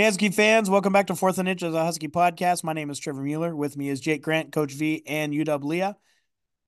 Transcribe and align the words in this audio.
Husky 0.00 0.28
fans, 0.28 0.70
welcome 0.70 0.92
back 0.92 1.08
to 1.08 1.16
Fourth 1.16 1.38
and 1.38 1.48
Inch 1.48 1.62
of 1.62 1.72
the 1.72 1.82
Husky 1.82 2.06
podcast. 2.06 2.62
My 2.62 2.72
name 2.72 2.88
is 2.88 3.00
Trevor 3.00 3.20
Mueller. 3.20 3.56
With 3.56 3.76
me 3.76 3.88
is 3.88 4.00
Jake 4.00 4.22
Grant, 4.22 4.52
Coach 4.52 4.72
V, 4.74 5.02
and 5.08 5.32
UW 5.32 5.64
Leah. 5.64 5.96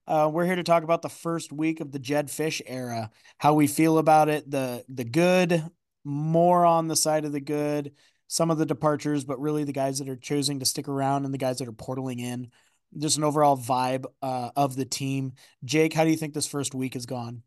Uh, 0.05 0.29
we're 0.33 0.47
here 0.47 0.57
to 0.57 0.65
talk 0.65 0.83
about 0.83 1.01
the 1.01 1.09
first 1.09 1.53
week 1.53 1.79
of 1.79 1.93
the 1.93 2.01
Jedd 2.01 2.27
Fisch 2.27 2.61
era, 2.67 3.13
how 3.39 3.55
we 3.55 3.69
feel 3.69 3.99
about 3.99 4.29
it, 4.29 4.51
the 4.51 4.85
the 4.89 5.05
good, 5.05 5.63
more 6.03 6.67
on 6.67 6.89
the 6.89 6.97
side 6.97 7.25
of 7.25 7.31
the 7.31 7.41
good, 7.41 7.93
some 8.27 8.51
of 8.51 8.59
the 8.59 8.67
departures, 8.67 9.23
but 9.23 9.41
really 9.41 9.63
the 9.63 9.73
guys 9.73 10.01
that 10.01 10.09
are 10.09 10.17
choosing 10.17 10.59
to 10.59 10.67
stick 10.67 10.89
around 10.89 11.25
and 11.25 11.33
the 11.33 11.39
guys 11.39 11.59
that 11.59 11.69
are 11.69 11.73
portaling 11.73 12.19
in. 12.19 12.51
Just 12.99 13.17
an 13.17 13.23
overall 13.23 13.57
vibe 13.57 14.07
uh, 14.23 14.51
of 14.57 14.75
the 14.75 14.85
team. 14.85 15.35
Jake, 15.65 15.93
how 15.93 16.03
do 16.03 16.11
you 16.11 16.17
think 16.17 16.35
this 16.35 16.49
first 16.49 16.75
week 16.75 16.95
has 16.95 17.07
gone? 17.07 17.45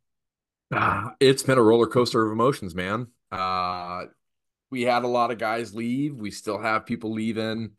Uh, 0.74 1.10
it's 1.20 1.44
been 1.44 1.58
a 1.58 1.62
roller 1.62 1.88
coaster 1.88 2.26
of 2.26 2.32
emotions, 2.32 2.74
man. 2.74 3.08
Uh, 3.34 4.06
we 4.74 4.82
had 4.82 5.04
a 5.04 5.08
lot 5.08 5.30
of 5.30 5.38
guys 5.38 5.76
leave. 5.76 6.16
We 6.16 6.32
still 6.32 6.58
have 6.58 6.88
people 6.88 7.14
leaving. 7.14 7.74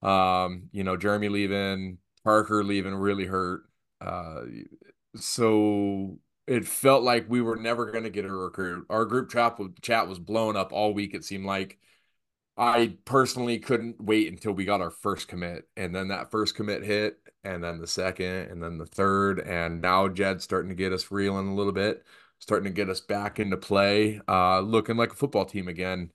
Um, 0.00 0.70
you 0.72 0.82
know, 0.82 0.96
Jeremy 0.96 1.28
leaving, 1.28 1.98
Parker 2.24 2.64
leaving 2.64 2.94
really 2.94 3.26
hurt. 3.26 3.64
Uh, 4.00 4.40
so 5.16 6.18
it 6.46 6.66
felt 6.66 7.02
like 7.02 7.26
we 7.28 7.42
were 7.42 7.56
never 7.56 7.90
going 7.92 8.04
to 8.04 8.10
get 8.10 8.24
a 8.24 8.32
recruit. 8.32 8.86
Our 8.88 9.04
group 9.04 9.30
chat 9.30 9.58
chat 9.82 10.08
was 10.08 10.18
blown 10.18 10.56
up 10.56 10.72
all 10.72 10.94
week. 10.94 11.12
It 11.12 11.26
seemed 11.26 11.44
like 11.44 11.78
I 12.56 12.96
personally 13.04 13.58
couldn't 13.58 14.02
wait 14.02 14.28
until 14.32 14.52
we 14.52 14.64
got 14.64 14.80
our 14.80 14.90
first 14.90 15.28
commit, 15.28 15.68
and 15.76 15.94
then 15.94 16.08
that 16.08 16.30
first 16.30 16.54
commit 16.54 16.84
hit, 16.84 17.18
and 17.42 17.62
then 17.62 17.80
the 17.80 17.86
second, 17.86 18.50
and 18.50 18.62
then 18.62 18.78
the 18.78 18.86
third, 18.86 19.40
and 19.40 19.82
now 19.82 20.08
Jedd's 20.08 20.44
starting 20.44 20.70
to 20.70 20.74
get 20.74 20.94
us 20.94 21.10
reeling 21.10 21.48
a 21.48 21.54
little 21.54 21.72
bit 21.72 22.02
starting 22.44 22.66
to 22.66 22.76
get 22.76 22.90
us 22.90 23.00
back 23.00 23.40
into 23.40 23.56
play, 23.56 24.20
uh, 24.28 24.60
looking 24.60 24.98
like 24.98 25.10
a 25.10 25.16
football 25.16 25.46
team 25.46 25.66
again. 25.66 26.10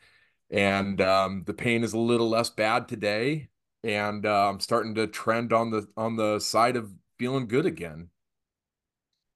And 0.52 1.02
um, 1.02 1.44
the 1.48 1.56
pain 1.56 1.84
is 1.84 1.94
a 1.94 1.98
little 1.98 2.30
less 2.30 2.52
bad 2.52 2.88
today, 2.88 3.50
and 3.84 4.28
uh, 4.28 4.50
I'm 4.50 4.60
starting 4.60 4.94
to 4.96 5.08
trend 5.08 5.54
on 5.54 5.72
the 5.72 5.88
on 5.98 6.18
the 6.18 6.40
side 6.40 6.76
of 6.76 6.92
feeling 7.18 7.48
good 7.48 7.66
again. 7.66 8.10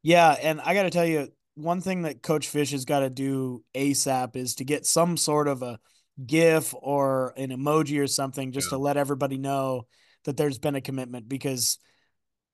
Yeah, 0.04 0.36
and 0.40 0.62
I 0.62 0.76
got 0.76 0.84
to 0.84 0.92
tell 0.92 1.06
you, 1.06 1.30
one 1.56 1.82
thing 1.82 2.04
that 2.04 2.22
Coach 2.22 2.48
Fisch 2.52 2.72
has 2.74 2.86
got 2.86 3.00
to 3.00 3.10
do 3.10 3.64
ASAP 3.74 4.36
is 4.36 4.56
to 4.56 4.64
get 4.64 4.86
some 4.86 5.18
sort 5.18 5.48
of 5.48 5.64
a 5.64 5.80
GIF 6.24 6.76
or 6.80 7.34
an 7.38 7.50
emoji 7.50 8.00
or 8.00 8.08
something 8.08 8.52
just 8.52 8.68
yeah. 8.68 8.78
to 8.78 8.84
let 8.84 8.98
everybody 8.98 9.40
know 9.40 9.88
that 10.26 10.38
there's 10.38 10.60
been 10.60 10.76
a 10.76 10.82
commitment 10.82 11.28
because 11.28 11.80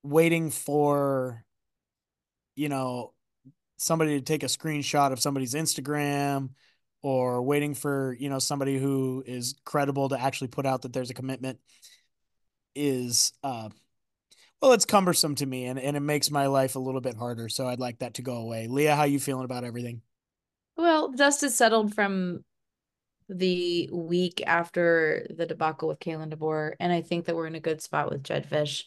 waiting 0.02 0.50
for 0.50 1.44
you 2.56 2.70
know 2.70 3.12
somebody 3.80 4.18
to 4.18 4.24
take 4.24 4.42
a 4.42 4.46
screenshot 4.46 5.10
of 5.10 5.20
somebody's 5.20 5.54
Instagram 5.54 6.50
or 7.02 7.42
waiting 7.42 7.74
for, 7.74 8.14
you 8.20 8.28
know, 8.28 8.38
somebody 8.38 8.78
who 8.78 9.24
is 9.26 9.54
credible 9.64 10.10
to 10.10 10.20
actually 10.20 10.48
put 10.48 10.66
out 10.66 10.82
that 10.82 10.92
there's 10.92 11.10
a 11.10 11.14
commitment 11.14 11.58
is 12.74 13.32
uh 13.42 13.68
well, 14.60 14.72
it's 14.72 14.84
cumbersome 14.84 15.34
to 15.36 15.46
me 15.46 15.64
and, 15.64 15.78
and 15.78 15.96
it 15.96 16.00
makes 16.00 16.30
my 16.30 16.46
life 16.46 16.76
a 16.76 16.78
little 16.78 17.00
bit 17.00 17.16
harder. 17.16 17.48
So 17.48 17.66
I'd 17.66 17.80
like 17.80 18.00
that 18.00 18.14
to 18.14 18.22
go 18.22 18.36
away. 18.36 18.66
Leah, 18.68 18.94
how 18.94 19.04
you 19.04 19.18
feeling 19.18 19.46
about 19.46 19.64
everything? 19.64 20.02
Well, 20.76 21.10
dust 21.12 21.42
is 21.42 21.54
settled 21.54 21.94
from 21.94 22.44
the 23.30 23.88
week 23.90 24.42
after 24.46 25.26
the 25.30 25.46
debacle 25.46 25.88
with 25.88 26.00
Kalen 26.00 26.34
DeBoer, 26.34 26.74
and 26.78 26.92
I 26.92 27.00
think 27.00 27.24
that 27.24 27.36
we're 27.36 27.46
in 27.46 27.54
a 27.54 27.60
good 27.60 27.80
spot 27.80 28.10
with 28.10 28.24
Jedd 28.24 28.48
Fisch. 28.48 28.84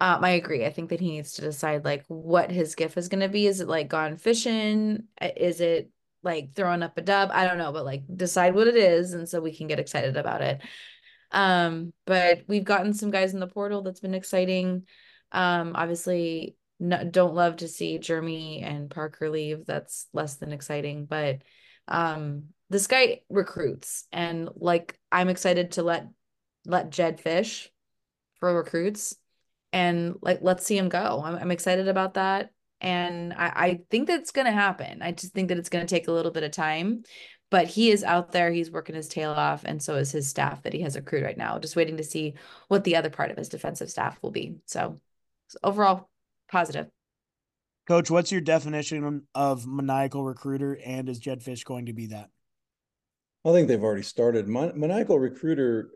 Um, 0.00 0.22
I 0.22 0.30
agree. 0.30 0.64
I 0.64 0.70
think 0.70 0.90
that 0.90 1.00
he 1.00 1.10
needs 1.10 1.34
to 1.34 1.42
decide 1.42 1.84
like 1.84 2.04
what 2.06 2.50
his 2.50 2.74
gift 2.76 2.96
is 2.96 3.08
going 3.08 3.20
to 3.20 3.28
be. 3.28 3.46
Is 3.46 3.60
it 3.60 3.68
like 3.68 3.88
gone 3.88 4.16
fishing? 4.16 5.04
Is 5.20 5.60
it 5.60 5.90
like 6.22 6.54
throwing 6.54 6.82
up 6.82 6.96
a 6.96 7.02
dub? 7.02 7.30
I 7.32 7.46
don't 7.46 7.58
know, 7.58 7.72
but 7.72 7.84
like 7.84 8.04
decide 8.14 8.54
what 8.54 8.68
it 8.68 8.76
is, 8.76 9.12
and 9.12 9.28
so 9.28 9.40
we 9.40 9.54
can 9.54 9.66
get 9.66 9.80
excited 9.80 10.16
about 10.16 10.40
it. 10.40 10.60
Um, 11.32 11.92
but 12.06 12.44
we've 12.46 12.64
gotten 12.64 12.94
some 12.94 13.10
guys 13.10 13.34
in 13.34 13.40
the 13.40 13.48
portal 13.48 13.82
that's 13.82 14.00
been 14.00 14.14
exciting. 14.14 14.86
Um, 15.32 15.72
obviously, 15.74 16.56
no, 16.78 17.02
don't 17.02 17.34
love 17.34 17.56
to 17.56 17.68
see 17.68 17.98
Jeremy 17.98 18.62
and 18.62 18.90
Parker 18.90 19.28
leave. 19.28 19.66
That's 19.66 20.06
less 20.12 20.36
than 20.36 20.52
exciting, 20.52 21.06
but 21.06 21.42
um, 21.88 22.44
this 22.70 22.86
guy 22.86 23.22
recruits, 23.28 24.06
and 24.12 24.48
like 24.54 24.96
I'm 25.10 25.28
excited 25.28 25.72
to 25.72 25.82
let 25.82 26.06
let 26.64 26.90
Jedd 26.90 27.20
fish 27.20 27.70
for 28.38 28.54
recruits 28.54 29.16
and 29.72 30.14
like 30.22 30.38
let's 30.42 30.64
see 30.64 30.76
him 30.76 30.88
go. 30.88 31.22
I'm, 31.24 31.36
I'm 31.36 31.50
excited 31.50 31.88
about 31.88 32.14
that. 32.14 32.50
And 32.80 33.32
I, 33.32 33.52
I 33.54 33.80
think 33.90 34.06
that's 34.06 34.30
going 34.30 34.46
to 34.46 34.52
happen. 34.52 35.02
I 35.02 35.12
just 35.12 35.32
think 35.32 35.48
that 35.48 35.58
it's 35.58 35.68
going 35.68 35.84
to 35.84 35.92
take 35.92 36.08
a 36.08 36.12
little 36.12 36.30
bit 36.30 36.44
of 36.44 36.52
time, 36.52 37.02
but 37.50 37.66
he 37.66 37.90
is 37.90 38.04
out 38.04 38.30
there. 38.30 38.52
He's 38.52 38.70
working 38.70 38.94
his 38.94 39.08
tail 39.08 39.32
off. 39.32 39.64
And 39.64 39.82
so 39.82 39.96
is 39.96 40.12
his 40.12 40.28
staff 40.28 40.62
that 40.62 40.72
he 40.72 40.82
has 40.82 40.94
accrued 40.94 41.24
right 41.24 41.36
now, 41.36 41.58
just 41.58 41.76
waiting 41.76 41.96
to 41.96 42.04
see 42.04 42.34
what 42.68 42.84
the 42.84 42.96
other 42.96 43.10
part 43.10 43.30
of 43.30 43.36
his 43.36 43.48
defensive 43.48 43.90
staff 43.90 44.18
will 44.22 44.30
be. 44.30 44.58
So, 44.66 45.00
so 45.48 45.58
overall, 45.64 46.08
positive. 46.50 46.86
Coach, 47.88 48.10
what's 48.10 48.30
your 48.30 48.42
definition 48.42 49.22
of 49.34 49.66
maniacal 49.66 50.22
recruiter? 50.22 50.78
And 50.84 51.08
is 51.08 51.18
Jedd 51.18 51.40
Fisch 51.40 51.64
going 51.64 51.86
to 51.86 51.94
be 51.94 52.06
that? 52.08 52.28
I 53.44 53.52
think 53.52 53.66
they've 53.66 53.82
already 53.82 54.02
started. 54.02 54.46
maniacal 54.46 55.18
recruiter 55.18 55.90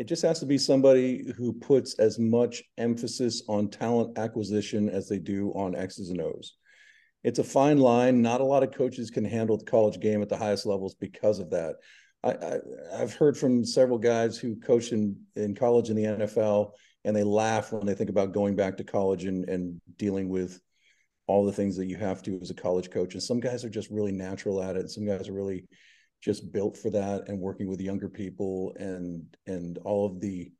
it 0.00 0.08
just 0.08 0.22
has 0.22 0.40
to 0.40 0.46
be 0.46 0.56
somebody 0.56 1.30
who 1.36 1.52
puts 1.52 1.92
as 1.98 2.18
much 2.18 2.62
emphasis 2.78 3.42
on 3.48 3.68
talent 3.68 4.16
acquisition 4.16 4.88
as 4.88 5.10
they 5.10 5.18
do 5.18 5.50
on 5.50 5.76
X's 5.76 6.08
and 6.08 6.22
O's. 6.22 6.56
It's 7.22 7.38
a 7.38 7.44
fine 7.44 7.76
line. 7.76 8.22
Not 8.22 8.40
a 8.40 8.44
lot 8.44 8.62
of 8.62 8.72
coaches 8.72 9.10
can 9.10 9.26
handle 9.26 9.58
the 9.58 9.66
college 9.66 10.00
game 10.00 10.22
at 10.22 10.30
the 10.30 10.38
highest 10.38 10.64
levels 10.64 10.94
because 10.94 11.38
of 11.38 11.50
that. 11.50 11.74
I, 12.24 12.60
have 12.96 13.12
heard 13.12 13.36
from 13.36 13.62
several 13.62 13.98
guys 13.98 14.38
who 14.38 14.56
coach 14.56 14.92
in, 14.92 15.20
in 15.36 15.54
college 15.54 15.90
in 15.90 15.96
the 15.96 16.04
NFL, 16.04 16.70
and 17.04 17.14
they 17.14 17.22
laugh 17.22 17.70
when 17.70 17.84
they 17.84 17.94
think 17.94 18.08
about 18.08 18.32
going 18.32 18.56
back 18.56 18.78
to 18.78 18.84
college 18.84 19.26
and, 19.26 19.46
and 19.50 19.82
dealing 19.98 20.30
with 20.30 20.62
all 21.26 21.44
the 21.44 21.52
things 21.52 21.76
that 21.76 21.88
you 21.88 21.98
have 21.98 22.22
to 22.22 22.38
as 22.40 22.48
a 22.48 22.54
college 22.54 22.90
coach. 22.90 23.12
And 23.12 23.22
some 23.22 23.38
guys 23.38 23.66
are 23.66 23.70
just 23.70 23.90
really 23.90 24.12
natural 24.12 24.62
at 24.62 24.76
it. 24.76 24.88
Some 24.88 25.04
guys 25.04 25.28
are 25.28 25.34
really 25.34 25.66
just 26.20 26.52
built 26.52 26.76
for 26.76 26.90
that 26.90 27.28
and 27.28 27.38
working 27.38 27.68
with 27.68 27.80
younger 27.80 28.08
people 28.08 28.74
and 28.76 29.24
and 29.46 29.78
all 29.78 30.06
of 30.06 30.20
the 30.20 30.52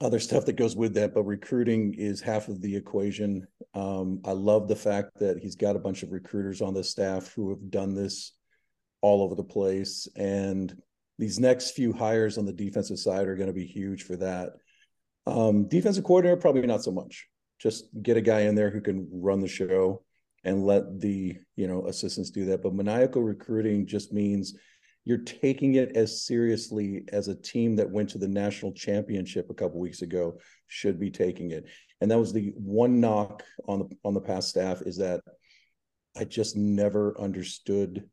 other 0.00 0.18
stuff 0.18 0.46
that 0.46 0.54
goes 0.54 0.74
with 0.74 0.94
that 0.94 1.14
but 1.14 1.24
recruiting 1.24 1.94
is 1.94 2.20
half 2.20 2.48
of 2.48 2.60
the 2.60 2.74
equation. 2.74 3.46
Um, 3.74 4.20
i 4.24 4.32
love 4.32 4.66
the 4.66 4.76
fact 4.76 5.18
that 5.20 5.38
he's 5.38 5.56
got 5.56 5.76
a 5.76 5.80
bunch 5.80 6.02
of 6.02 6.10
recruiters 6.10 6.60
on 6.60 6.74
the 6.74 6.82
staff 6.82 7.32
who 7.34 7.50
have 7.50 7.70
done 7.70 7.94
this 7.94 8.32
all 9.02 9.22
over 9.22 9.34
the 9.34 9.44
place 9.44 10.08
and 10.16 10.74
these 11.18 11.38
next 11.38 11.72
few 11.72 11.92
hires 11.92 12.38
on 12.38 12.46
the 12.46 12.52
defensive 12.52 12.98
side 12.98 13.28
are 13.28 13.36
going 13.36 13.46
to 13.46 13.52
be 13.52 13.66
huge 13.66 14.04
for 14.04 14.16
that. 14.16 14.54
Um, 15.26 15.68
defensive 15.68 16.02
coordinator 16.02 16.40
probably 16.40 16.66
not 16.66 16.82
so 16.82 16.90
much. 16.90 17.28
Just 17.58 17.84
get 18.02 18.16
a 18.16 18.22
guy 18.22 18.40
in 18.40 18.54
there 18.54 18.70
who 18.70 18.80
can 18.80 19.06
run 19.12 19.40
the 19.40 19.46
show 19.46 20.02
and 20.44 20.64
let 20.64 21.00
the 21.00 21.36
you 21.56 21.66
know 21.66 21.86
assistants 21.86 22.30
do 22.30 22.46
that. 22.46 22.62
But 22.62 22.74
maniacal 22.74 23.22
recruiting 23.22 23.86
just 23.86 24.12
means 24.12 24.54
you're 25.04 25.18
taking 25.18 25.74
it 25.74 25.96
as 25.96 26.26
seriously 26.26 27.04
as 27.12 27.28
a 27.28 27.34
team 27.34 27.76
that 27.76 27.90
went 27.90 28.10
to 28.10 28.18
the 28.18 28.28
national 28.28 28.72
championship 28.72 29.48
a 29.50 29.54
couple 29.54 29.80
weeks 29.80 30.02
ago 30.02 30.38
should 30.66 31.00
be 31.00 31.10
taking 31.10 31.50
it. 31.50 31.64
And 32.00 32.10
that 32.10 32.18
was 32.18 32.32
the 32.32 32.52
one 32.56 33.00
knock 33.00 33.42
on 33.66 33.80
the 33.80 33.96
on 34.04 34.14
the 34.14 34.20
past 34.20 34.48
staff 34.48 34.82
is 34.82 34.96
that 34.98 35.20
i 36.16 36.24
just 36.24 36.56
never 36.56 37.18
understood 37.20 38.08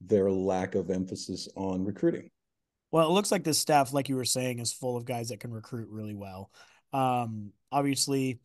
their 0.00 0.30
lack 0.30 0.74
of 0.74 0.90
emphasis 0.90 1.48
on 1.56 1.84
recruiting. 1.84 2.30
Well 2.90 3.08
it 3.08 3.12
looks 3.12 3.32
like 3.32 3.44
this 3.44 3.58
staff 3.58 3.92
like 3.92 4.08
you 4.08 4.16
were 4.16 4.24
saying 4.24 4.58
is 4.58 4.72
full 4.72 4.96
of 4.96 5.04
guys 5.04 5.28
that 5.28 5.40
can 5.40 5.52
recruit 5.52 5.88
really 5.90 6.14
well. 6.14 6.50
Um 6.92 7.52
obviously 7.70 8.40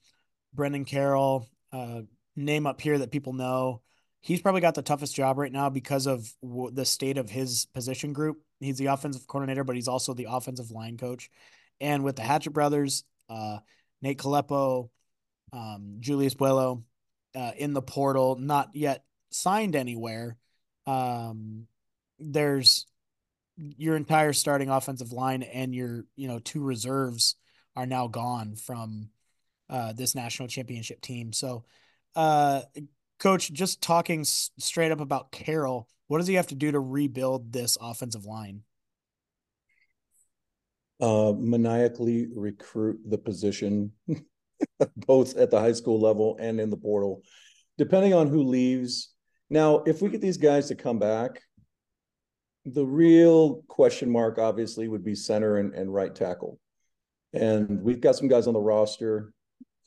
Brennan 0.54 0.86
Carroll 0.86 1.48
uh 1.72 2.02
name 2.38 2.66
up 2.68 2.80
here 2.80 2.98
that 3.00 3.12
people 3.12 3.34
know. 3.34 3.81
He's 4.22 4.42
probably 4.42 4.62
got 4.62 4.75
the 4.75 4.81
toughest 4.81 5.16
job 5.16 5.38
right 5.38 5.52
now 5.52 5.70
because 5.70 6.06
of 6.06 6.31
w- 6.42 6.72
the 6.72 6.86
state 6.86 7.18
of 7.18 7.30
his 7.30 7.66
position 7.74 8.14
group. 8.14 8.42
He's 8.59 8.78
the 8.78 8.88
offensive 8.88 9.28
coordinator, 9.28 9.63
but 9.63 9.75
he's 9.75 9.88
also 9.88 10.13
the 10.13 10.28
offensive 10.30 10.72
line 10.72 10.98
coach. 10.98 11.30
And 11.80 12.04
with 12.04 12.16
the 12.16 12.24
Hatchet 12.24 12.51
brothers, 12.51 13.04
uh, 13.30 13.60
Nate 14.01 14.18
Kalepo, 14.18 14.89
um, 15.54 15.98
Julius 16.00 16.36
Buelow 16.36 16.84
uh, 17.36 17.51
in 17.57 17.74
the 17.74 17.81
portal, 17.81 18.36
not 18.36 18.69
yet 18.74 19.04
signed 19.30 19.75
anywhere. 19.75 20.38
Um, 20.86 21.68
there's 22.19 22.86
your 23.57 23.95
entire 23.95 24.34
starting 24.34 24.69
offensive 24.69 25.12
line 25.12 25.44
and 25.44 25.74
your 25.74 26.06
you 26.16 26.28
know 26.28 26.39
two 26.39 26.63
reserves 26.63 27.36
are 27.75 27.86
now 27.86 28.07
gone 28.07 28.56
from 28.56 29.10
uh, 29.69 29.94
this 29.94 30.16
national 30.16 30.48
championship 30.48 31.01
team. 31.01 31.34
So 31.34 31.66
uh, 32.18 32.62
coach, 33.19 33.54
just 33.54 33.81
talking 33.81 34.22
s- 34.22 34.52
straight 34.58 34.92
up 34.92 35.00
about 35.00 35.31
Carroll, 35.31 35.88
what 36.08 36.18
does 36.18 36.28
he 36.28 36.34
have 36.34 36.48
to 36.48 36.56
do 36.56 36.72
to 36.72 36.80
rebuild 36.80 37.54
this 37.54 37.78
offensive 37.80 38.25
line? 38.25 38.64
Uh, 41.00 41.34
maniacally 41.38 42.28
recruit 42.36 43.00
the 43.06 43.19
position, 43.19 43.92
both 44.98 45.38
at 45.38 45.52
the 45.52 45.60
high 45.60 45.72
school 45.72 46.00
level 46.00 46.36
and 46.40 46.60
in 46.60 46.72
the 46.72 46.78
portal, 46.78 47.22
depending 47.78 48.16
on 48.16 48.28
who 48.28 48.44
leaves. 48.44 49.13
Now, 49.52 49.84
if 49.86 50.02
we 50.02 50.10
get 50.10 50.22
these 50.22 50.38
guys 50.38 50.68
to 50.70 50.75
come 50.75 50.98
back, 50.98 51.40
the 52.66 52.86
real 52.86 53.62
question 53.68 54.10
mark 54.10 54.40
obviously 54.40 54.88
would 54.88 55.04
be 55.04 55.13
center 55.13 55.58
and, 55.58 55.74
and 55.75 55.94
right 55.94 56.13
tackle. 56.13 56.60
And 57.34 57.81
we've 57.81 58.02
got 58.02 58.16
some 58.16 58.28
guys 58.28 58.48
on 58.48 58.54
the 58.56 58.60
roster. 58.60 59.34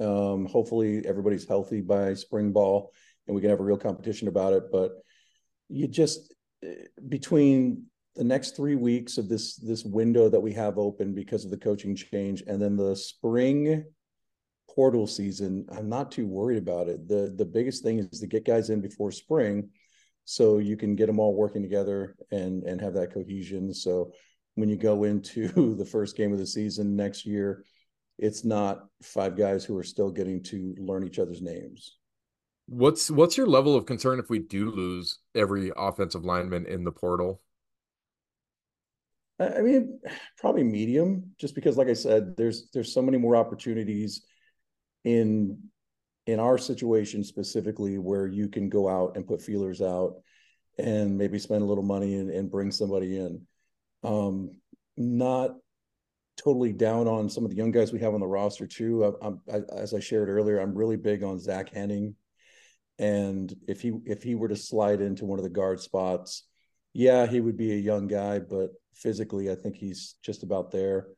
Um, 0.01 0.47
hopefully 0.47 1.03
everybody's 1.07 1.47
healthy 1.47 1.81
by 1.83 2.15
spring 2.15 2.53
ball 2.53 2.93
and 3.27 3.35
we 3.35 3.41
can 3.41 3.51
have 3.51 3.61
a 3.61 3.65
real 3.65 3.77
competition 3.77 4.29
about 4.29 4.53
it. 4.55 4.65
But 4.73 4.93
you 5.69 5.87
just 5.87 6.35
eh, 6.65 6.75
between 7.09 7.85
the 8.17 8.25
next 8.25 8.57
three 8.57 8.75
weeks 8.75 9.19
of 9.19 9.29
this 9.29 9.57
this 9.57 9.85
window 9.85 10.29
that 10.29 10.41
we 10.41 10.53
have 10.53 10.79
open 10.79 11.15
because 11.15 11.45
of 11.45 11.51
the 11.51 11.57
coaching 11.57 11.95
change 11.95 12.43
and 12.47 12.61
then 12.61 12.77
the 12.77 12.97
spring 12.97 13.85
portal 14.69 15.07
season 15.07 15.65
i'm 15.73 15.89
not 15.89 16.13
too 16.13 16.27
worried 16.27 16.59
about 16.59 16.89
it 16.89 17.09
the 17.09 17.33
the 17.37 17.45
biggest 17.45 17.83
thing 17.83 17.99
is 17.99 18.21
to 18.21 18.27
get 18.27 18.45
guys 18.45 18.71
in 18.71 18.81
before 18.81 19.11
spring 19.11 19.69
so 20.25 20.59
you 20.59 20.77
can 20.77 20.95
get 20.95 21.07
them 21.07 21.19
all 21.19 21.35
working 21.35 21.63
together 21.63 22.15
and 22.31 22.63
and 22.65 22.81
have 22.81 22.95
that 22.95 23.13
cohesion 23.13 23.73
so 23.73 24.13
when 24.55 24.69
you 24.69 24.77
go 24.77 25.05
into 25.05 25.75
the 25.77 25.85
first 25.85 26.17
game 26.17 26.33
of 26.33 26.39
the 26.39 26.47
season 26.47 26.95
next 26.95 27.25
year 27.25 27.65
it's 28.21 28.45
not 28.45 28.87
five 29.03 29.37
guys 29.37 29.65
who 29.65 29.77
are 29.77 29.83
still 29.83 30.11
getting 30.11 30.43
to 30.43 30.75
learn 30.79 31.05
each 31.05 31.19
other's 31.19 31.43
names 31.43 31.97
what's 32.67 33.11
what's 33.11 33.37
your 33.37 33.47
level 33.47 33.75
of 33.75 33.87
concern 33.87 34.19
if 34.19 34.31
we 34.31 34.39
do 34.39 34.71
lose 34.71 35.19
every 35.35 35.73
offensive 35.77 36.25
lineman 36.25 36.67
in 36.67 36.85
the 36.85 36.93
portal 36.93 37.41
I 39.41 39.63
mean, 39.63 40.01
probably 40.37 40.65
medium, 40.65 41.33
just 41.39 41.55
because, 41.55 41.79
like 41.79 41.89
I 41.89 41.95
said, 41.95 42.37
there's 42.37 42.69
there's 42.75 42.93
so 42.93 43.01
many 43.01 43.17
more 43.17 43.37
opportunities 43.37 44.23
in 45.05 45.59
in 46.27 46.39
our 46.39 46.59
situation 46.59 47.25
specifically 47.25 47.99
where 47.99 48.27
you 48.27 48.49
can 48.49 48.69
go 48.69 48.89
out 48.89 49.17
and 49.17 49.27
put 49.27 49.41
feelers 49.41 49.81
out 49.81 50.17
and 50.79 51.17
maybe 51.17 51.39
spend 51.39 51.63
a 51.63 51.67
little 51.67 51.85
money 51.85 52.17
and, 52.17 52.31
and 52.31 52.51
bring 52.51 52.71
somebody 52.71 53.17
in. 53.17 53.47
Um, 54.05 54.57
not 54.97 55.57
totally 56.41 56.73
down 56.73 57.07
on 57.07 57.29
some 57.29 57.45
of 57.45 57.51
the 57.51 57.57
young 57.57 57.71
guys 57.71 57.93
we 57.93 58.01
have 58.01 58.15
on 58.15 58.21
the 58.21 58.27
roster 58.27 58.67
too. 58.67 59.17
I, 59.23 59.29
I, 59.53 59.61
as 59.77 59.93
I 59.93 60.01
shared 60.01 60.29
earlier, 60.29 60.59
I'm 60.59 60.75
really 60.75 60.97
big 60.97 61.23
on 61.23 61.39
Zach 61.39 61.73
Henning, 61.73 62.15
and 62.99 63.55
if 63.69 63.81
he 63.81 63.93
if 64.07 64.23
he 64.23 64.35
were 64.35 64.49
to 64.49 64.57
slide 64.57 65.01
into 65.01 65.27
one 65.27 65.39
of 65.39 65.45
the 65.45 65.51
guard 65.51 65.81
spots, 65.81 66.47
yeah, 66.93 67.27
he 67.27 67.41
would 67.41 67.57
be 67.57 67.73
a 67.73 67.77
young 67.77 68.07
guy, 68.07 68.39
but 68.39 68.71
physically, 68.95 69.51
I 69.51 69.55
think 69.55 69.77
he's 69.77 70.17
just 70.23 70.43
about 70.43 70.71
there. 70.71 71.09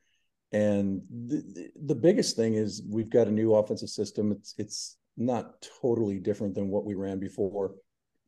And 0.52 1.02
the, 1.10 1.70
the 1.86 1.94
biggest 1.94 2.36
thing 2.36 2.54
is 2.54 2.82
we've 2.88 3.10
got 3.10 3.26
a 3.26 3.32
new 3.32 3.54
offensive 3.54 3.88
system. 3.88 4.32
It's 4.32 4.54
it's 4.58 4.96
not 5.16 5.66
totally 5.80 6.18
different 6.18 6.54
than 6.54 6.68
what 6.68 6.84
we 6.84 6.94
ran 6.94 7.18
before, 7.18 7.74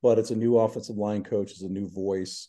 but 0.03 0.19
it's 0.19 0.31
a 0.31 0.37
new 0.37 0.59
offensive 0.59 0.97
line 0.97 1.25
coach, 1.25 1.51
it's 1.51 1.63
a 1.63 1.69
new 1.69 1.89
voice. 1.89 2.49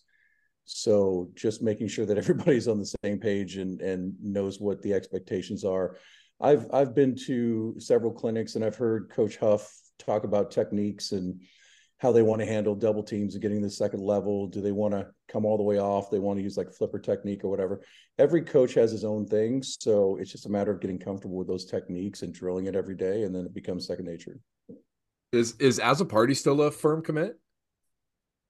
So 0.66 1.30
just 1.36 1.62
making 1.62 1.88
sure 1.88 2.06
that 2.06 2.18
everybody's 2.24 2.68
on 2.68 2.80
the 2.80 2.94
same 3.04 3.20
page 3.20 3.58
and 3.58 3.82
and 3.82 4.14
knows 4.22 4.60
what 4.60 4.82
the 4.82 4.94
expectations 4.94 5.64
are. 5.64 5.98
I've 6.42 6.68
I've 6.74 6.94
been 6.94 7.16
to 7.28 7.76
several 7.80 8.12
clinics 8.12 8.56
and 8.56 8.66
I've 8.66 8.76
heard 8.76 9.10
Coach 9.10 9.38
Huff 9.38 9.72
talk 10.00 10.26
about 10.26 10.52
techniques 10.52 11.14
and 11.14 11.40
how 12.00 12.12
they 12.12 12.22
want 12.22 12.42
to 12.42 12.46
handle 12.46 12.76
double 12.76 13.04
teams 13.04 13.36
and 13.36 13.42
getting 13.42 13.62
the 13.62 13.70
second 13.70 14.02
level. 14.02 14.48
Do 14.48 14.60
they 14.60 14.74
want 14.74 14.94
to 14.94 15.08
come 15.30 15.46
all 15.46 15.58
the 15.58 15.64
way 15.64 15.80
off? 15.80 16.12
They 16.12 16.20
want 16.20 16.38
to 16.38 16.44
use 16.44 16.58
like 16.58 16.74
flipper 16.74 17.00
technique 17.00 17.46
or 17.46 17.50
whatever. 17.50 17.82
Every 18.20 18.42
coach 18.42 18.74
has 18.74 18.92
his 18.92 19.06
own 19.06 19.26
things. 19.26 19.78
So 19.80 20.18
it's 20.18 20.32
just 20.32 20.46
a 20.46 20.50
matter 20.50 20.72
of 20.72 20.82
getting 20.82 21.00
comfortable 21.00 21.38
with 21.38 21.48
those 21.48 21.66
techniques 21.66 22.22
and 22.22 22.34
drilling 22.34 22.66
it 22.66 22.76
every 22.76 22.96
day. 22.96 23.24
And 23.24 23.34
then 23.34 23.46
it 23.46 23.54
becomes 23.54 23.88
second 23.88 24.06
nature. 24.06 24.40
Is 25.32 25.56
is 25.60 25.80
party 26.10 26.34
still 26.34 26.62
a 26.62 26.72
firm 26.72 27.02
commit? 27.02 27.40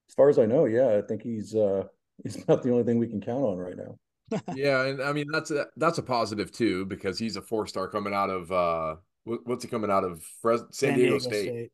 As 0.08 0.14
far 0.14 0.28
as 0.28 0.38
I 0.38 0.46
know, 0.46 0.66
yeah. 0.66 0.96
I 0.96 1.02
think 1.02 1.22
he's 1.22 1.54
uh 1.54 1.84
he's 2.22 2.46
not 2.48 2.62
the 2.62 2.70
only 2.70 2.84
thing 2.84 2.98
we 2.98 3.08
can 3.08 3.20
count 3.20 3.44
on 3.44 3.58
right 3.58 3.76
now. 3.76 3.98
yeah, 4.54 4.84
and 4.86 5.02
I 5.02 5.12
mean 5.12 5.26
that's 5.30 5.50
a 5.50 5.66
that's 5.76 5.98
a 5.98 6.02
positive 6.02 6.50
too, 6.50 6.84
because 6.86 7.18
he's 7.18 7.36
a 7.36 7.42
four 7.42 7.66
star 7.66 7.88
coming 7.88 8.14
out 8.14 8.30
of 8.30 8.50
uh 8.50 8.96
what's 9.24 9.64
he 9.64 9.70
coming 9.70 9.90
out 9.90 10.04
of 10.04 10.22
Fres- 10.42 10.60
San, 10.70 10.90
San 10.90 10.94
Diego, 10.94 11.18
Diego 11.18 11.18
State. 11.18 11.48
State. 11.48 11.72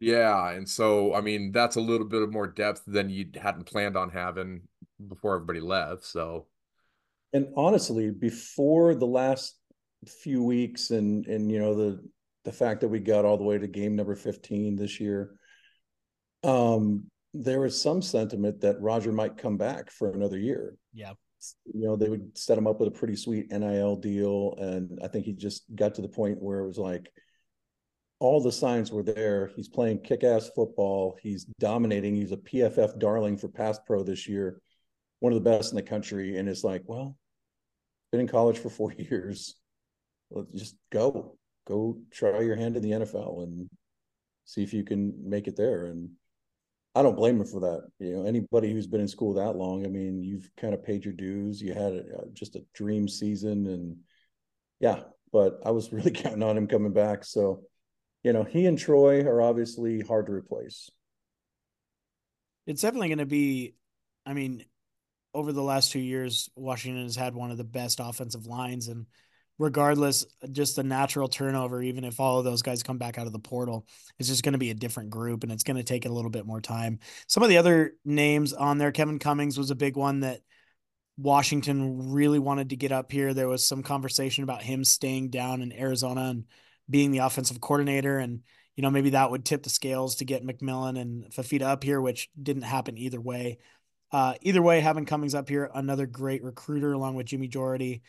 Yeah, 0.00 0.50
and 0.50 0.68
so 0.68 1.14
I 1.14 1.20
mean 1.20 1.52
that's 1.52 1.76
a 1.76 1.80
little 1.80 2.06
bit 2.06 2.22
of 2.22 2.32
more 2.32 2.48
depth 2.48 2.82
than 2.86 3.08
you 3.08 3.26
hadn't 3.40 3.66
planned 3.66 3.96
on 3.96 4.10
having 4.10 4.62
before 5.08 5.36
everybody 5.36 5.60
left. 5.60 6.04
So, 6.04 6.46
and 7.32 7.48
honestly, 7.56 8.10
before 8.10 8.94
the 8.96 9.06
last 9.06 9.56
few 10.06 10.42
weeks, 10.42 10.90
and 10.90 11.26
and 11.26 11.52
you 11.52 11.60
know 11.60 11.74
the 11.74 12.04
the 12.44 12.52
fact 12.52 12.80
that 12.80 12.88
we 12.88 12.98
got 12.98 13.24
all 13.24 13.38
the 13.38 13.44
way 13.44 13.58
to 13.58 13.68
game 13.68 13.94
number 13.94 14.16
fifteen 14.16 14.74
this 14.74 14.98
year, 14.98 15.36
um, 16.42 17.04
there 17.34 17.60
was 17.60 17.80
some 17.80 18.02
sentiment 18.02 18.60
that 18.60 18.80
Roger 18.80 19.12
might 19.12 19.38
come 19.38 19.56
back 19.56 19.90
for 19.90 20.10
another 20.10 20.38
year. 20.38 20.76
Yeah, 20.92 21.12
you 21.72 21.86
know 21.86 21.96
they 21.96 22.08
would 22.08 22.36
set 22.36 22.58
him 22.58 22.66
up 22.66 22.80
with 22.80 22.88
a 22.88 22.98
pretty 22.98 23.16
sweet 23.16 23.50
NIL 23.50 23.96
deal, 23.96 24.54
and 24.58 24.98
I 25.02 25.08
think 25.08 25.24
he 25.24 25.32
just 25.32 25.64
got 25.74 25.94
to 25.94 26.02
the 26.02 26.08
point 26.08 26.42
where 26.42 26.60
it 26.60 26.66
was 26.66 26.78
like 26.78 27.10
all 28.22 28.40
the 28.40 28.52
signs 28.52 28.92
were 28.92 29.02
there. 29.02 29.50
He's 29.56 29.68
playing 29.68 29.98
kick-ass 30.02 30.48
football. 30.54 31.18
He's 31.20 31.44
dominating. 31.58 32.14
He's 32.14 32.30
a 32.30 32.36
PFF 32.36 33.00
darling 33.00 33.36
for 33.36 33.48
pass 33.48 33.80
pro 33.84 34.04
this 34.04 34.28
year, 34.28 34.60
one 35.18 35.32
of 35.32 35.42
the 35.42 35.50
best 35.50 35.72
in 35.72 35.76
the 35.76 35.82
country. 35.82 36.38
And 36.38 36.48
it's 36.48 36.62
like, 36.62 36.82
well, 36.86 37.16
been 38.12 38.20
in 38.20 38.28
college 38.28 38.58
for 38.58 38.70
four 38.70 38.92
years. 38.96 39.56
Let's 40.30 40.52
just 40.52 40.76
go, 40.92 41.36
go 41.66 41.98
try 42.12 42.42
your 42.42 42.54
hand 42.54 42.76
in 42.76 42.82
the 42.82 42.92
NFL 42.92 43.42
and 43.42 43.68
see 44.44 44.62
if 44.62 44.72
you 44.72 44.84
can 44.84 45.12
make 45.28 45.48
it 45.48 45.56
there. 45.56 45.86
And 45.86 46.10
I 46.94 47.02
don't 47.02 47.16
blame 47.16 47.40
him 47.40 47.46
for 47.46 47.60
that. 47.60 47.88
You 47.98 48.16
know, 48.16 48.26
anybody 48.26 48.72
who's 48.72 48.86
been 48.86 49.00
in 49.00 49.08
school 49.08 49.34
that 49.34 49.56
long, 49.56 49.86
I 49.86 49.88
mean, 49.88 50.22
you've 50.22 50.50
kind 50.56 50.74
of 50.74 50.84
paid 50.84 51.04
your 51.04 51.14
dues. 51.14 51.62
You 51.62 51.72
had 51.72 51.92
a, 51.92 52.04
just 52.32 52.56
a 52.56 52.64
dream 52.74 53.08
season, 53.08 53.66
and 53.66 53.96
yeah. 54.80 55.04
But 55.32 55.60
I 55.64 55.70
was 55.70 55.92
really 55.92 56.10
counting 56.10 56.42
on 56.42 56.56
him 56.56 56.68
coming 56.68 56.92
back. 56.92 57.24
So 57.24 57.62
you 58.22 58.32
know, 58.32 58.44
he 58.44 58.66
and 58.66 58.78
Troy 58.78 59.22
are 59.22 59.42
obviously 59.42 60.00
hard 60.00 60.26
to 60.26 60.32
replace. 60.32 60.90
It's 62.66 62.82
definitely 62.82 63.08
going 63.08 63.18
to 63.18 63.26
be, 63.26 63.74
I 64.24 64.32
mean, 64.32 64.64
over 65.34 65.52
the 65.52 65.62
last 65.62 65.90
two 65.90 65.98
years, 65.98 66.48
Washington 66.54 67.02
has 67.02 67.16
had 67.16 67.34
one 67.34 67.50
of 67.50 67.58
the 67.58 67.64
best 67.64 67.98
offensive 68.00 68.46
lines. 68.46 68.86
And 68.88 69.06
regardless, 69.62 70.26
just 70.50 70.74
the 70.74 70.82
natural 70.82 71.28
turnover, 71.28 71.80
even 71.80 72.02
if 72.02 72.18
all 72.18 72.38
of 72.38 72.44
those 72.44 72.62
guys 72.62 72.82
come 72.82 72.98
back 72.98 73.16
out 73.16 73.28
of 73.28 73.32
the 73.32 73.38
portal, 73.38 73.86
it's 74.18 74.28
just 74.28 74.42
going 74.42 74.54
to 74.54 74.58
be 74.58 74.70
a 74.70 74.74
different 74.74 75.10
group 75.10 75.44
and 75.44 75.52
it's 75.52 75.62
going 75.62 75.76
to 75.76 75.84
take 75.84 76.04
a 76.04 76.08
little 76.08 76.32
bit 76.32 76.44
more 76.44 76.60
time. 76.60 76.98
Some 77.28 77.44
of 77.44 77.48
the 77.48 77.58
other 77.58 77.94
names 78.04 78.52
on 78.52 78.78
there, 78.78 78.90
Kevin 78.90 79.20
Cummings 79.20 79.56
was 79.56 79.70
a 79.70 79.76
big 79.76 79.96
one 79.96 80.20
that 80.20 80.40
Washington 81.16 82.10
really 82.10 82.40
wanted 82.40 82.70
to 82.70 82.76
get 82.76 82.90
up 82.90 83.12
here. 83.12 83.32
There 83.32 83.46
was 83.46 83.64
some 83.64 83.84
conversation 83.84 84.42
about 84.42 84.62
him 84.62 84.82
staying 84.82 85.30
down 85.30 85.62
in 85.62 85.72
Arizona 85.72 86.22
and 86.22 86.44
being 86.90 87.12
the 87.12 87.18
offensive 87.18 87.60
coordinator. 87.60 88.18
And, 88.18 88.40
you 88.74 88.82
know, 88.82 88.90
maybe 88.90 89.10
that 89.10 89.30
would 89.30 89.44
tip 89.44 89.62
the 89.62 89.70
scales 89.70 90.16
to 90.16 90.24
get 90.24 90.44
McMillan 90.44 91.00
and 91.00 91.30
Fifita 91.30 91.62
up 91.62 91.84
here, 91.84 92.00
which 92.00 92.30
didn't 92.42 92.62
happen 92.62 92.98
either 92.98 93.20
way. 93.20 93.58
Uh, 94.10 94.34
either 94.40 94.60
way, 94.60 94.80
having 94.80 95.06
Cummings 95.06 95.36
up 95.36 95.48
here, 95.48 95.70
another 95.72 96.06
great 96.06 96.42
recruiter 96.42 96.92
along 96.92 97.14
with 97.14 97.26
Jimmy 97.26 97.46
Dougherty, 97.46 98.02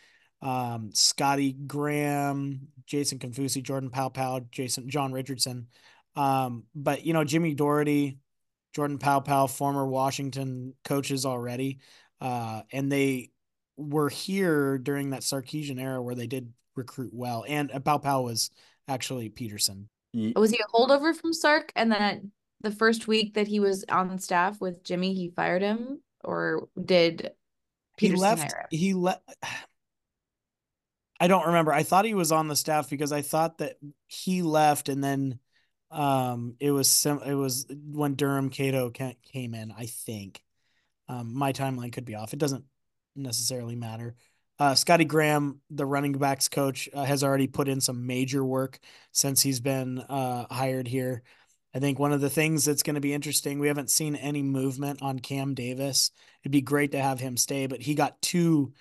um, 0.43 0.89
Scotty 0.93 1.53
Graham, 1.53 2.67
Jason 2.85 3.17
Kaufusi, 3.17 3.63
Jordan 3.63 3.89
Paopao, 3.89 4.51
Jason 4.51 4.89
John 4.89 5.13
Richardson. 5.13 5.67
Um, 6.15 6.65
but 6.75 7.05
you 7.05 7.13
know, 7.13 7.23
Jimmy 7.23 7.55
Dougherty, 7.55 8.19
Jordan 8.75 8.99
Paopao, 8.99 9.49
former 9.49 9.87
Washington 9.87 10.73
coaches 10.83 11.25
already. 11.25 11.79
Uh, 12.19 12.61
and 12.71 12.91
they 12.91 13.31
were 13.77 14.09
here 14.09 14.77
during 14.77 15.11
that 15.11 15.21
Sarkisian 15.21 15.81
era 15.81 16.01
where 16.01 16.15
they 16.15 16.27
did 16.27 16.51
recruit 16.75 17.11
well. 17.13 17.45
And 17.47 17.69
Paopao 17.69 18.23
was 18.23 18.51
actually 18.87 19.29
Petersen. 19.29 19.89
Was 20.35 20.51
he 20.51 20.59
a 20.59 20.77
holdover 20.77 21.15
from 21.15 21.33
Sark? 21.33 21.71
And 21.75 21.91
then 21.91 22.31
the 22.61 22.69
first 22.71 23.07
week 23.07 23.33
that 23.33 23.47
he 23.47 23.59
was 23.59 23.83
on 23.89 24.19
staff 24.19 24.61
with 24.61 24.83
Jimmy, 24.83 25.13
he 25.13 25.29
fired 25.29 25.61
him, 25.63 26.01
or 26.23 26.67
did 26.83 27.31
Petersen 27.97 28.17
he 28.17 28.21
left? 28.21 28.55
He 28.69 28.93
left. 28.93 29.21
I 31.19 31.27
don't 31.27 31.47
remember. 31.47 31.71
I 31.71 31.83
thought 31.83 32.05
he 32.05 32.15
was 32.15 32.31
on 32.31 32.47
the 32.47 32.55
staff 32.55 32.89
because 32.89 33.11
I 33.11 33.21
thought 33.21 33.59
that 33.59 33.77
he 34.07 34.41
left, 34.41 34.89
and 34.89 35.03
then 35.03 35.39
um, 35.91 36.55
it 36.59 36.71
was 36.71 36.89
some. 36.89 37.21
It 37.23 37.35
was 37.35 37.65
when 37.69 38.15
Durham 38.15 38.49
Cato 38.49 38.89
came 38.89 39.53
in. 39.53 39.71
I 39.71 39.85
think 39.85 40.41
um, 41.07 41.33
my 41.33 41.53
timeline 41.53 41.93
could 41.93 42.05
be 42.05 42.15
off. 42.15 42.33
It 42.33 42.39
doesn't 42.39 42.65
necessarily 43.15 43.75
matter. 43.75 44.15
Uh, 44.59 44.75
Scotty 44.75 45.05
Graham, 45.05 45.61
the 45.69 45.85
running 45.85 46.13
backs 46.13 46.47
coach, 46.47 46.87
uh, 46.93 47.03
has 47.03 47.23
already 47.23 47.47
put 47.47 47.67
in 47.67 47.81
some 47.81 48.05
major 48.05 48.43
work 48.43 48.79
since 49.11 49.41
he's 49.41 49.59
been 49.59 49.99
uh, 49.99 50.45
hired 50.49 50.87
here. 50.87 51.23
I 51.75 51.79
think 51.79 51.97
one 51.97 52.13
of 52.13 52.21
the 52.21 52.29
things 52.29 52.65
that's 52.65 52.83
going 52.83 52.93
to 52.95 53.01
be 53.01 53.13
interesting, 53.13 53.59
we 53.59 53.67
haven't 53.67 53.89
seen 53.89 54.15
any 54.15 54.43
movement 54.43 55.01
on 55.01 55.19
Cam 55.19 55.55
Davis. 55.55 56.11
It'd 56.43 56.51
be 56.51 56.61
great 56.61 56.91
to 56.91 57.01
have 57.01 57.19
him 57.19 57.35
stay, 57.35 57.65
but 57.65 57.81
he 57.81 57.95
got 57.95 58.21
two 58.21 58.73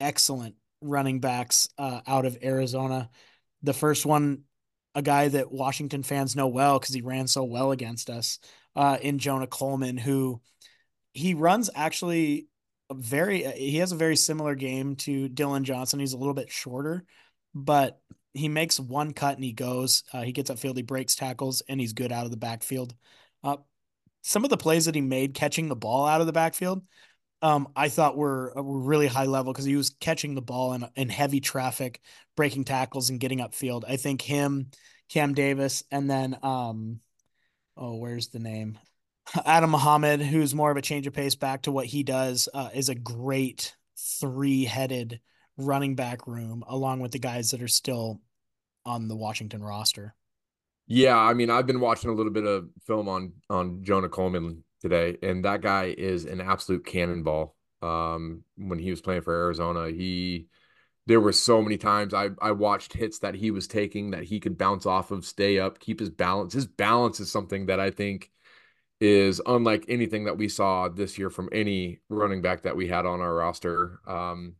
excellent 0.00 0.54
running 0.80 1.20
backs 1.20 1.68
uh, 1.78 2.00
out 2.06 2.26
of 2.26 2.38
Arizona. 2.42 3.10
The 3.62 3.72
first 3.72 4.06
one, 4.06 4.42
a 4.94 5.02
guy 5.02 5.28
that 5.28 5.52
Washington 5.52 6.02
fans 6.02 6.36
know 6.36 6.48
well 6.48 6.78
because 6.78 6.94
he 6.94 7.02
ran 7.02 7.26
so 7.26 7.44
well 7.44 7.72
against 7.72 8.10
us 8.10 8.38
uh, 8.74 8.98
in 9.00 9.18
Jonah 9.18 9.46
Coleman, 9.46 9.96
who 9.96 10.40
he 11.12 11.34
runs 11.34 11.70
actually 11.74 12.48
very 12.92 13.42
he 13.42 13.78
has 13.78 13.92
a 13.92 13.96
very 13.96 14.16
similar 14.16 14.54
game 14.54 14.96
to 14.96 15.28
Dillon 15.28 15.64
Johnson. 15.64 15.98
He's 15.98 16.12
a 16.12 16.18
little 16.18 16.34
bit 16.34 16.50
shorter, 16.50 17.04
but 17.54 18.00
he 18.34 18.48
makes 18.48 18.78
one 18.78 19.12
cut 19.12 19.36
and 19.36 19.44
he 19.44 19.52
goes. 19.52 20.04
Uh, 20.12 20.22
he 20.22 20.32
gets 20.32 20.50
upfield, 20.50 20.76
he 20.76 20.82
breaks 20.82 21.14
tackles, 21.14 21.62
and 21.68 21.80
he's 21.80 21.94
good 21.94 22.12
out 22.12 22.26
of 22.26 22.30
the 22.30 22.36
backfield. 22.36 22.94
Uh, 23.42 23.56
some 24.22 24.44
of 24.44 24.50
the 24.50 24.56
plays 24.56 24.84
that 24.84 24.94
he 24.94 25.00
made 25.00 25.34
catching 25.34 25.68
the 25.68 25.76
ball 25.76 26.06
out 26.06 26.20
of 26.20 26.26
the 26.26 26.32
backfield, 26.32 26.82
um, 27.46 27.68
I 27.76 27.90
thought 27.90 28.16
were, 28.16 28.52
were 28.56 28.80
really 28.80 29.06
high 29.06 29.26
level 29.26 29.52
because 29.52 29.64
he 29.64 29.76
was 29.76 29.90
catching 29.90 30.34
the 30.34 30.42
ball 30.42 30.72
in, 30.72 30.84
in 30.96 31.08
heavy 31.08 31.38
traffic, 31.38 32.00
breaking 32.36 32.64
tackles, 32.64 33.08
and 33.08 33.20
getting 33.20 33.38
upfield. 33.38 33.84
I 33.86 33.98
think 33.98 34.20
him, 34.20 34.72
Cam 35.08 35.32
Davis, 35.32 35.84
and 35.92 36.10
then 36.10 36.36
um, 36.42 36.98
oh, 37.76 37.94
where's 37.98 38.28
the 38.28 38.40
name? 38.40 38.80
Adam 39.46 39.70
Muhammad, 39.70 40.20
who's 40.20 40.56
more 40.56 40.72
of 40.72 40.76
a 40.76 40.82
change 40.82 41.06
of 41.06 41.12
pace 41.12 41.36
back 41.36 41.62
to 41.62 41.70
what 41.70 41.86
he 41.86 42.02
does, 42.02 42.48
uh, 42.52 42.70
is 42.74 42.88
a 42.88 42.96
great 42.96 43.76
three 43.96 44.64
headed 44.64 45.20
running 45.56 45.94
back 45.94 46.26
room, 46.26 46.64
along 46.66 46.98
with 46.98 47.12
the 47.12 47.20
guys 47.20 47.52
that 47.52 47.62
are 47.62 47.68
still 47.68 48.20
on 48.84 49.06
the 49.06 49.16
Washington 49.16 49.62
roster. 49.62 50.16
Yeah, 50.88 51.16
I 51.16 51.32
mean, 51.34 51.50
I've 51.50 51.66
been 51.66 51.80
watching 51.80 52.10
a 52.10 52.12
little 52.12 52.32
bit 52.32 52.44
of 52.44 52.68
film 52.88 53.08
on 53.08 53.34
on 53.48 53.84
Jonah 53.84 54.08
Coleman 54.08 54.64
today, 54.80 55.16
and 55.22 55.44
that 55.44 55.62
guy 55.62 55.94
is 55.96 56.24
an 56.24 56.40
absolute 56.40 56.84
cannonball. 56.86 57.56
Um, 57.82 58.42
when 58.56 58.78
he 58.78 58.90
was 58.90 59.00
playing 59.00 59.22
for 59.22 59.34
Arizona, 59.34 59.90
he 59.90 60.48
there 61.06 61.20
were 61.20 61.32
so 61.32 61.62
many 61.62 61.76
times 61.78 62.14
I 62.14 62.30
I 62.40 62.52
watched 62.52 62.92
hits 62.92 63.20
that 63.20 63.34
he 63.34 63.50
was 63.50 63.66
taking 63.66 64.10
that 64.10 64.24
he 64.24 64.40
could 64.40 64.58
bounce 64.58 64.86
off 64.86 65.10
of, 65.10 65.24
stay 65.24 65.58
up, 65.58 65.78
keep 65.78 66.00
his 66.00 66.10
balance. 66.10 66.52
His 66.52 66.66
balance 66.66 67.20
is 67.20 67.30
something 67.30 67.66
that 67.66 67.80
I 67.80 67.90
think 67.90 68.30
is 69.00 69.40
unlike 69.46 69.84
anything 69.88 70.24
that 70.24 70.38
we 70.38 70.48
saw 70.48 70.88
this 70.88 71.18
year 71.18 71.30
from 71.30 71.48
any 71.52 72.00
running 72.08 72.42
back 72.42 72.62
that 72.62 72.76
we 72.76 72.88
had 72.88 73.06
on 73.06 73.20
our 73.20 73.34
roster. 73.34 74.00
Um, 74.06 74.56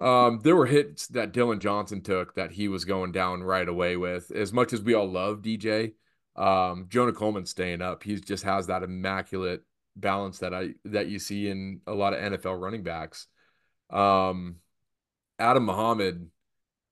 um, 0.00 0.40
there 0.42 0.56
were 0.56 0.66
hits 0.66 1.06
that 1.08 1.32
Dillon 1.32 1.60
Johnson 1.60 2.02
took 2.02 2.34
that 2.34 2.52
he 2.52 2.68
was 2.68 2.84
going 2.84 3.12
down 3.12 3.42
right 3.42 3.68
away 3.68 3.96
with. 3.96 4.30
As 4.30 4.52
much 4.52 4.72
as 4.72 4.82
we 4.82 4.94
all 4.94 5.10
love 5.10 5.42
DJ, 5.42 5.92
um, 6.36 6.86
Jonah 6.88 7.12
Coleman 7.12 7.46
staying 7.46 7.82
up, 7.82 8.02
he 8.02 8.16
just 8.16 8.44
has 8.44 8.66
that 8.66 8.82
immaculate 8.82 9.62
balance 9.96 10.38
that 10.40 10.52
I 10.52 10.74
that 10.84 11.08
you 11.08 11.18
see 11.18 11.48
in 11.48 11.80
a 11.86 11.94
lot 11.94 12.12
of 12.12 12.20
NFL 12.20 12.60
running 12.60 12.82
backs. 12.82 13.26
Um, 13.90 14.56
Adam 15.38 15.64
Muhammad 15.64 16.30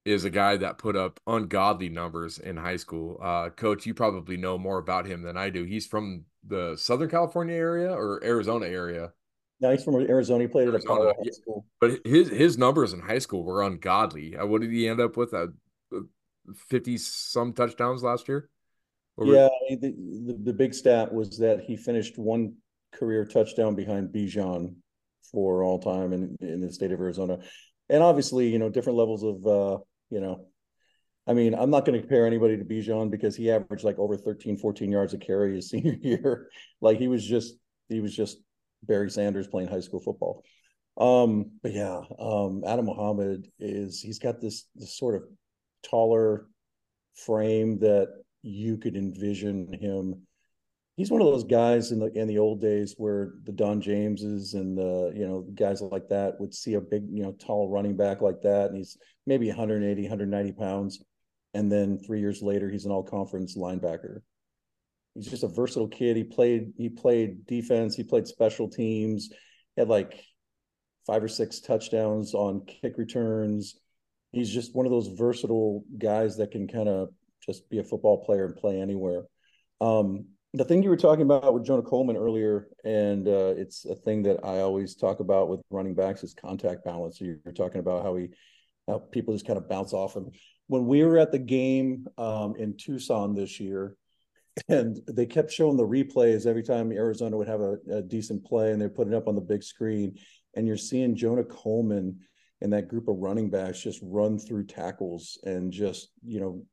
is 0.05 0.25
a 0.25 0.31
guy 0.31 0.57
that 0.57 0.79
put 0.79 0.97
up 0.97 1.21
ungodly 1.27 1.89
numbers 1.89 2.39
in 2.39 2.57
high 2.57 2.77
school. 2.77 3.19
Uh, 3.23 3.51
Coach, 3.51 3.87
you 3.87 3.95
probably 3.95 4.37
know 4.37 4.59
more 4.59 4.79
about 4.79 5.07
him 5.07 5.23
than 5.23 5.37
I 5.37 5.51
do. 5.51 5.65
He's 5.65 5.87
from 5.87 6.25
the 6.47 6.77
Southern 6.77 7.09
California 7.09 7.55
area 7.55 7.91
or 7.91 8.23
Arizona 8.23 8.67
area. 8.67 9.13
No, 9.61 9.71
he's 9.71 9.85
from 9.85 9.95
Arizona. 9.95 10.43
He 10.43 10.49
played 10.49 10.69
Arizona, 10.69 10.95
at 10.95 11.01
Apollo 11.01 11.15
High 11.25 11.31
School. 11.31 11.67
But 11.81 12.01
his 12.05 12.29
his 12.29 12.59
numbers 12.59 12.93
in 12.93 13.01
high 13.01 13.19
school 13.19 13.45
were 13.45 13.63
ungodly. 13.63 14.37
Uh, 14.37 14.47
what 14.47 14.61
did 14.61 14.71
he 14.71 14.89
end 14.89 15.01
up 15.01 15.17
with? 15.17 15.33
Uh, 15.33 15.49
fifty 16.69 16.99
some 16.99 17.53
touchdowns 17.53 18.03
last 18.03 18.29
year. 18.29 18.51
Yeah, 19.23 19.49
the, 19.71 19.94
the, 20.26 20.38
the 20.44 20.52
big 20.52 20.75
stat 20.75 21.12
was 21.12 21.38
that 21.38 21.61
he 21.61 21.76
finished 21.76 22.18
one 22.18 22.54
career 22.92 23.25
touchdown 23.25 23.75
behind 23.75 24.09
Bijan 24.09 24.75
for 25.30 25.62
all 25.62 25.78
time 25.78 26.12
in 26.12 26.37
in 26.40 26.61
the 26.61 26.73
state 26.73 26.92
of 26.92 27.00
Arizona, 27.00 27.38
and 27.88 28.02
obviously, 28.02 28.49
you 28.49 28.59
know, 28.59 28.71
different 28.71 28.99
levels 28.99 29.23
of 29.23 29.47
uh, 29.47 29.78
you 30.11 30.21
know. 30.21 30.47
I 31.26 31.33
mean, 31.33 31.54
I'm 31.54 31.71
not 31.71 31.87
going 31.87 31.94
to 31.94 32.00
compare 32.00 32.26
anybody 32.26 32.59
to 32.59 32.64
Bijan 32.64 33.11
because 33.11 33.35
he 33.35 33.50
averaged 33.50 33.83
like 33.83 33.99
over 33.99 34.14
13, 34.14 34.59
14 34.59 34.92
yards 34.92 35.14
a 35.14 35.18
carry 35.18 35.54
his 35.54 35.71
senior 35.71 35.97
year. 36.02 36.50
like 36.83 36.99
he 36.99 37.09
was 37.09 37.25
just 37.25 37.54
he 37.88 38.00
was 38.00 38.14
just 38.14 38.38
Barry 38.83 39.11
Sanders 39.11 39.47
playing 39.47 39.68
high 39.68 39.80
school 39.80 40.00
football. 40.00 40.42
Um, 40.97 41.52
but 41.62 41.73
yeah, 41.73 42.00
um, 42.18 42.62
Adam 42.66 42.87
Muhammad 42.87 43.49
is 43.59 44.00
he's 44.00 44.18
got 44.18 44.40
this 44.40 44.66
this 44.75 44.97
sort 44.97 45.16
of 45.16 45.23
taller 45.83 46.47
frame 47.16 47.78
that 47.80 48.09
you 48.45 48.77
could 48.77 48.97
envision 48.97 49.73
him. 49.73 50.23
He's 50.97 51.11
one 51.11 51.21
of 51.21 51.27
those 51.27 51.45
guys 51.45 51.91
in 51.91 51.99
the 51.99 52.07
in 52.17 52.29
the 52.29 52.39
old 52.39 52.61
days 52.61 52.95
where 52.97 53.33
the 53.43 53.53
Don 53.53 53.81
Jameses 53.81 54.55
and 54.55 54.79
the 54.79 55.13
you 55.15 55.27
know 55.27 55.47
guys 55.55 55.81
like 55.81 56.09
that 56.09 56.39
would 56.39 56.55
see 56.55 56.75
a 56.75 56.81
big 56.81 57.05
you 57.11 57.23
know 57.23 57.33
tall 57.33 57.69
running 57.71 57.97
back 57.97 58.21
like 58.21 58.43
that, 58.43 58.67
and 58.69 58.77
he's 58.77 58.97
maybe 59.27 59.49
180, 59.49 60.03
190 60.03 60.53
pounds, 60.53 61.03
and 61.55 61.71
then 61.71 61.99
three 62.07 62.21
years 62.21 62.43
later 62.43 62.71
he's 62.71 62.85
an 62.85 62.93
all 62.93 63.03
conference 63.03 63.57
linebacker 63.57 64.21
he's 65.15 65.27
just 65.27 65.45
a 65.45 65.49
versatile 65.49 65.89
kid. 65.89 66.17
He 66.17 66.25
played 66.25 66.73
he 66.77 66.89
played 66.89 67.47
defense, 67.47 67.95
he 67.95 68.05
played 68.05 68.27
special 68.27 68.69
teams, 68.69 69.29
he 69.31 69.81
had 69.81 69.89
like 69.89 70.25
five 71.07 71.23
or 71.23 71.29
six 71.29 71.61
touchdowns 71.61 72.35
on 72.35 72.65
kick 72.67 72.95
returns. 72.97 73.79
He's 74.33 74.51
just 74.51 74.75
one 74.75 74.87
of 74.87 74.93
those 74.93 75.09
versatile 75.09 75.85
guys 75.99 76.37
that 76.39 76.51
can 76.51 76.67
kind 76.67 76.89
of 76.89 77.11
just 77.45 77.69
be 77.69 77.79
a 77.79 77.85
football 77.85 78.25
player 78.25 78.47
and 78.47 78.57
play 78.57 78.81
anywhere. 78.81 79.25
Um, 79.81 80.27
the 80.55 80.65
thing 80.65 80.83
you 80.83 80.89
were 80.89 80.97
talking 80.97 81.23
about 81.23 81.53
with 81.53 81.65
Jonah 81.65 81.83
Coleman 81.83 82.17
earlier, 82.17 82.69
and 82.85 83.27
uh, 83.27 83.55
it's 83.57 83.85
a 83.85 83.95
thing 83.95 84.23
that 84.23 84.39
I 84.45 84.61
always 84.61 84.95
talk 84.95 85.19
about 85.21 85.49
with 85.49 85.61
running 85.71 85.95
backs 85.95 86.23
is 86.23 86.33
contact 86.33 86.85
balance. 86.85 87.19
So 87.19 87.25
You're 87.25 87.55
talking 87.55 87.81
about 87.81 88.05
how 88.05 88.15
he, 88.15 88.29
how 88.87 88.99
people 88.99 89.35
just 89.35 89.47
kind 89.47 89.57
of 89.57 89.69
bounce 89.69 89.93
off 89.93 90.15
him. 90.15 90.31
When 90.69 90.87
we 90.87 91.03
were 91.03 91.19
at 91.19 91.33
the 91.33 91.41
game 91.41 92.07
um, 92.17 92.55
in 92.57 92.77
Tucson 92.77 93.35
this 93.35 93.59
year, 93.59 93.97
and 94.69 95.01
they 95.09 95.27
kept 95.27 95.51
showing 95.51 95.77
the 95.77 95.87
replays 95.87 96.47
every 96.47 96.63
time 96.63 96.93
Arizona 96.93 97.37
would 97.37 97.49
have 97.49 97.61
a, 97.61 97.77
a 97.91 98.03
decent 98.03 98.45
play, 98.45 98.71
and 98.71 98.81
they're 98.81 98.89
putting 98.89 99.13
it 99.13 99.17
up 99.17 99.27
on 99.27 99.35
the 99.35 99.41
big 99.41 99.65
screen. 99.65 100.17
And 100.55 100.69
you're 100.69 100.77
seeing 100.77 101.17
Jonah 101.17 101.43
Coleman 101.43 102.21
and 102.61 102.73
that 102.73 102.89
group 102.89 103.09
of 103.09 103.17
running 103.19 103.51
backs 103.51 103.83
just 103.83 103.99
run 104.03 104.39
through 104.39 104.67
tackles 104.67 105.39
and 105.45 105.73
just 105.73 106.11
you 106.25 106.41
know 106.41 106.65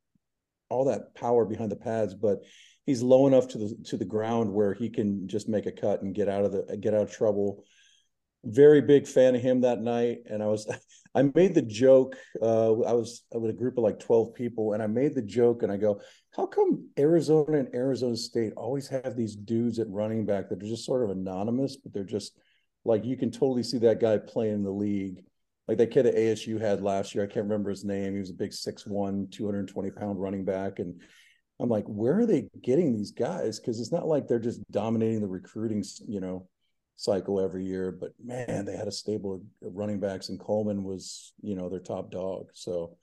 all 0.72 0.86
that 0.86 1.14
power 1.14 1.46
behind 1.46 1.72
the 1.72 1.76
pads, 1.76 2.16
but 2.16 2.40
he's 2.86 3.04
low 3.04 3.28
enough 3.28 3.48
to 3.50 3.58
the 3.58 3.76
to 3.86 3.98
the 3.98 4.06
ground 4.06 4.52
where 4.52 4.74
he 4.74 4.90
can 4.90 5.28
just 5.28 5.48
make 5.48 5.66
a 5.66 5.72
cut 5.72 6.02
and 6.02 6.16
get 6.16 6.30
out 6.30 6.46
of 6.46 6.52
the 6.52 6.78
get 6.78 6.94
out 6.94 7.04
of 7.04 7.12
trouble. 7.12 7.64
Very 8.44 8.82
big 8.82 9.08
fan 9.08 9.36
of 9.36 9.42
him 9.42 9.62
that 9.62 9.82
night 9.82 10.24
and 10.26 10.42
i 10.42 10.48
was 10.48 10.68
i 11.16 11.22
made 11.36 11.54
the 11.54 11.62
joke 11.62 12.16
uh, 12.42 12.72
i 12.82 12.92
was 12.92 13.24
with 13.32 13.52
a 13.52 13.54
group 13.54 13.78
of 13.78 13.84
like 13.84 14.00
12 14.00 14.34
people 14.34 14.74
and 14.74 14.82
i 14.82 14.88
made 14.88 15.14
the 15.14 15.22
joke 15.22 15.62
and 15.62 15.72
i 15.72 15.78
go 15.78 16.02
how 16.36 16.48
come 16.48 16.90
arizona 16.98 17.60
and 17.60 17.76
arizona 17.76 18.18
state 18.18 18.52
always 18.58 18.88
have 18.88 19.16
these 19.16 19.36
dudes 19.36 19.78
at 19.78 19.88
running 19.92 20.26
back 20.26 20.50
that 20.50 20.64
are 20.64 20.68
just 20.68 20.88
sort 20.88 21.04
of 21.04 21.12
anonymous 21.12 21.78
but 21.78 21.94
they're 21.94 22.04
just 22.04 22.36
like 22.84 23.06
you 23.06 23.16
can 23.16 23.30
totally 23.30 23.62
see 23.62 23.78
that 23.78 24.02
guy 24.02 24.18
playing 24.18 24.56
in 24.56 24.64
the 24.64 24.72
league 24.72 25.24
like 25.72 25.78
that 25.78 25.92
kid 25.92 26.06
at 26.06 26.16
asu 26.16 26.60
had 26.60 26.82
last 26.82 27.16
year 27.16 27.24
i 27.24 27.28
can't 27.28 27.46
remember 27.46 27.70
his 27.70 27.86
name 27.86 28.14
he 28.14 28.20
was 28.20 28.30
a 28.30 28.34
big 28.34 28.52
6'1 28.52 29.32
220 29.32 29.92
pound 29.92 30.22
running 30.22 30.46
back 30.46 30.80
and 30.80 31.02
i'm 31.60 31.70
like 31.70 31.86
where 31.86 32.20
are 32.20 32.26
they 32.26 32.50
getting 32.62 32.94
these 32.94 33.12
guys 33.12 33.60
because 33.60 33.80
it's 33.80 33.92
not 33.92 34.08
like 34.08 34.28
they're 34.28 34.40
just 34.40 34.62
dominating 34.72 35.22
the 35.22 35.28
recruiting 35.28 35.84
you 36.08 36.20
know 36.20 36.48
cycle 37.02 37.40
every 37.40 37.66
year. 37.66 37.92
But 37.92 38.14
man, 38.24 38.66
they 38.66 38.78
had 38.78 38.88
a 38.88 38.92
stable 38.92 39.36
of 39.36 39.42
running 39.62 40.00
backs, 40.00 40.30
and 40.30 40.40
Coleman 40.40 40.84
was, 40.84 41.34
you 41.42 41.56
know, 41.56 41.70
their 41.70 41.80
top 41.80 42.12
dog. 42.12 42.50
So 42.54 42.98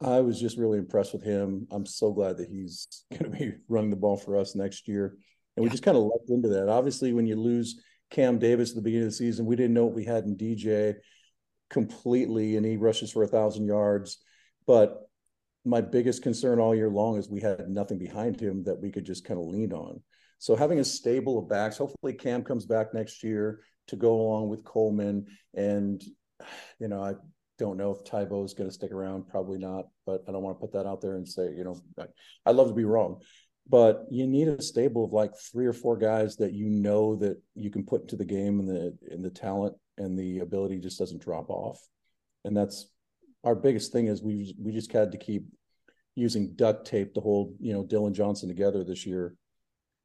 I 0.00 0.20
was 0.20 0.40
just 0.40 0.58
really 0.58 0.78
impressed 0.78 1.12
with 1.12 1.22
him. 1.22 1.66
I'm 1.70 1.86
so 1.86 2.12
glad 2.12 2.38
that 2.38 2.48
he's 2.48 3.04
going 3.10 3.30
to 3.30 3.38
be 3.38 3.52
running 3.68 3.90
the 3.90 3.96
ball 3.96 4.16
for 4.16 4.36
us 4.36 4.54
next 4.54 4.88
year. 4.88 5.16
And 5.56 5.64
we 5.64 5.70
just 5.70 5.82
kind 5.82 5.96
of 5.96 6.04
lucked 6.04 6.30
into 6.30 6.48
that. 6.48 6.68
Obviously, 6.68 7.12
when 7.12 7.26
you 7.26 7.36
lose 7.36 7.80
Cam 8.10 8.38
Davis 8.38 8.70
at 8.70 8.76
the 8.76 8.82
beginning 8.82 9.06
of 9.06 9.12
the 9.12 9.16
season, 9.16 9.46
we 9.46 9.56
didn't 9.56 9.74
know 9.74 9.86
what 9.86 9.94
we 9.94 10.04
had 10.04 10.24
in 10.24 10.36
DJ 10.36 10.96
completely, 11.70 12.56
and 12.56 12.64
he 12.64 12.76
rushes 12.76 13.12
for 13.12 13.22
a 13.22 13.28
thousand 13.28 13.66
yards. 13.66 14.18
But 14.66 15.08
my 15.64 15.80
biggest 15.80 16.22
concern 16.22 16.60
all 16.60 16.74
year 16.74 16.88
long 16.88 17.18
is 17.18 17.28
we 17.28 17.40
had 17.40 17.68
nothing 17.68 17.98
behind 17.98 18.40
him 18.40 18.64
that 18.64 18.80
we 18.80 18.90
could 18.90 19.04
just 19.04 19.24
kind 19.24 19.40
of 19.40 19.46
lean 19.46 19.72
on. 19.72 20.00
So 20.38 20.54
having 20.54 20.78
a 20.78 20.84
stable 20.84 21.38
of 21.38 21.48
backs, 21.48 21.78
hopefully 21.78 22.12
Cam 22.12 22.44
comes 22.44 22.66
back 22.66 22.94
next 22.94 23.22
year 23.24 23.60
to 23.88 23.96
go 23.96 24.20
along 24.20 24.48
with 24.48 24.64
Coleman. 24.64 25.26
And, 25.54 26.02
you 26.78 26.88
know, 26.88 27.02
I 27.02 27.14
don't 27.58 27.78
know 27.78 27.90
if 27.90 28.04
Tybo 28.04 28.44
is 28.44 28.54
going 28.54 28.68
to 28.68 28.74
stick 28.74 28.92
around. 28.92 29.28
Probably 29.28 29.58
not, 29.58 29.86
but 30.04 30.22
I 30.28 30.32
don't 30.32 30.42
want 30.42 30.56
to 30.56 30.60
put 30.60 30.72
that 30.72 30.86
out 30.86 31.00
there 31.00 31.16
and 31.16 31.26
say, 31.26 31.52
you 31.56 31.64
know, 31.64 31.80
I, 31.98 32.04
I'd 32.44 32.56
love 32.56 32.68
to 32.68 32.74
be 32.74 32.84
wrong. 32.84 33.20
But 33.68 34.04
you 34.10 34.26
need 34.26 34.46
a 34.46 34.62
stable 34.62 35.04
of 35.04 35.12
like 35.12 35.32
three 35.50 35.66
or 35.66 35.72
four 35.72 35.96
guys 35.96 36.36
that 36.36 36.52
you 36.52 36.68
know 36.70 37.16
that 37.16 37.42
you 37.54 37.70
can 37.70 37.84
put 37.84 38.02
into 38.02 38.14
the 38.14 38.24
game 38.24 38.60
and 38.60 38.68
the 38.68 38.96
and 39.10 39.24
the 39.24 39.30
talent 39.30 39.74
and 39.98 40.18
the 40.18 40.40
ability 40.40 40.78
just 40.78 40.98
doesn't 40.98 41.22
drop 41.22 41.50
off. 41.50 41.80
And 42.44 42.56
that's 42.56 42.90
our 43.44 43.54
biggest 43.54 43.92
thing 43.92 44.06
is 44.06 44.22
we 44.22 44.54
we 44.60 44.72
just 44.72 44.92
had 44.92 45.12
to 45.12 45.18
keep 45.18 45.46
using 46.14 46.54
duct 46.56 46.86
tape 46.86 47.14
to 47.14 47.20
hold, 47.20 47.54
you 47.60 47.72
know, 47.72 47.84
Dillon 47.84 48.14
Johnson 48.14 48.48
together 48.48 48.84
this 48.84 49.04
year 49.06 49.36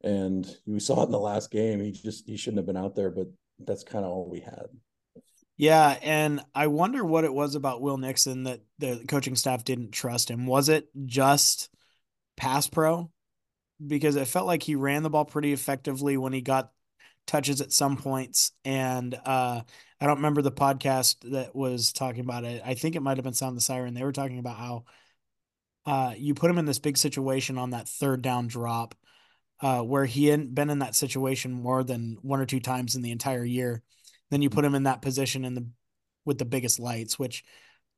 and 0.03 0.57
we 0.65 0.79
saw 0.79 1.01
it 1.01 1.05
in 1.05 1.11
the 1.11 1.19
last 1.19 1.51
game. 1.51 1.79
He 1.79 1.91
just 1.91 2.27
he 2.27 2.37
shouldn't 2.37 2.59
have 2.59 2.65
been 2.65 2.77
out 2.77 2.95
there, 2.95 3.09
but 3.09 3.27
that's 3.59 3.83
kind 3.83 4.05
of 4.05 4.11
all 4.11 4.29
we 4.29 4.39
had. 4.39 4.65
Yeah, 5.57 5.97
and 6.01 6.41
I 6.55 6.67
wonder 6.67 7.05
what 7.05 7.23
it 7.23 7.33
was 7.33 7.55
about 7.55 7.81
Will 7.81 7.97
Nixon 7.97 8.45
that 8.45 8.61
the 8.79 9.03
coaching 9.07 9.35
staff 9.35 9.63
didn't 9.63 9.91
trust 9.91 10.29
him. 10.29 10.47
Was 10.47 10.69
it 10.69 10.87
just 11.05 11.69
pass 12.35 12.67
pro? 12.67 13.11
Because 13.85 14.15
it 14.15 14.27
felt 14.27 14.47
like 14.47 14.63
he 14.63 14.75
ran 14.75 15.03
the 15.03 15.09
ball 15.09 15.25
pretty 15.25 15.53
effectively 15.53 16.17
when 16.17 16.33
he 16.33 16.41
got 16.41 16.71
touches 17.27 17.61
at 17.61 17.71
some 17.71 17.97
points. 17.97 18.51
And 18.65 19.13
uh, 19.13 19.61
I 19.99 20.05
don't 20.05 20.17
remember 20.17 20.41
the 20.41 20.51
podcast 20.51 21.31
that 21.31 21.55
was 21.55 21.93
talking 21.93 22.21
about 22.21 22.43
it. 22.43 22.61
I 22.65 22.73
think 22.73 22.95
it 22.95 23.01
might 23.01 23.17
have 23.17 23.23
been 23.23 23.33
Sound 23.33 23.55
the 23.55 23.61
Siren. 23.61 23.93
They 23.93 24.03
were 24.03 24.11
talking 24.11 24.39
about 24.39 24.57
how 24.57 24.85
uh, 25.85 26.13
you 26.17 26.33
put 26.33 26.49
him 26.51 26.57
in 26.57 26.65
this 26.65 26.79
big 26.79 26.97
situation 26.97 27.57
on 27.57 27.71
that 27.71 27.87
third 27.87 28.21
down 28.21 28.47
drop 28.47 28.95
uh, 29.61 29.81
where 29.81 30.05
he 30.05 30.27
hadn't 30.27 30.55
been 30.55 30.69
in 30.69 30.79
that 30.79 30.95
situation 30.95 31.51
more 31.51 31.83
than 31.83 32.17
one 32.21 32.39
or 32.39 32.45
two 32.45 32.59
times 32.59 32.95
in 32.95 33.01
the 33.01 33.11
entire 33.11 33.45
year. 33.45 33.83
Then 34.29 34.41
you 34.41 34.49
put 34.49 34.65
him 34.65 34.75
in 34.75 34.83
that 34.83 35.01
position 35.01 35.45
in 35.45 35.55
the 35.55 35.67
with 36.25 36.37
the 36.37 36.45
biggest 36.45 36.79
lights, 36.79 37.17
which 37.17 37.43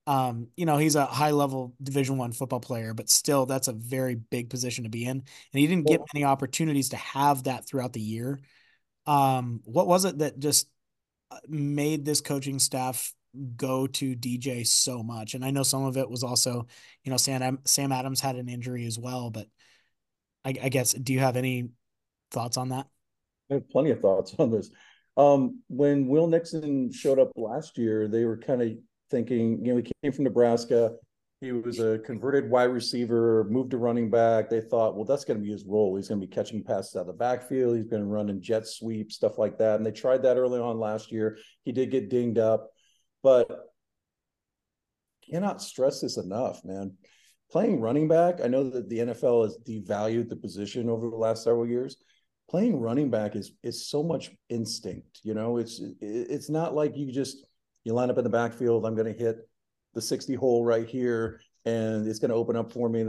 um, 0.06 0.50
you 0.58 0.66
know, 0.66 0.78
he's 0.78 0.96
a 0.96 1.06
high 1.06 1.32
level 1.32 1.76
division 1.82 2.18
one 2.18 2.34
football 2.34 2.60
player, 2.60 2.94
but 2.94 3.10
still 3.10 3.46
that's 3.46 3.70
a 3.70 3.74
very 3.74 4.16
big 4.16 4.50
position 4.50 4.84
to 4.84 4.90
be 4.90 5.06
in. 5.06 5.12
And 5.12 5.24
he 5.54 5.66
didn't 5.66 5.88
get 5.88 6.02
many 6.14 6.26
opportunities 6.26 6.90
to 6.90 6.98
have 6.98 7.44
that 7.44 7.66
throughout 7.66 7.94
the 7.94 8.02
year. 8.02 8.42
Um, 9.06 9.62
what 9.66 9.88
was 9.88 10.06
it 10.06 10.20
that 10.20 10.40
just 10.40 10.68
uh, 11.32 11.40
made 11.48 12.06
this 12.06 12.22
coaching 12.22 12.60
staff 12.60 13.14
go 13.56 13.88
to 13.88 14.16
DJ 14.16 14.66
so 14.66 15.04
much? 15.04 15.34
And 15.34 15.44
I 15.44 15.52
know 15.52 15.64
some 15.64 15.84
of 15.84 15.98
it 15.98 16.10
was 16.10 16.24
also, 16.24 16.68
you 17.04 17.12
know, 17.12 17.18
Sam 17.18 17.60
Sam 17.66 17.92
Adams 17.92 18.22
had 18.22 18.36
an 18.36 18.50
injury 18.50 18.86
as 18.86 18.98
well, 18.98 19.30
but 19.30 19.48
I, 20.46 20.54
I 20.64 20.70
guess 20.70 20.94
do 20.94 21.14
you 21.14 21.20
have 21.20 21.38
any 21.38 21.70
thoughts 22.32 22.58
on 22.58 22.70
that? 22.70 22.88
I 23.50 23.56
have 23.56 23.70
plenty 23.70 23.92
of 23.92 24.00
thoughts 24.00 24.36
on 24.40 24.52
this. 24.52 24.70
Um, 25.16 25.62
when 25.68 26.08
Will 26.08 26.28
Nixon 26.28 26.92
showed 26.92 27.20
up 27.20 27.32
last 27.36 27.78
year, 27.78 28.08
they 28.08 28.26
were 28.26 28.38
kind 28.38 28.62
of 28.62 28.72
thinking, 29.12 29.64
you 29.64 29.74
know, 29.74 29.82
he 29.82 29.92
came 30.02 30.12
from 30.12 30.24
Nebraska. 30.24 30.96
He 31.44 31.52
was 31.52 31.80
a 31.80 32.00
converted 32.00 32.50
wide 32.50 32.72
receiver, 32.72 33.46
moved 33.50 33.72
to 33.72 33.78
running 33.78 34.10
back. 34.10 34.50
They 34.50 34.62
thought, 34.62 34.96
well, 34.96 35.04
that's 35.04 35.26
going 35.26 35.38
to 35.38 35.44
be 35.44 35.52
his 35.52 35.66
role. 35.66 35.98
He's 35.98 36.08
going 36.08 36.22
to 36.22 36.26
be 36.26 36.34
catching 36.34 36.64
passes 36.64 36.96
out 36.96 37.02
of 37.02 37.08
the 37.08 37.14
backfield. 37.14 37.76
He's 37.76 37.88
going 37.88 38.02
to 38.02 38.08
run 38.08 38.30
in 38.30 38.42
jet 38.42 38.66
sweep, 38.66 39.12
stuff 39.12 39.38
like 39.38 39.58
that. 39.58 39.76
And 39.76 39.86
they 39.86 39.92
tried 39.92 40.24
that 40.24 40.38
early 40.38 40.62
on 40.62 40.80
last 40.80 41.12
year. 41.12 41.38
He 41.66 41.74
did 41.74 41.92
get 41.92 42.10
dinged 42.10 42.38
up, 42.38 42.70
but 43.24 43.52
cannot 45.30 45.62
stress 45.62 46.00
this 46.00 46.16
enough, 46.16 46.64
man. 46.64 46.94
Playing 47.52 47.82
running 47.82 48.08
back, 48.08 48.40
I 48.42 48.48
know 48.48 48.70
that 48.70 48.88
the 48.88 49.00
NFL 49.00 49.44
has 49.44 49.58
devalued 49.68 50.30
the 50.30 50.38
position 50.38 50.90
over 50.90 51.10
the 51.10 51.18
last 51.18 51.44
several 51.44 51.68
years. 51.68 51.98
Playing 52.50 52.80
running 52.80 53.10
back 53.10 53.36
is 53.36 53.52
is 53.64 53.86
so 53.86 54.02
much 54.02 54.32
instinct. 54.48 55.20
You 55.24 55.34
know, 55.34 55.58
it's 55.58 55.82
it's 56.00 56.50
not 56.50 56.74
like 56.74 56.96
you 56.96 57.12
just 57.12 57.46
you 57.84 57.94
line 57.94 58.10
up 58.10 58.18
in 58.18 58.24
the 58.24 58.30
backfield. 58.30 58.86
I'm 58.86 58.96
going 58.96 59.14
to 59.14 59.20
hit 59.20 59.46
the 59.94 60.02
60 60.02 60.36
hole 60.36 60.64
right 60.64 60.88
here, 60.88 61.42
and 61.66 62.08
it's 62.08 62.20
going 62.20 62.30
to 62.30 62.36
open 62.36 62.56
up 62.56 62.72
for 62.72 62.90
me. 62.90 63.06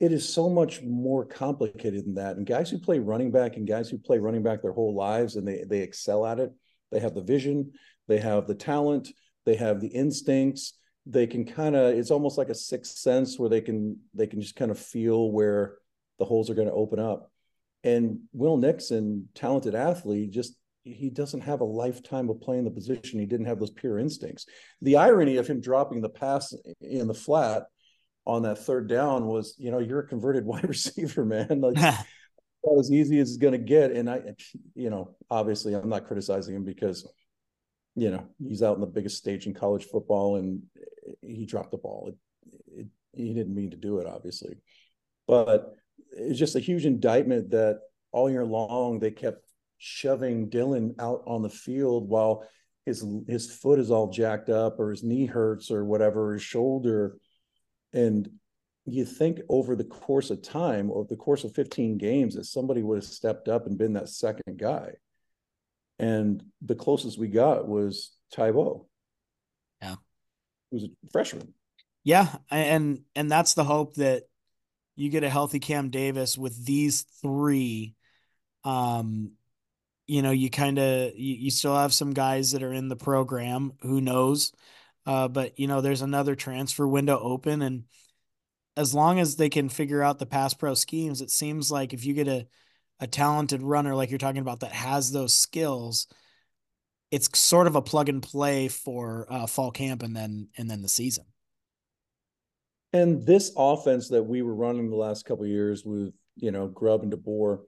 It 0.00 0.12
is 0.12 0.28
so 0.28 0.48
much 0.48 0.82
more 0.82 1.24
complicated 1.24 2.04
than 2.04 2.14
that. 2.14 2.36
And 2.36 2.46
guys 2.46 2.70
who 2.70 2.78
play 2.78 2.98
running 2.98 3.30
back 3.30 3.56
and 3.56 3.66
guys 3.66 3.88
who 3.88 3.98
play 3.98 4.18
running 4.18 4.42
back 4.42 4.62
their 4.62 4.72
whole 4.72 4.94
lives 4.96 5.36
and 5.36 5.46
they 5.46 5.62
they 5.64 5.78
excel 5.78 6.26
at 6.26 6.40
it. 6.40 6.52
They 6.90 6.98
have 6.98 7.14
the 7.14 7.22
vision, 7.22 7.72
they 8.08 8.18
have 8.18 8.48
the 8.48 8.54
talent, 8.54 9.10
they 9.46 9.54
have 9.54 9.80
the 9.80 9.88
instincts. 9.88 10.74
They 11.06 11.26
can 11.26 11.44
kind 11.44 11.76
of 11.76 11.94
it's 11.94 12.10
almost 12.10 12.36
like 12.36 12.48
a 12.48 12.54
sixth 12.54 12.96
sense 12.96 13.38
where 13.38 13.48
they 13.48 13.60
can 13.60 13.98
they 14.12 14.26
can 14.26 14.40
just 14.40 14.56
kind 14.56 14.72
of 14.72 14.78
feel 14.78 15.30
where 15.30 15.78
the 16.18 16.24
holes 16.24 16.50
are 16.50 16.54
going 16.54 16.68
to 16.68 16.74
open 16.74 16.98
up. 16.98 17.30
And 17.84 18.20
Will 18.32 18.56
Nixon, 18.56 19.28
talented 19.34 19.74
athlete, 19.74 20.30
just 20.30 20.56
he 20.84 21.10
doesn't 21.10 21.42
have 21.42 21.60
a 21.60 21.64
lifetime 21.64 22.28
of 22.28 22.40
playing 22.40 22.64
the 22.64 22.70
position. 22.70 23.20
He 23.20 23.26
didn't 23.26 23.46
have 23.46 23.60
those 23.60 23.70
pure 23.70 23.98
instincts. 23.98 24.46
The 24.80 24.96
irony 24.96 25.36
of 25.36 25.46
him 25.46 25.60
dropping 25.60 26.00
the 26.00 26.08
pass 26.08 26.54
in 26.80 27.06
the 27.06 27.14
flat 27.14 27.64
on 28.26 28.42
that 28.42 28.58
third 28.58 28.88
down 28.88 29.26
was, 29.26 29.54
you 29.58 29.70
know, 29.70 29.78
you're 29.78 30.00
a 30.00 30.06
converted 30.06 30.44
wide 30.46 30.68
receiver, 30.68 31.24
man. 31.24 31.60
Like 31.60 31.74
that 31.74 32.06
as 32.78 32.90
easy 32.90 33.18
as 33.18 33.30
it's 33.30 33.38
going 33.38 33.52
to 33.52 33.58
get. 33.58 33.92
And 33.92 34.10
I, 34.10 34.22
you 34.74 34.90
know, 34.90 35.16
obviously 35.30 35.74
I'm 35.74 35.88
not 35.88 36.06
criticizing 36.06 36.54
him 36.54 36.64
because, 36.64 37.08
you 37.94 38.10
know, 38.10 38.26
he's 38.38 38.62
out 38.62 38.74
in 38.74 38.80
the 38.80 38.86
biggest 38.86 39.16
stage 39.16 39.46
in 39.46 39.54
college 39.54 39.84
football 39.84 40.36
and 40.36 40.62
he 41.20 41.46
dropped 41.46 41.72
the 41.72 41.78
ball. 41.78 42.12
It, 42.12 42.80
it, 42.80 42.86
he 43.14 43.34
didn't 43.34 43.54
mean 43.54 43.70
to 43.70 43.76
do 43.76 43.98
it, 43.98 44.06
obviously, 44.06 44.56
but 45.28 45.74
it's 46.12 46.38
just 46.38 46.56
a 46.56 46.60
huge 46.60 46.86
indictment 46.86 47.50
that 47.50 47.80
all 48.10 48.30
year 48.30 48.44
long 48.44 48.98
they 48.98 49.10
kept 49.10 49.51
shoving 49.84 50.48
Dillon 50.48 50.94
out 51.00 51.24
on 51.26 51.42
the 51.42 51.50
field 51.50 52.08
while 52.08 52.46
his 52.86 53.04
his 53.26 53.50
foot 53.50 53.80
is 53.80 53.90
all 53.90 54.10
jacked 54.10 54.48
up 54.48 54.78
or 54.78 54.90
his 54.90 55.02
knee 55.02 55.26
hurts 55.26 55.72
or 55.72 55.84
whatever, 55.84 56.34
his 56.34 56.42
shoulder. 56.42 57.16
And 57.92 58.30
you 58.86 59.04
think 59.04 59.40
over 59.48 59.74
the 59.74 59.84
course 59.84 60.30
of 60.30 60.40
time, 60.40 60.88
over 60.92 61.08
the 61.08 61.16
course 61.16 61.42
of 61.42 61.54
15 61.56 61.98
games, 61.98 62.36
that 62.36 62.44
somebody 62.44 62.82
would 62.82 62.98
have 62.98 63.04
stepped 63.04 63.48
up 63.48 63.66
and 63.66 63.76
been 63.76 63.94
that 63.94 64.08
second 64.08 64.56
guy. 64.56 64.92
And 65.98 66.44
the 66.60 66.76
closest 66.76 67.18
we 67.18 67.26
got 67.26 67.66
was 67.66 68.12
Tybo. 68.32 68.86
Yeah. 69.80 69.96
Who 70.70 70.76
was 70.76 70.84
a 70.84 70.88
freshman. 71.10 71.54
Yeah. 72.04 72.28
And 72.52 73.00
and 73.16 73.28
that's 73.28 73.54
the 73.54 73.64
hope 73.64 73.94
that 73.94 74.22
you 74.94 75.10
get 75.10 75.24
a 75.24 75.30
healthy 75.30 75.58
Cam 75.58 75.90
Davis 75.90 76.38
with 76.38 76.64
these 76.64 77.02
three 77.20 77.96
um 78.64 79.32
you 80.06 80.22
know, 80.22 80.30
you 80.30 80.50
kind 80.50 80.78
of 80.78 81.12
you, 81.16 81.34
you 81.34 81.50
still 81.50 81.76
have 81.76 81.92
some 81.92 82.12
guys 82.12 82.52
that 82.52 82.62
are 82.62 82.72
in 82.72 82.88
the 82.88 82.96
program. 82.96 83.72
Who 83.82 84.00
knows? 84.00 84.52
Uh, 85.06 85.28
but 85.28 85.58
you 85.58 85.66
know, 85.66 85.80
there's 85.80 86.02
another 86.02 86.34
transfer 86.34 86.86
window 86.86 87.18
open, 87.18 87.62
and 87.62 87.84
as 88.76 88.94
long 88.94 89.18
as 89.20 89.36
they 89.36 89.48
can 89.48 89.68
figure 89.68 90.02
out 90.02 90.18
the 90.18 90.26
pass 90.26 90.54
pro 90.54 90.74
schemes, 90.74 91.20
it 91.20 91.30
seems 91.30 91.70
like 91.70 91.92
if 91.92 92.04
you 92.04 92.14
get 92.14 92.28
a 92.28 92.46
a 93.00 93.06
talented 93.06 93.62
runner 93.62 93.96
like 93.96 94.10
you're 94.10 94.18
talking 94.18 94.40
about 94.40 94.60
that 94.60 94.70
has 94.70 95.10
those 95.10 95.34
skills, 95.34 96.06
it's 97.10 97.36
sort 97.36 97.66
of 97.66 97.74
a 97.74 97.82
plug 97.82 98.08
and 98.08 98.22
play 98.22 98.68
for 98.68 99.26
uh, 99.28 99.46
fall 99.46 99.72
camp 99.72 100.02
and 100.02 100.14
then 100.16 100.48
and 100.56 100.70
then 100.70 100.82
the 100.82 100.88
season. 100.88 101.24
And 102.92 103.26
this 103.26 103.52
offense 103.56 104.08
that 104.08 104.22
we 104.22 104.42
were 104.42 104.54
running 104.54 104.90
the 104.90 104.96
last 104.96 105.24
couple 105.24 105.46
years 105.46 105.84
with 105.84 106.12
you 106.36 106.50
know 106.50 106.68
Grubb 106.68 107.02
and 107.02 107.12
DeBoer 107.12 107.60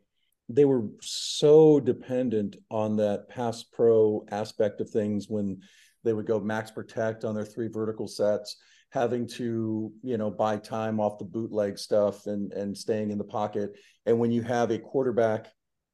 they 0.49 0.65
were 0.65 0.85
so 1.01 1.81
dependent 1.81 2.57
on 2.71 2.97
that 2.97 3.29
pass 3.29 3.63
pro 3.63 4.25
aspect 4.31 4.81
of 4.81 4.91
things 4.91 5.29
when 5.29 5.61
they 6.05 6.13
would 6.13 6.27
go 6.27 6.39
max 6.39 6.71
protect 6.71 7.25
on 7.25 7.35
their 7.35 7.47
three 7.47 7.69
vertical 7.69 8.07
sets 8.07 8.57
having 8.91 9.27
to 9.27 9.93
you 10.03 10.17
know 10.17 10.31
buy 10.31 10.57
time 10.57 11.01
off 11.01 11.19
the 11.19 11.25
bootleg 11.25 11.79
stuff 11.79 12.27
and 12.27 12.53
and 12.53 12.77
staying 12.77 13.11
in 13.11 13.19
the 13.19 13.25
pocket. 13.25 13.73
And 14.07 14.19
when 14.19 14.31
you 14.31 14.43
have 14.43 14.71
a 14.71 14.79
quarterback 14.79 15.49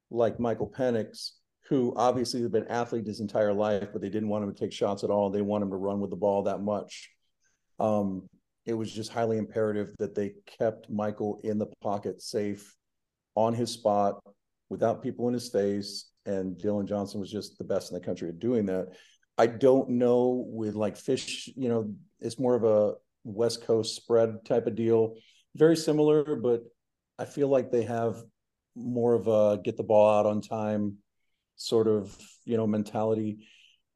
like 0.09 0.39
michael 0.39 0.71
penix 0.77 1.31
who 1.69 1.93
obviously 1.95 2.41
has 2.41 2.49
been 2.49 2.67
athlete 2.67 3.07
his 3.07 3.21
entire 3.21 3.53
life 3.53 3.87
but 3.93 4.01
they 4.01 4.09
didn't 4.09 4.27
want 4.27 4.43
him 4.43 4.53
to 4.53 4.59
take 4.59 4.73
shots 4.73 5.03
at 5.03 5.09
all. 5.09 5.29
They 5.29 5.41
want 5.41 5.63
him 5.63 5.69
to 5.69 5.77
run 5.77 6.01
with 6.01 6.09
the 6.09 6.17
ball 6.17 6.43
that 6.43 6.61
much. 6.61 7.09
Um, 7.79 8.27
it 8.65 8.73
was 8.73 8.91
just 8.91 9.11
highly 9.11 9.37
imperative 9.37 9.95
that 9.97 10.13
they 10.13 10.33
kept 10.59 10.89
michael 10.89 11.39
in 11.43 11.57
the 11.57 11.67
pocket 11.81 12.21
safe 12.21 12.75
on 13.35 13.53
his 13.53 13.71
spot 13.71 14.21
without 14.71 15.03
people 15.03 15.27
in 15.27 15.33
his 15.33 15.49
face. 15.49 16.11
And 16.25 16.57
Dillon 16.57 16.87
Johnson 16.87 17.19
was 17.19 17.29
just 17.29 17.57
the 17.57 17.65
best 17.65 17.91
in 17.91 17.99
the 17.99 18.05
country 18.05 18.29
at 18.29 18.39
doing 18.39 18.65
that. 18.67 18.87
I 19.37 19.47
don't 19.47 19.89
know 19.89 20.45
with 20.47 20.75
like 20.75 20.95
Fisch, 20.95 21.49
you 21.57 21.67
know, 21.67 21.93
it's 22.21 22.39
more 22.39 22.55
of 22.55 22.63
a 22.63 22.93
West 23.25 23.65
Coast 23.65 23.97
spread 23.97 24.45
type 24.45 24.67
of 24.67 24.75
deal. 24.75 25.15
Very 25.55 25.75
similar, 25.75 26.37
but 26.37 26.63
I 27.19 27.25
feel 27.25 27.49
like 27.49 27.69
they 27.69 27.83
have 27.83 28.23
more 28.75 29.13
of 29.13 29.27
a 29.27 29.61
get 29.61 29.75
the 29.75 29.83
ball 29.83 30.19
out 30.19 30.25
on 30.25 30.41
time 30.41 30.97
sort 31.57 31.89
of, 31.89 32.15
you 32.45 32.55
know, 32.55 32.65
mentality. 32.65 33.45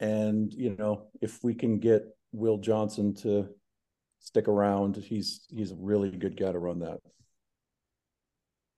And, 0.01 0.53
you 0.53 0.75
know, 0.75 1.07
if 1.21 1.41
we 1.41 1.53
can 1.53 1.79
get 1.79 2.03
Will 2.33 2.57
Johnson 2.57 3.13
to 3.21 3.47
stick 4.19 4.49
around, 4.49 4.97
he's 4.97 5.45
he's 5.49 5.71
a 5.71 5.77
really 5.77 6.11
good 6.11 6.35
guy 6.35 6.51
to 6.51 6.59
run 6.59 6.79
that. 6.79 6.99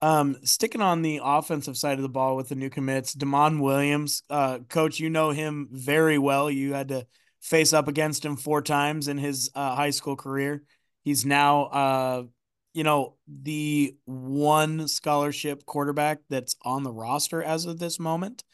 Um, 0.00 0.36
sticking 0.44 0.80
on 0.80 1.02
the 1.02 1.20
offensive 1.22 1.76
side 1.76 1.98
of 1.98 2.02
the 2.02 2.08
ball 2.08 2.36
with 2.36 2.48
the 2.48 2.54
new 2.54 2.70
commits, 2.70 3.14
Demond 3.14 3.60
Williams, 3.60 4.22
uh, 4.30 4.60
coach, 4.68 5.00
you 5.00 5.10
know 5.10 5.30
him 5.30 5.68
very 5.72 6.18
well. 6.18 6.50
You 6.50 6.72
had 6.74 6.88
to 6.88 7.06
face 7.40 7.72
up 7.72 7.88
against 7.88 8.24
him 8.24 8.36
four 8.36 8.62
times 8.62 9.08
in 9.08 9.18
his 9.18 9.50
uh, 9.54 9.74
high 9.74 9.90
school 9.90 10.14
career. 10.16 10.62
He's 11.02 11.24
now, 11.24 11.64
uh, 11.64 12.22
you 12.74 12.84
know, 12.84 13.16
the 13.26 13.96
one 14.04 14.86
scholarship 14.86 15.66
quarterback 15.66 16.18
that's 16.28 16.54
on 16.62 16.84
the 16.84 16.92
roster 16.92 17.42
as 17.42 17.66
of 17.66 17.78
this 17.78 17.98
moment. 17.98 18.44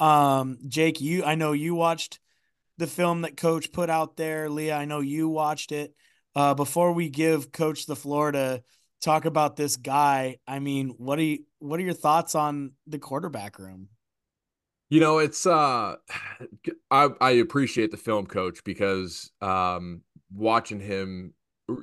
Um, 0.00 0.58
Jake, 0.66 1.00
you, 1.00 1.24
I 1.24 1.34
know 1.36 1.52
you 1.52 1.74
watched 1.74 2.18
the 2.78 2.86
film 2.86 3.22
that 3.22 3.36
coach 3.36 3.70
put 3.70 3.90
out 3.90 4.16
there. 4.16 4.48
Leah, 4.48 4.76
I 4.76 4.86
know 4.86 5.00
you 5.00 5.28
watched 5.28 5.70
it. 5.70 5.94
Uh, 6.34 6.54
before 6.54 6.92
we 6.92 7.08
give 7.08 7.52
coach 7.52 7.86
the 7.86 7.96
floor 7.96 8.32
to 8.32 8.62
talk 9.00 9.24
about 9.24 9.56
this 9.56 9.76
guy. 9.76 10.38
I 10.46 10.58
mean, 10.58 10.94
what 10.98 11.18
are 11.18 11.22
you 11.22 11.40
what 11.58 11.80
are 11.80 11.82
your 11.82 11.94
thoughts 11.94 12.34
on 12.34 12.72
the 12.86 12.98
quarterback 12.98 13.58
room? 13.58 13.88
You 14.88 15.00
know, 15.00 15.18
it's 15.18 15.46
uh 15.46 15.96
I 16.90 17.08
I 17.20 17.30
appreciate 17.32 17.90
the 17.90 17.96
film 17.96 18.26
coach 18.26 18.62
because 18.64 19.30
um 19.40 20.02
watching 20.32 20.80
him 20.80 21.34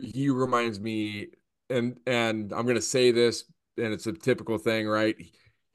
he 0.02 0.30
reminds 0.30 0.80
me 0.80 1.28
and 1.70 1.98
and 2.06 2.52
I'm 2.54 2.64
going 2.64 2.76
to 2.76 2.82
say 2.82 3.12
this 3.12 3.46
and 3.78 3.94
it's 3.94 4.08
a 4.08 4.14
typical 4.14 4.58
thing, 4.58 4.88
right? 4.88 5.16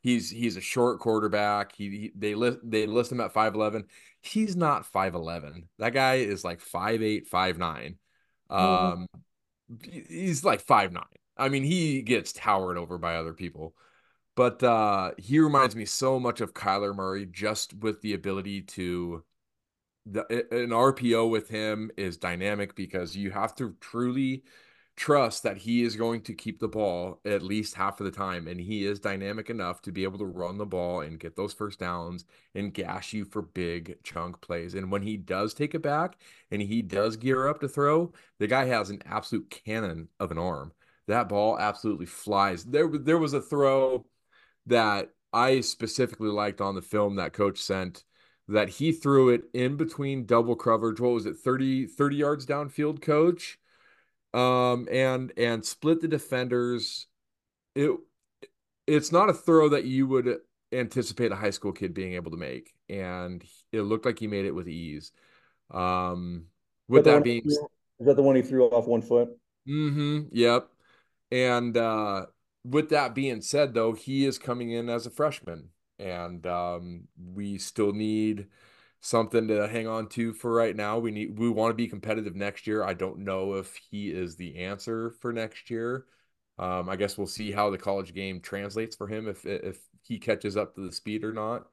He's 0.02 0.30
he's 0.30 0.56
a 0.56 0.60
short 0.60 0.98
quarterback. 1.00 1.74
He, 1.74 1.88
he 1.90 2.12
they 2.16 2.34
list 2.34 2.58
they 2.64 2.86
list 2.86 3.12
him 3.12 3.20
at 3.20 3.32
5'11. 3.32 3.84
He's 4.20 4.56
not 4.56 4.90
5'11. 4.90 5.64
That 5.78 5.94
guy 5.94 6.16
is 6.16 6.44
like 6.44 6.60
5'8, 6.60 7.28
5'9. 7.28 7.96
Um 8.50 9.06
he's 9.82 10.44
like 10.44 10.64
5'9. 10.66 11.02
I 11.44 11.48
mean, 11.48 11.64
he 11.64 12.02
gets 12.02 12.32
towered 12.32 12.78
over 12.78 12.98
by 12.98 13.16
other 13.16 13.32
people. 13.34 13.74
But 14.36 14.62
uh 14.62 15.12
he 15.18 15.40
reminds 15.40 15.76
me 15.76 15.84
so 15.86 16.20
much 16.20 16.40
of 16.40 16.54
Kyler 16.54 16.94
Murray 16.94 17.26
just 17.26 17.74
with 17.74 18.00
the 18.02 18.14
ability 18.14 18.62
to 18.62 19.24
the 20.06 20.22
an 20.52 20.70
RPO 20.70 21.30
with 21.30 21.48
him 21.48 21.90
is 21.96 22.16
dynamic 22.16 22.74
because 22.74 23.16
you 23.16 23.30
have 23.30 23.54
to 23.56 23.76
truly 23.80 24.44
trust 24.96 25.42
that 25.42 25.56
he 25.56 25.82
is 25.82 25.96
going 25.96 26.20
to 26.22 26.34
keep 26.34 26.58
the 26.60 26.68
ball 26.68 27.20
at 27.24 27.42
least 27.42 27.74
half 27.74 28.00
of 28.00 28.04
the 28.04 28.10
time. 28.12 28.46
And 28.48 28.60
he 28.60 28.84
is 28.86 29.00
dynamic 29.00 29.50
enough 29.50 29.80
to 29.82 29.92
be 29.92 30.04
able 30.04 30.18
to 30.18 30.26
run 30.26 30.58
the 30.58 30.66
ball 30.66 31.00
and 31.00 31.18
get 31.18 31.34
those 31.36 31.52
first 31.54 31.78
downs 31.80 32.24
and 32.54 32.74
gash 32.74 33.12
you 33.12 33.24
for 33.24 33.42
big 33.42 33.96
chunk 34.04 34.40
plays. 34.40 34.74
And 34.74 34.90
when 34.92 35.02
he 35.02 35.16
does 35.16 35.54
take 35.54 35.74
it 35.74 35.82
back 35.82 36.18
and 36.50 36.60
he 36.62 36.82
does 36.82 37.16
gear 37.16 37.48
up 37.48 37.60
to 37.60 37.68
throw, 37.68 38.12
the 38.38 38.46
guy 38.46 38.66
has 38.66 38.90
an 38.90 39.02
absolute 39.06 39.50
cannon 39.50 40.08
of 40.20 40.30
an 40.30 40.38
arm. 40.38 40.72
That 41.12 41.28
ball 41.28 41.58
absolutely 41.58 42.06
flies. 42.06 42.64
There, 42.64 42.88
there 42.88 43.18
was 43.18 43.34
a 43.34 43.40
throw 43.40 44.06
that 44.66 45.10
I 45.32 45.60
specifically 45.60 46.30
liked 46.30 46.60
on 46.60 46.74
the 46.74 46.82
film 46.82 47.16
that 47.16 47.34
coach 47.34 47.58
sent 47.58 48.04
that 48.48 48.68
he 48.68 48.92
threw 48.92 49.28
it 49.28 49.42
in 49.54 49.76
between 49.76 50.26
double 50.26 50.56
coverage. 50.56 51.00
What 51.00 51.12
was 51.12 51.26
it, 51.26 51.36
30, 51.36 51.86
30 51.86 52.16
yards 52.16 52.46
downfield, 52.46 53.02
coach? 53.02 53.58
um, 54.34 54.88
and 54.90 55.32
and 55.36 55.64
split 55.64 56.00
the 56.00 56.08
defenders. 56.08 57.06
It 57.74 57.90
it's 58.86 59.12
not 59.12 59.30
a 59.30 59.34
throw 59.34 59.70
that 59.70 59.84
you 59.84 60.06
would 60.06 60.38
anticipate 60.72 61.32
a 61.32 61.36
high 61.36 61.50
school 61.50 61.72
kid 61.72 61.94
being 61.94 62.14
able 62.14 62.30
to 62.30 62.36
make, 62.36 62.72
and 62.88 63.44
it 63.72 63.82
looked 63.82 64.06
like 64.06 64.18
he 64.18 64.26
made 64.26 64.46
it 64.46 64.54
with 64.54 64.68
ease. 64.68 65.12
Um, 65.70 66.46
with 66.88 67.04
that, 67.04 67.16
that 67.16 67.24
being, 67.24 67.42
is 67.44 67.58
that 68.00 68.16
the 68.16 68.22
one 68.22 68.36
he 68.36 68.42
threw 68.42 68.66
off 68.66 68.86
one 68.86 69.02
foot? 69.02 69.30
Mm-hmm. 69.68 70.28
Yep. 70.32 70.68
And 71.32 71.78
uh, 71.78 72.26
with 72.62 72.90
that 72.90 73.14
being 73.14 73.40
said, 73.40 73.72
though, 73.72 73.94
he 73.94 74.26
is 74.26 74.38
coming 74.38 74.70
in 74.70 74.90
as 74.90 75.06
a 75.06 75.10
freshman, 75.10 75.70
and 75.98 76.46
um, 76.46 77.08
we 77.16 77.56
still 77.56 77.94
need 77.94 78.48
something 79.00 79.48
to 79.48 79.66
hang 79.66 79.86
on 79.88 80.08
to 80.10 80.34
for 80.34 80.52
right 80.52 80.76
now. 80.76 80.98
We 80.98 81.10
need 81.10 81.38
we 81.38 81.48
want 81.48 81.70
to 81.70 81.74
be 81.74 81.88
competitive 81.88 82.36
next 82.36 82.66
year. 82.66 82.84
I 82.84 82.92
don't 82.92 83.20
know 83.20 83.54
if 83.54 83.74
he 83.76 84.10
is 84.10 84.36
the 84.36 84.58
answer 84.58 85.14
for 85.22 85.32
next 85.32 85.70
year. 85.70 86.04
Um, 86.58 86.90
I 86.90 86.96
guess 86.96 87.16
we'll 87.16 87.26
see 87.26 87.50
how 87.50 87.70
the 87.70 87.78
college 87.78 88.12
game 88.12 88.40
translates 88.42 88.94
for 88.94 89.08
him 89.08 89.26
if 89.26 89.46
if 89.46 89.80
he 90.02 90.18
catches 90.18 90.54
up 90.54 90.74
to 90.74 90.82
the 90.86 90.92
speed 90.92 91.24
or 91.24 91.32
not. 91.32 91.66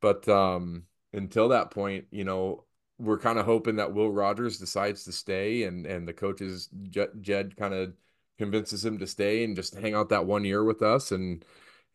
But 0.00 0.26
um, 0.26 0.84
until 1.12 1.50
that 1.50 1.70
point, 1.70 2.06
you 2.10 2.24
know, 2.24 2.64
we're 2.98 3.18
kind 3.18 3.38
of 3.38 3.44
hoping 3.44 3.76
that 3.76 3.92
Will 3.92 4.10
Rogers 4.10 4.58
decides 4.58 5.04
to 5.04 5.12
stay 5.12 5.64
and 5.64 5.84
and 5.84 6.08
the 6.08 6.14
coaches 6.14 6.70
Jedd, 6.88 7.10
Jedd 7.20 7.56
kind 7.58 7.74
of 7.74 7.92
convinces 8.38 8.84
him 8.84 8.98
to 8.98 9.06
stay 9.06 9.44
and 9.44 9.56
just 9.56 9.74
hang 9.74 9.94
out 9.94 10.08
that 10.10 10.26
one 10.26 10.44
year 10.44 10.64
with 10.64 10.82
us 10.82 11.12
and 11.12 11.44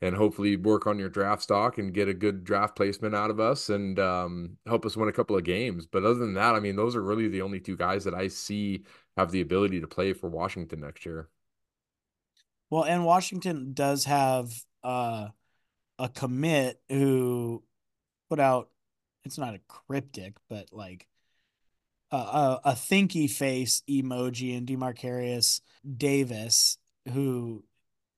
and 0.01 0.15
hopefully 0.15 0.56
work 0.56 0.88
on 0.88 0.97
your 0.97 1.10
draft 1.10 1.43
stock 1.43 1.77
and 1.77 1.93
get 1.93 2.08
a 2.08 2.13
good 2.13 2.43
draft 2.43 2.75
placement 2.75 3.13
out 3.13 3.30
of 3.30 3.39
us 3.39 3.69
and 3.69 3.99
um, 3.99 4.58
help 4.65 4.84
us 4.86 4.97
win 4.97 5.08
a 5.08 5.13
couple 5.13 5.38
of 5.38 5.43
games. 5.43 5.86
But 5.86 6.04
other 6.04 6.15
than 6.15 6.34
that, 6.34 6.56
I 6.56 6.60
mean, 6.60 6.75
those 6.75 6.95
are 6.95 7.04
really 7.04 7.27
the 7.27 7.43
only 7.43 7.60
two 7.60 7.77
guys 7.77 8.04
that 8.06 8.15
I 8.15 8.27
see 8.27 8.84
have 9.15 9.32
the 9.32 9.41
ability 9.41 9.80
to 9.80 9.88
play 9.88 10.13
for 10.13 10.27
Washington 10.27 10.80
next 10.80 11.06
year. 11.06 11.30
Well, 12.71 12.84
and 12.84 13.06
Washington 13.06 13.73
does 13.73 14.06
have 14.06 14.51
uh, 14.84 15.27
a 15.99 16.10
commit 16.10 16.82
who 16.89 17.63
put 18.30 18.39
out. 18.39 18.69
It's 19.23 19.38
not 19.38 19.54
a 19.54 19.60
cryptic, 19.67 20.34
but 20.49 20.69
like 20.71 21.06
a, 22.12 22.60
a, 22.65 22.71
thinky 22.74 23.30
face 23.30 23.84
emoji 23.89 24.56
in 24.56 24.65
Demarcarius 24.65 25.62
Davis, 25.97 26.78
who 27.12 27.63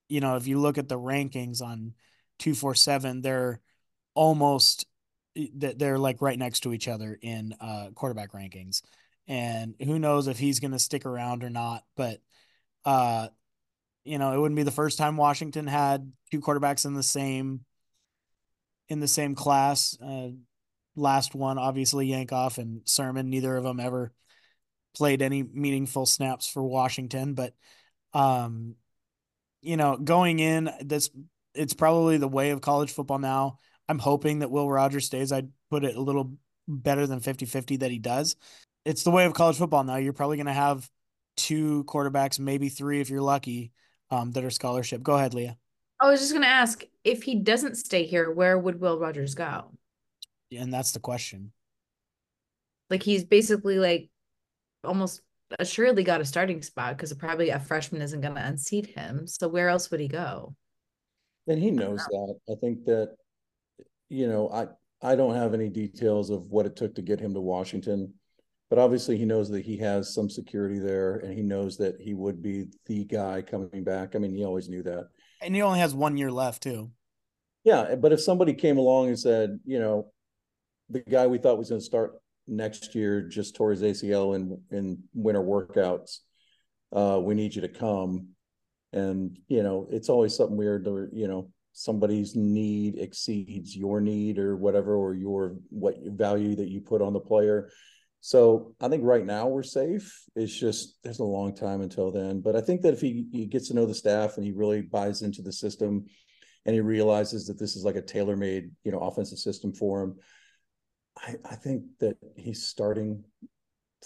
you 0.09 0.19
know, 0.19 0.35
if 0.35 0.47
you 0.47 0.59
look 0.59 0.77
at 0.77 0.89
the 0.89 0.97
rankings 0.97 1.61
on 1.61 1.93
247, 2.39 3.21
they're 3.21 3.61
almost 4.13 4.85
they're 5.35 5.97
like 5.97 6.21
right 6.21 6.37
next 6.37 6.61
to 6.61 6.73
each 6.73 6.87
other 6.87 7.17
in 7.21 7.55
uh, 7.59 7.87
quarterback 7.95 8.33
rankings. 8.33 8.81
And 9.27 9.75
who 9.83 9.97
knows 9.97 10.27
if 10.27 10.37
he's 10.37 10.59
going 10.59 10.71
to 10.71 10.79
stick 10.79 11.05
around 11.05 11.43
or 11.43 11.49
not, 11.49 11.83
but 11.95 12.19
uh 12.85 13.29
you 14.03 14.17
know, 14.17 14.33
it 14.33 14.37
wouldn't 14.37 14.57
be 14.57 14.63
the 14.63 14.71
first 14.71 14.97
time 14.97 15.17
Washington 15.17 15.65
had 15.65 16.11
two 16.29 16.41
quarterbacks 16.41 16.85
in 16.85 16.93
the 16.93 17.03
same 17.03 17.61
in 18.89 18.99
the 18.99 19.07
same 19.07 19.33
class. 19.33 19.97
Uh, 20.01 20.29
last 20.95 21.35
one, 21.35 21.57
obviously 21.57 22.09
Yankoff 22.09 22.57
and 22.57 22.81
Sirmon. 22.85 23.27
Neither 23.27 23.55
of 23.55 23.63
them 23.63 23.79
ever 23.79 24.11
played 24.95 25.21
any 25.21 25.43
meaningful 25.43 26.05
snaps 26.05 26.47
for 26.47 26.63
Washington, 26.63 27.33
but 27.33 27.53
um, 28.13 28.75
you 29.61 29.77
know, 29.77 29.97
going 29.97 30.39
in, 30.39 30.69
this 30.81 31.09
it's 31.55 31.73
probably 31.73 32.17
the 32.17 32.27
way 32.27 32.49
of 32.51 32.61
college 32.61 32.91
football 32.91 33.19
now. 33.19 33.59
I'm 33.87 33.99
hoping 33.99 34.39
that 34.39 34.51
Will 34.51 34.69
Rogers 34.69 35.05
stays. 35.05 35.31
I'd 35.31 35.49
put 35.69 35.83
it 35.83 35.95
a 35.95 36.01
little 36.01 36.33
better 36.67 37.05
than 37.07 37.19
50 37.19 37.45
50 37.45 37.77
that 37.77 37.91
he 37.91 37.99
does. 37.99 38.35
It's 38.85 39.03
the 39.03 39.11
way 39.11 39.25
of 39.25 39.33
college 39.33 39.57
football 39.57 39.83
now. 39.83 39.97
You're 39.97 40.13
probably 40.13 40.37
going 40.37 40.47
to 40.47 40.53
have 40.53 40.89
two 41.37 41.83
quarterbacks, 41.85 42.39
maybe 42.39 42.69
three 42.69 43.01
if 43.01 43.09
you're 43.09 43.21
lucky, 43.21 43.71
um, 44.11 44.31
that 44.31 44.43
are 44.43 44.49
scholarship. 44.49 45.01
Go 45.01 45.15
ahead, 45.15 45.33
Leah. 45.33 45.57
I 45.99 46.09
was 46.09 46.19
just 46.19 46.33
going 46.33 46.43
to 46.43 46.49
ask 46.49 46.83
if 47.03 47.23
he 47.23 47.35
doesn't 47.35 47.75
stay 47.75 48.03
here, 48.05 48.29
where 48.29 48.57
would 48.57 48.81
Will 48.81 48.99
Rogers 48.99 49.35
go? 49.35 49.71
And 50.57 50.73
that's 50.73 50.91
the 50.91 50.99
question. 50.99 51.51
Like 52.89 53.03
he's 53.03 53.23
basically 53.23 53.79
like 53.79 54.09
almost 54.83 55.21
assuredly 55.59 56.03
got 56.03 56.21
a 56.21 56.25
starting 56.25 56.61
spot 56.61 56.97
because 56.97 57.13
probably 57.13 57.49
a 57.49 57.59
freshman 57.59 58.01
isn't 58.01 58.21
going 58.21 58.35
to 58.35 58.45
unseat 58.45 58.87
him. 58.87 59.27
So 59.27 59.47
where 59.47 59.69
else 59.69 59.89
would 59.91 59.99
he 59.99 60.07
go? 60.07 60.55
And 61.47 61.61
he 61.61 61.71
knows 61.71 62.01
I 62.01 62.07
that. 62.11 62.35
I 62.51 62.55
think 62.59 62.85
that, 62.85 63.15
you 64.09 64.27
know, 64.27 64.49
I 64.49 64.67
I 65.03 65.15
don't 65.15 65.35
have 65.35 65.53
any 65.53 65.69
details 65.69 66.29
of 66.29 66.49
what 66.49 66.65
it 66.65 66.77
took 66.77 66.95
to 66.95 67.01
get 67.01 67.19
him 67.19 67.33
to 67.33 67.41
Washington, 67.41 68.13
but 68.69 68.79
obviously 68.79 69.17
he 69.17 69.25
knows 69.25 69.49
that 69.49 69.65
he 69.65 69.75
has 69.77 70.13
some 70.13 70.29
security 70.29 70.79
there, 70.79 71.17
and 71.17 71.33
he 71.33 71.41
knows 71.41 71.77
that 71.77 71.99
he 71.99 72.13
would 72.13 72.41
be 72.41 72.67
the 72.85 73.03
guy 73.03 73.41
coming 73.41 73.83
back. 73.83 74.15
I 74.15 74.19
mean, 74.19 74.33
he 74.33 74.45
always 74.45 74.69
knew 74.69 74.81
that. 74.83 75.09
And 75.41 75.53
he 75.53 75.61
only 75.61 75.79
has 75.79 75.93
one 75.93 76.15
year 76.15 76.31
left 76.31 76.63
too. 76.63 76.91
Yeah, 77.65 77.95
but 77.95 78.13
if 78.13 78.21
somebody 78.21 78.53
came 78.53 78.77
along 78.77 79.09
and 79.09 79.19
said, 79.19 79.59
you 79.65 79.79
know, 79.79 80.12
the 80.89 81.01
guy 81.01 81.27
we 81.27 81.37
thought 81.37 81.57
was 81.57 81.69
going 81.69 81.81
to 81.81 81.85
start 81.85 82.13
next 82.47 82.93
year 82.95 83.21
just 83.21 83.55
tore 83.55 83.71
his 83.71 83.81
ACL 83.81 84.35
in 84.35 84.61
in 84.71 85.03
winter 85.13 85.41
workouts. 85.41 86.19
Uh, 86.91 87.19
we 87.21 87.33
need 87.33 87.55
you 87.55 87.61
to 87.61 87.69
come, 87.69 88.29
and 88.91 89.37
you 89.47 89.63
know 89.63 89.87
it's 89.91 90.09
always 90.09 90.35
something 90.35 90.57
weird. 90.57 90.85
To, 90.85 91.07
you 91.11 91.27
know 91.27 91.49
somebody's 91.73 92.35
need 92.35 92.99
exceeds 92.99 93.75
your 93.75 93.99
need 93.99 94.37
or 94.37 94.55
whatever, 94.55 94.95
or 94.95 95.15
your 95.15 95.55
what 95.69 95.95
value 96.05 96.55
that 96.55 96.69
you 96.69 96.81
put 96.81 97.01
on 97.01 97.13
the 97.13 97.19
player. 97.19 97.69
So 98.25 98.73
I 98.79 98.87
think 98.87 99.03
right 99.03 99.25
now 99.25 99.47
we're 99.47 99.63
safe. 99.63 100.23
It's 100.33 100.57
just 100.57 100.97
there's 101.03 101.19
a 101.19 101.25
long 101.25 101.53
time 101.53 101.81
until 101.81 102.09
then. 102.09 102.39
But 102.39 102.55
I 102.55 102.61
think 102.61 102.81
that 102.83 102.93
if 102.93 103.01
he, 103.01 103.27
he 103.33 103.45
gets 103.45 103.67
to 103.67 103.73
know 103.73 103.85
the 103.85 103.93
staff 103.93 104.37
and 104.37 104.45
he 104.45 104.53
really 104.53 104.81
buys 104.81 105.23
into 105.23 105.41
the 105.41 105.51
system 105.51 106.05
and 106.65 106.73
he 106.73 106.79
realizes 106.79 107.45
that 107.47 107.59
this 107.59 107.75
is 107.75 107.83
like 107.83 107.97
a 107.97 108.01
tailor-made, 108.01 108.71
you 108.85 108.93
know, 108.93 108.99
offensive 108.99 109.39
system 109.39 109.73
for 109.73 110.03
him, 110.03 110.15
I, 111.17 111.35
I 111.45 111.55
think 111.55 111.83
that 111.99 112.17
he's 112.35 112.65
starting 112.65 113.23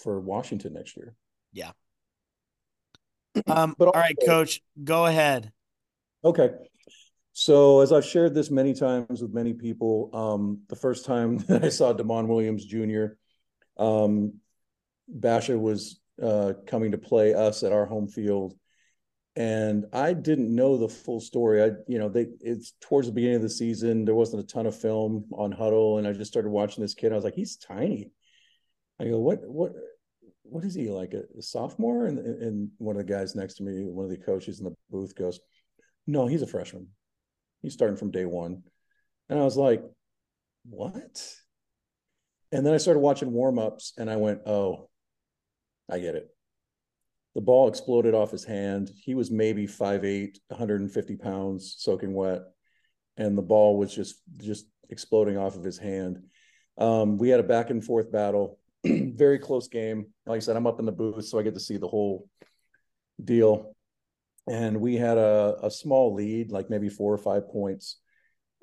for 0.02 0.20
Washington 0.20 0.74
next 0.74 0.96
year. 0.96 1.14
Yeah. 1.52 1.72
Um, 3.46 3.76
but 3.78 3.86
all 3.86 4.00
right, 4.00 4.16
coach, 4.26 4.62
go 4.82 5.06
ahead. 5.06 5.52
Okay. 6.24 6.50
So 7.34 7.82
as 7.82 7.92
I've 7.92 8.04
shared 8.04 8.34
this 8.34 8.50
many 8.50 8.74
times 8.74 9.22
with 9.22 9.32
many 9.32 9.52
people, 9.52 10.10
um, 10.12 10.62
the 10.68 10.74
first 10.74 11.04
time 11.04 11.38
that 11.48 11.64
I 11.64 11.68
saw 11.68 11.92
Demond 11.92 12.26
Williams 12.26 12.64
Jr., 12.64 13.14
um, 13.76 14.40
Basha 15.06 15.56
was 15.56 16.00
uh, 16.20 16.54
coming 16.66 16.90
to 16.90 16.98
play 16.98 17.34
us 17.34 17.62
at 17.62 17.70
our 17.70 17.86
home 17.86 18.08
field, 18.08 18.57
and 19.38 19.86
I 19.92 20.14
didn't 20.14 20.52
know 20.52 20.76
the 20.76 20.88
full 20.88 21.20
story. 21.20 21.62
I, 21.62 21.70
you 21.86 22.00
know, 22.00 22.08
they 22.08 22.26
it's 22.40 22.72
towards 22.80 23.06
the 23.06 23.12
beginning 23.12 23.36
of 23.36 23.42
the 23.42 23.48
season. 23.48 24.04
There 24.04 24.16
wasn't 24.16 24.42
a 24.42 24.46
ton 24.46 24.66
of 24.66 24.76
film 24.76 25.26
on 25.30 25.52
Huddle, 25.52 25.98
and 25.98 26.08
I 26.08 26.12
just 26.12 26.32
started 26.32 26.50
watching 26.50 26.82
this 26.82 26.94
kid. 26.94 27.12
I 27.12 27.14
was 27.14 27.22
like, 27.22 27.36
he's 27.36 27.56
tiny. 27.56 28.10
I 29.00 29.04
go, 29.04 29.20
what, 29.20 29.38
what, 29.46 29.74
what 30.42 30.64
is 30.64 30.74
he 30.74 30.90
like 30.90 31.14
a, 31.14 31.22
a 31.38 31.42
sophomore? 31.42 32.06
And 32.06 32.18
and 32.18 32.70
one 32.78 32.96
of 32.96 33.06
the 33.06 33.12
guys 33.12 33.36
next 33.36 33.54
to 33.54 33.62
me, 33.62 33.84
one 33.84 34.04
of 34.04 34.10
the 34.10 34.16
coaches 34.16 34.58
in 34.58 34.64
the 34.64 34.74
booth, 34.90 35.14
goes, 35.14 35.38
no, 36.04 36.26
he's 36.26 36.42
a 36.42 36.46
freshman. 36.48 36.88
He's 37.62 37.74
starting 37.74 37.96
from 37.96 38.10
day 38.10 38.24
one. 38.24 38.64
And 39.28 39.38
I 39.38 39.44
was 39.44 39.56
like, 39.56 39.84
what? 40.68 41.32
And 42.50 42.66
then 42.66 42.74
I 42.74 42.78
started 42.78 43.00
watching 43.00 43.30
warm 43.30 43.60
ups, 43.60 43.92
and 43.96 44.10
I 44.10 44.16
went, 44.16 44.40
oh, 44.46 44.90
I 45.88 46.00
get 46.00 46.16
it 46.16 46.28
the 47.38 47.42
ball 47.42 47.68
exploded 47.68 48.14
off 48.14 48.32
his 48.32 48.42
hand. 48.42 48.90
He 48.96 49.14
was 49.14 49.30
maybe 49.30 49.64
5'8, 49.64 50.38
150 50.48 51.16
pounds, 51.18 51.76
soaking 51.78 52.12
wet. 52.12 52.42
and 53.16 53.38
the 53.38 53.42
ball 53.42 53.78
was 53.78 53.94
just 53.94 54.16
just 54.38 54.66
exploding 54.90 55.38
off 55.38 55.54
of 55.54 55.62
his 55.62 55.78
hand. 55.78 56.18
Um, 56.78 57.16
we 57.16 57.28
had 57.28 57.38
a 57.38 57.44
back 57.44 57.70
and 57.70 57.84
forth 57.84 58.10
battle, 58.10 58.58
very 58.84 59.38
close 59.38 59.68
game. 59.68 60.06
Like 60.26 60.38
I 60.38 60.40
said, 60.40 60.56
I'm 60.56 60.66
up 60.66 60.80
in 60.80 60.84
the 60.84 60.90
booth, 60.90 61.26
so 61.26 61.38
I 61.38 61.44
get 61.44 61.54
to 61.54 61.60
see 61.60 61.76
the 61.76 61.86
whole 61.86 62.28
deal. 63.24 63.76
And 64.48 64.80
we 64.80 64.96
had 64.96 65.16
a, 65.16 65.58
a 65.62 65.70
small 65.70 66.14
lead, 66.14 66.50
like 66.50 66.70
maybe 66.70 66.88
four 66.88 67.14
or 67.14 67.18
five 67.18 67.48
points. 67.48 67.98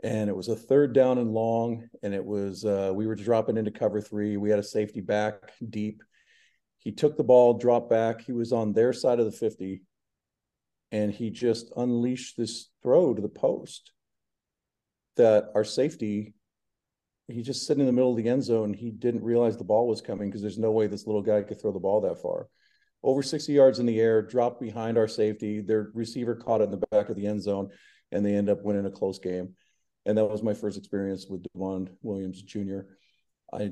And 0.03 0.29
it 0.29 0.35
was 0.35 0.49
a 0.49 0.55
third 0.57 0.91
down 0.91 1.17
and 1.17 1.31
long. 1.31 1.87
And 2.03 2.13
it 2.13 2.25
was, 2.25 2.65
uh, 2.65 2.91
we 2.93 3.07
were 3.07 3.15
dropping 3.15 3.55
into 3.55 3.71
cover 3.71 4.01
three. 4.01 4.35
We 4.35 4.49
had 4.49 4.59
a 4.59 4.63
safety 4.63 4.99
back 4.99 5.35
deep. 5.69 6.03
He 6.85 6.93
took 6.93 7.17
the 7.17 7.23
ball, 7.23 7.55
dropped 7.55 7.89
back. 7.89 8.21
He 8.21 8.31
was 8.31 8.53
on 8.53 8.71
their 8.71 8.93
side 8.93 9.19
of 9.19 9.25
the 9.25 9.31
50. 9.33 9.81
And 10.93 11.11
he 11.11 11.31
just 11.31 11.73
unleashed 11.75 12.37
this 12.37 12.69
throw 12.81 13.13
to 13.13 13.21
the 13.21 13.27
post 13.27 13.91
that 15.17 15.49
our 15.53 15.65
safety 15.65 16.35
he 17.27 17.41
just 17.41 17.65
sitting 17.65 17.81
in 17.81 17.87
the 17.87 17.93
middle 17.93 18.11
of 18.11 18.17
the 18.17 18.29
end 18.29 18.43
zone. 18.43 18.73
He 18.73 18.91
didn't 18.91 19.23
realize 19.23 19.57
the 19.57 19.63
ball 19.63 19.87
was 19.87 20.01
coming 20.01 20.29
because 20.29 20.41
there's 20.41 20.59
no 20.59 20.71
way 20.71 20.87
this 20.87 21.07
little 21.07 21.21
guy 21.21 21.41
could 21.41 21.59
throw 21.59 21.71
the 21.71 21.79
ball 21.79 22.01
that 22.01 22.21
far. 22.21 22.47
Over 23.01 23.23
60 23.23 23.51
yards 23.51 23.79
in 23.79 23.85
the 23.85 23.99
air, 23.99 24.21
dropped 24.21 24.61
behind 24.61 24.97
our 24.97 25.07
safety. 25.07 25.61
Their 25.61 25.91
receiver 25.93 26.35
caught 26.35 26.61
it 26.61 26.65
in 26.65 26.71
the 26.71 26.85
back 26.91 27.09
of 27.09 27.15
the 27.15 27.27
end 27.27 27.41
zone, 27.41 27.69
and 28.11 28.25
they 28.25 28.35
end 28.35 28.49
up 28.49 28.63
winning 28.63 28.85
a 28.85 28.91
close 28.91 29.19
game. 29.19 29.55
And 30.05 30.17
that 30.17 30.25
was 30.25 30.43
my 30.43 30.53
first 30.53 30.77
experience 30.77 31.25
with 31.27 31.45
Demond 31.55 31.89
Williams 32.03 32.41
Jr. 32.41 32.81
I 33.51 33.71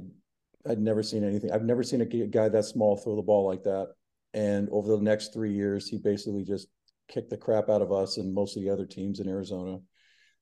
I'd 0.67 0.80
never 0.80 1.04
seen 1.04 1.23
anything. 1.23 1.52
I've 1.52 1.63
never 1.63 1.84
seen 1.84 2.02
a 2.02 2.06
guy 2.06 2.49
that 2.49 2.65
small 2.65 2.95
throw 2.95 3.15
the 3.15 3.21
ball 3.21 3.45
like 3.45 3.63
that. 3.63 3.89
And 4.34 4.69
over 4.71 4.95
the 4.95 5.02
next 5.02 5.34
three 5.34 5.54
years, 5.54 5.88
he 5.88 5.97
basically 5.97 6.43
just 6.43 6.67
kicked 7.08 7.30
the 7.30 7.38
crap 7.38 7.69
out 7.69 7.82
of 7.82 7.91
us 7.91 8.17
and 8.17 8.34
most 8.34 8.56
of 8.56 8.63
the 8.63 8.69
other 8.69 8.86
teams 8.86 9.19
in 9.19 9.28
Arizona. 9.28 9.80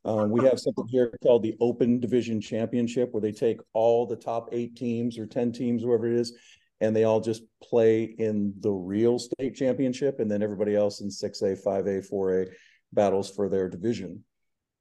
Um, 0.04 0.32
we 0.32 0.44
have 0.46 0.60
something 0.60 0.88
here 0.88 1.14
called 1.22 1.44
the 1.44 1.56
Open 1.60 2.00
Division 2.00 2.42
Championship, 2.42 3.12
where 3.12 3.22
they 3.22 3.32
take 3.32 3.60
all 3.74 4.08
the 4.08 4.16
top 4.16 4.50
eight 4.52 4.76
teams 4.76 5.18
or 5.18 5.28
10 5.28 5.52
teams, 5.52 5.84
whoever 5.84 6.08
it 6.08 6.14
is, 6.14 6.36
and 6.80 6.96
they 6.96 7.04
all 7.04 7.20
just 7.20 7.44
play 7.62 8.04
in 8.04 8.54
the 8.60 8.72
real 8.72 9.20
state 9.20 9.56
championship. 9.56 10.20
And 10.20 10.30
then 10.30 10.42
everybody 10.42 10.76
else 10.76 11.02
in 11.02 11.10
6A, 11.10 11.64
5A, 11.64 12.10
4A 12.10 12.52
battles 12.94 13.30
for 13.30 13.48
their 13.48 13.70
division. 13.70 14.24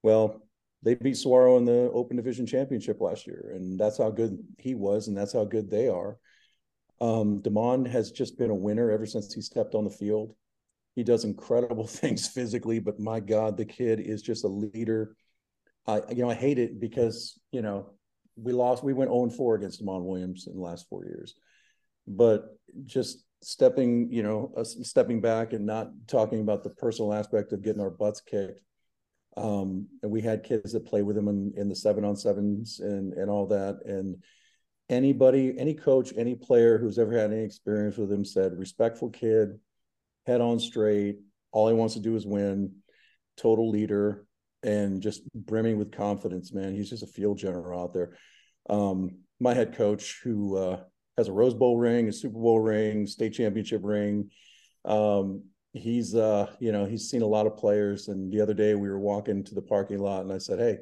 Well, 0.03 0.43
they 0.83 0.95
beat 0.95 1.17
Saguaro 1.17 1.59
in 1.59 1.65
the 1.65 1.91
Open 1.93 2.17
Division 2.17 2.47
Championship 2.47 3.01
last 3.01 3.27
year, 3.27 3.53
and 3.55 3.79
that's 3.79 3.99
how 3.99 4.11
good 4.11 4.39
he 4.59 4.75
was, 4.75 5.09
and 5.09 5.17
that's 5.17 5.33
how 5.33 5.45
good 5.45 5.71
they 5.71 5.89
are. 5.89 6.19
Um, 7.01 7.41
Demond 7.41 7.89
has 7.89 8.11
just 8.11 8.39
been 8.39 8.51
a 8.51 8.55
winner 8.55 8.91
ever 8.91 9.07
since 9.07 9.33
he 9.33 9.41
stepped 9.41 9.75
on 9.75 9.85
the 9.85 9.91
field. 9.91 10.35
He 10.97 11.03
does 11.03 11.25
incredible 11.25 11.87
things 11.87 12.29
physically, 12.29 12.79
but 12.79 12.99
my 12.99 13.21
God, 13.21 13.57
the 13.57 13.65
kid 13.65 14.01
is 14.01 14.23
just 14.23 14.45
a 14.45 14.49
leader. 14.49 15.17
I, 15.87 16.03
you 16.11 16.23
know, 16.23 16.31
I 16.31 16.35
hate 16.35 16.59
it 16.59 16.81
because 16.81 17.39
you 17.53 17.63
know 17.63 17.91
we 18.37 18.53
lost. 18.53 18.83
We 18.83 18.93
went 18.93 19.11
0 19.11 19.31
4 19.31 19.55
against 19.57 19.85
Demond 19.85 20.05
Williams 20.05 20.47
in 20.47 20.55
the 20.55 20.63
last 20.63 20.89
four 20.89 21.05
years, 21.05 21.35
but 22.07 22.57
just 22.87 23.25
stepping, 23.43 24.13
you 24.13 24.23
know, 24.23 24.53
uh, 24.57 24.65
stepping 24.65 25.21
back 25.21 25.53
and 25.53 25.65
not 25.65 25.89
talking 26.07 26.41
about 26.41 26.63
the 26.63 26.71
personal 26.71 27.15
aspect 27.15 27.53
of 27.53 27.63
getting 27.63 27.81
our 27.81 27.91
butts 27.91 28.21
kicked. 28.21 28.61
Um, 29.41 29.89
and 30.03 30.11
we 30.11 30.21
had 30.21 30.45
kids 30.45 30.73
that 30.73 30.87
play 30.87 31.03
with 31.03 31.17
him 31.17 31.29
in, 31.29 31.53
in 31.57 31.69
the 31.69 31.75
seven 31.75 32.05
on 32.05 32.17
sevens 32.17 32.81
and 32.81 33.13
and 33.15 33.31
all 33.31 33.47
that. 33.49 33.81
And 33.85 34.23
anybody, 34.89 35.55
any 35.59 35.75
coach, 35.75 36.13
any 36.17 36.35
player 36.35 36.79
who's 36.79 36.99
ever 36.99 37.13
had 37.13 37.33
any 37.33 37.45
experience 37.45 37.97
with 37.97 38.13
him 38.13 38.25
said, 38.25 38.59
respectful 38.59 39.11
kid, 39.11 39.59
head 40.27 40.41
on 40.41 40.59
straight. 40.59 41.19
All 41.53 41.69
he 41.69 41.75
wants 41.75 41.95
to 41.95 42.01
do 42.01 42.17
is 42.17 42.27
win. 42.27 42.77
Total 43.37 43.69
leader 43.69 44.27
and 44.63 45.01
just 45.01 45.23
brimming 45.35 45.79
with 45.79 45.93
confidence, 45.93 46.53
man. 46.53 46.75
He's 46.75 46.91
just 46.91 47.03
a 47.03 47.07
field 47.07 47.39
general 47.39 47.83
out 47.83 47.95
there. 47.95 48.17
Um, 48.69 49.21
my 49.39 49.55
head 49.55 49.75
coach, 49.75 50.21
who 50.23 50.57
uh, 50.57 50.81
has 51.17 51.29
a 51.29 51.33
Rose 51.33 51.55
Bowl 51.55 51.79
ring, 51.79 52.09
a 52.09 52.13
Super 52.13 52.39
Bowl 52.39 52.61
ring, 52.61 53.07
state 53.07 53.33
championship 53.33 53.81
ring. 53.83 54.31
Um, 54.85 55.45
he's, 55.73 56.15
uh, 56.15 56.53
you 56.61 56.73
know, 56.73 56.87
he's 56.87 57.09
seen 57.09 57.23
a 57.23 57.27
lot 57.27 57.47
of 57.47 57.57
players. 57.57 58.09
And 58.09 58.33
the 58.33 58.41
other 58.41 58.55
day 58.55 58.75
we 58.75 58.89
were 58.89 58.99
walking 58.99 59.45
to 59.45 59.55
the 59.55 59.63
parking 59.63 59.99
lot, 59.99 60.23
and 60.23 60.33
I 60.33 60.39
said, 60.39 60.59
"Hey, 60.59 60.79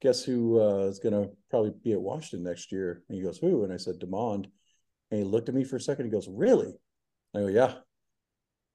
guess 0.00 0.24
who 0.24 0.60
uh, 0.60 0.86
is 0.86 0.98
going 0.98 1.14
to 1.14 1.30
probably 1.50 1.72
be 1.82 1.92
at 1.92 2.00
Washington 2.00 2.44
next 2.44 2.72
year?" 2.72 3.02
And 3.08 3.16
he 3.16 3.22
goes, 3.24 3.38
"Who?" 3.38 3.64
And 3.64 3.72
I 3.72 3.76
said, 3.76 4.00
"Demond." 4.00 4.46
And 5.10 5.20
he 5.20 5.24
looked 5.24 5.48
at 5.48 5.54
me 5.54 5.64
for 5.64 5.76
a 5.76 5.80
second. 5.80 6.06
He 6.06 6.10
goes, 6.10 6.28
"Really?" 6.28 6.72
I 7.34 7.40
go, 7.40 7.48
"Yeah." 7.48 7.74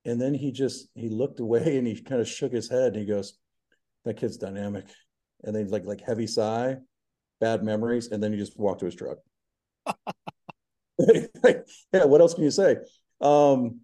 And 0.05 0.19
then 0.19 0.33
he 0.33 0.51
just 0.51 0.87
he 0.95 1.09
looked 1.09 1.39
away 1.39 1.77
and 1.77 1.87
he 1.87 2.01
kind 2.01 2.21
of 2.21 2.27
shook 2.27 2.51
his 2.51 2.69
head 2.69 2.93
and 2.93 2.97
he 2.97 3.05
goes, 3.05 3.37
That 4.05 4.17
kid's 4.17 4.37
dynamic. 4.37 4.85
And 5.43 5.55
then 5.55 5.69
like 5.69 5.85
like 5.85 6.01
heavy 6.01 6.27
sigh, 6.27 6.77
bad 7.39 7.63
memories, 7.63 8.07
and 8.07 8.21
then 8.21 8.33
he 8.33 8.39
just 8.39 8.59
walked 8.59 8.79
to 8.79 8.85
his 8.85 8.95
truck. 8.95 9.17
yeah, 11.93 12.03
what 12.05 12.21
else 12.21 12.33
can 12.33 12.43
you 12.43 12.51
say? 12.51 12.77
Um, 13.21 13.81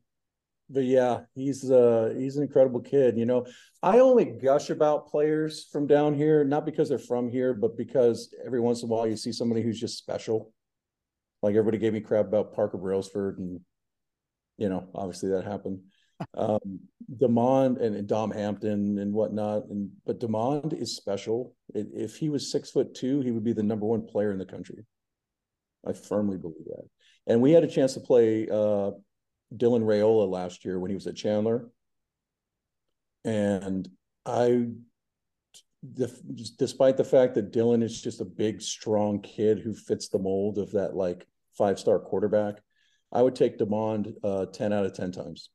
but 0.69 0.83
yeah, 0.83 1.21
he's 1.33 1.69
uh 1.69 2.13
he's 2.17 2.37
an 2.37 2.43
incredible 2.43 2.81
kid. 2.81 3.17
You 3.17 3.25
know, 3.25 3.45
I 3.83 3.99
only 3.99 4.25
gush 4.25 4.69
about 4.69 5.07
players 5.07 5.67
from 5.71 5.87
down 5.87 6.13
here, 6.13 6.43
not 6.43 6.65
because 6.65 6.89
they're 6.89 6.97
from 6.97 7.29
here, 7.29 7.53
but 7.53 7.77
because 7.77 8.33
every 8.45 8.59
once 8.59 8.81
in 8.81 8.89
a 8.89 8.91
while 8.91 9.07
you 9.07 9.17
see 9.17 9.31
somebody 9.31 9.61
who's 9.61 9.79
just 9.79 9.97
special. 9.97 10.51
Like 11.41 11.51
everybody 11.51 11.77
gave 11.77 11.93
me 11.93 12.01
crap 12.01 12.25
about 12.25 12.53
Parker 12.53 12.77
Brailsford, 12.77 13.37
and 13.37 13.59
you 14.57 14.69
know, 14.69 14.89
obviously 14.95 15.29
that 15.29 15.43
happened 15.43 15.81
um, 16.37 16.79
Demond 17.17 17.81
and, 17.81 17.95
and, 17.95 18.07
Dom 18.07 18.31
Hampton 18.31 18.97
and 18.97 19.13
whatnot. 19.13 19.65
And 19.69 19.91
but 20.05 20.19
Demond 20.19 20.73
is 20.73 20.95
special. 20.95 21.55
It, 21.73 21.87
if 21.93 22.15
he 22.15 22.29
was 22.29 22.51
six 22.51 22.71
foot 22.71 22.95
two, 22.95 23.21
he 23.21 23.31
would 23.31 23.43
be 23.43 23.53
the 23.53 23.63
number 23.63 23.85
one 23.85 24.07
player 24.07 24.31
in 24.31 24.39
the 24.39 24.45
country. 24.45 24.85
I 25.85 25.93
firmly 25.93 26.37
believe 26.37 26.65
that. 26.65 26.87
And 27.27 27.41
we 27.41 27.51
had 27.51 27.63
a 27.63 27.67
chance 27.67 27.93
to 27.93 27.99
play 27.99 28.47
uh, 28.49 28.91
Dylan 29.53 29.83
Raiola 29.83 30.29
last 30.29 30.65
year 30.65 30.79
when 30.79 30.89
he 30.89 30.95
was 30.95 31.07
at 31.07 31.15
Chandler, 31.15 31.69
and 33.23 33.87
I. 34.25 34.67
Despite 36.57 36.97
the 36.97 37.03
fact 37.03 37.35
that 37.35 37.51
Dylan 37.51 37.83
is 37.83 38.01
just 38.01 38.19
a 38.19 38.25
big, 38.25 38.59
strong 38.59 39.21
kid 39.21 39.59
who 39.59 39.75
fits 39.75 40.07
the 40.07 40.17
mold 40.17 40.57
of 40.57 40.71
that 40.71 40.95
like 40.95 41.27
five 41.55 41.79
star 41.79 41.99
quarterback, 41.99 42.55
I 43.11 43.21
would 43.21 43.35
take 43.35 43.59
Demond 43.59 44.15
uh, 44.23 44.47
10 44.47 44.73
out 44.73 44.87
of 44.87 44.93
10 44.93 45.11
times 45.11 45.49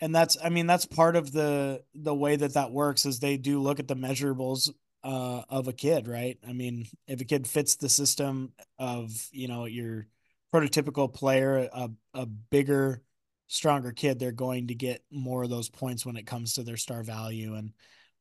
and 0.00 0.14
that's 0.14 0.36
i 0.42 0.48
mean 0.48 0.66
that's 0.66 0.86
part 0.86 1.16
of 1.16 1.32
the 1.32 1.82
the 1.94 2.14
way 2.14 2.36
that 2.36 2.54
that 2.54 2.70
works 2.70 3.06
is 3.06 3.18
they 3.18 3.36
do 3.36 3.60
look 3.60 3.80
at 3.80 3.88
the 3.88 3.96
measurables 3.96 4.70
uh, 5.02 5.42
of 5.48 5.68
a 5.68 5.72
kid 5.72 6.08
right 6.08 6.38
i 6.48 6.52
mean 6.52 6.86
if 7.06 7.20
a 7.20 7.24
kid 7.24 7.46
fits 7.46 7.76
the 7.76 7.88
system 7.88 8.52
of 8.78 9.10
you 9.32 9.48
know 9.48 9.66
your 9.66 10.06
prototypical 10.52 11.12
player 11.12 11.68
a, 11.72 11.90
a 12.14 12.26
bigger 12.26 13.02
stronger 13.46 13.92
kid 13.92 14.18
they're 14.18 14.32
going 14.32 14.68
to 14.68 14.74
get 14.74 15.02
more 15.10 15.42
of 15.42 15.50
those 15.50 15.68
points 15.68 16.04
when 16.04 16.16
it 16.16 16.26
comes 16.26 16.54
to 16.54 16.62
their 16.62 16.76
star 16.76 17.02
value 17.02 17.54
and 17.54 17.72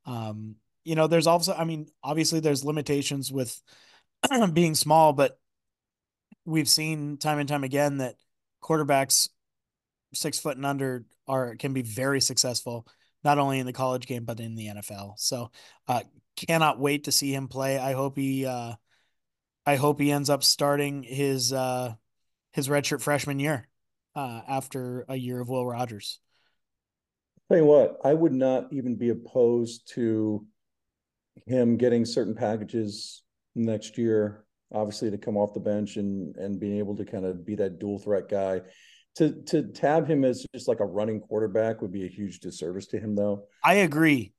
um 0.06 0.56
you 0.84 0.96
know 0.96 1.08
there's 1.08 1.28
also 1.28 1.54
i 1.54 1.64
mean 1.64 1.88
obviously 2.04 2.40
there's 2.40 2.66
limitations 2.66 3.32
with 3.32 3.62
being 4.54 4.76
small 4.76 5.14
but 5.14 5.40
we've 6.46 6.70
seen 6.70 7.18
time 7.18 7.40
and 7.40 7.48
time 7.48 7.64
again 7.64 7.98
that 7.98 8.16
quarterbacks 8.62 9.30
six 10.14 10.40
foot 10.40 10.58
and 10.58 10.66
under 10.66 11.06
are 11.28 11.56
can 11.56 11.74
be 11.74 11.82
very 11.82 12.22
successful, 12.22 12.88
not 13.24 13.40
only 13.40 13.60
in 13.60 13.66
the 13.66 13.74
college 13.74 14.08
game 14.08 14.26
but 14.26 14.40
in 14.40 14.56
the 14.56 14.68
NFL. 14.68 15.14
So, 15.18 15.52
uh, 15.88 16.02
cannot 16.36 16.80
wait 16.80 17.06
to 17.06 17.12
see 17.12 17.34
him 17.34 17.48
play. 17.48 17.78
I 17.78 17.94
hope 17.94 18.18
he, 18.18 18.46
uh, 18.46 18.74
I 19.66 19.76
hope 19.76 20.00
he 20.00 20.12
ends 20.12 20.30
up 20.30 20.44
starting 20.44 21.04
his 21.04 21.54
uh, 21.54 21.94
his 22.52 22.68
redshirt 22.68 23.02
freshman 23.02 23.40
year 23.40 23.68
uh, 24.16 24.42
after 24.48 25.06
a 25.10 25.16
year 25.16 25.40
of 25.40 25.50
Will 25.50 25.66
Rogers. 25.66 26.20
Tell 27.50 27.58
you 27.58 27.66
what, 27.66 28.00
I 28.04 28.14
would 28.14 28.34
not 28.34 28.72
even 28.72 28.96
be 28.96 29.10
opposed 29.10 29.92
to 29.96 30.46
him 31.46 31.78
getting 31.78 32.06
certain 32.06 32.36
packages 32.36 33.24
next 33.56 33.98
year, 33.98 34.46
obviously 34.74 35.12
to 35.12 35.18
come 35.18 35.38
off 35.38 35.54
the 35.54 35.60
bench 35.60 35.98
and 35.98 36.36
and 36.38 36.60
being 36.60 36.78
able 36.78 36.96
to 36.96 37.06
kind 37.06 37.26
of 37.26 37.46
be 37.46 37.56
that 37.56 37.80
dual 37.80 38.00
threat 38.00 38.30
guy. 38.30 38.62
To 39.18 39.44
to 39.48 39.64
tab 39.64 40.08
him 40.08 40.24
as 40.24 40.46
just 40.56 40.68
like 40.68 40.80
a 40.80 40.86
running 40.86 41.20
quarterback 41.20 41.82
would 41.82 41.92
be 41.92 42.06
a 42.06 42.10
huge 42.10 42.40
disservice 42.40 42.88
to 42.88 43.00
him 43.00 43.16
though. 43.16 43.46
I 43.64 43.76
agree. 43.76 44.34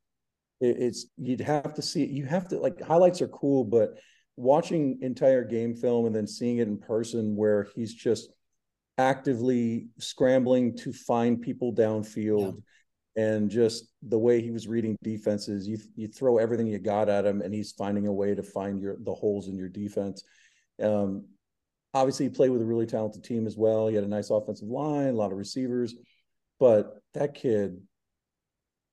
It, 0.61 0.77
it's 0.79 1.07
you'd 1.17 1.41
have 1.41 1.75
to 1.75 1.83
see 1.83 2.07
you 2.07 2.27
have 2.27 2.49
to 2.49 2.59
like 2.59 2.81
highlights 2.81 3.21
are 3.23 3.29
cool 3.29 3.65
but 3.65 3.99
watching 4.37 4.99
entire 5.01 5.45
game 5.45 5.77
film 5.77 6.07
and 6.07 6.15
then 6.15 6.27
seeing 6.27 6.59
it 6.59 6.67
in 6.67 6.79
person 6.79 7.37
where 7.37 7.69
he's 7.77 7.95
just 7.95 8.31
actively 8.99 9.89
scrambling 9.99 10.77
to 10.77 10.93
find 10.93 11.43
people 11.43 11.73
downfield 11.75 12.61
yeah. 13.17 13.25
and 13.25 13.51
just 13.51 13.93
the 14.03 14.19
way 14.19 14.41
he 14.41 14.53
was 14.53 14.69
reading 14.69 14.97
defenses 15.03 15.67
you 15.67 15.79
you 15.97 16.07
throw 16.07 16.39
everything 16.39 16.67
you 16.67 16.79
got 16.79 17.09
at 17.09 17.27
him 17.27 17.43
and 17.43 17.53
he's 17.53 17.73
finding 17.73 18.07
a 18.07 18.13
way 18.13 18.35
to 18.35 18.43
find 18.43 18.81
your 18.81 18.97
the 19.01 19.13
holes 19.13 19.49
in 19.49 19.57
your 19.57 19.69
defense 19.69 20.23
um, 20.83 21.25
Obviously, 21.95 22.27
he 22.27 22.31
played 22.31 22.51
with 22.51 22.61
a 22.61 22.65
really 22.65 22.87
talented 22.87 23.23
team 23.23 23.47
as 23.47 23.57
well. 23.57 23.87
He 23.87 23.95
had 23.95 24.03
a 24.03 24.09
nice 24.09 24.31
offensive 24.31 24.67
line, 24.67 25.11
a 25.11 25.13
lot 25.13 25.31
of 25.31 25.39
receivers, 25.39 25.95
but 26.59 27.01
that 27.15 27.35
kid 27.35 27.81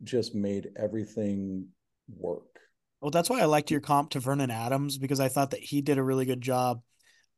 just 0.04 0.36
made 0.36 0.70
everything 0.76 1.68
work. 2.08 2.60
Well, 3.02 3.10
that's 3.10 3.28
why 3.28 3.42
I 3.42 3.46
liked 3.46 3.72
your 3.72 3.80
comp 3.80 4.12
to 4.12 4.20
Vernon 4.20 4.52
Adams 4.52 5.00
because 5.00 5.20
I 5.20 5.30
thought 5.30 5.52
that 5.52 5.62
he 5.62 5.82
did 5.82 5.98
a 5.98 6.04
really 6.04 6.26
good 6.26 6.42
job 6.42 6.84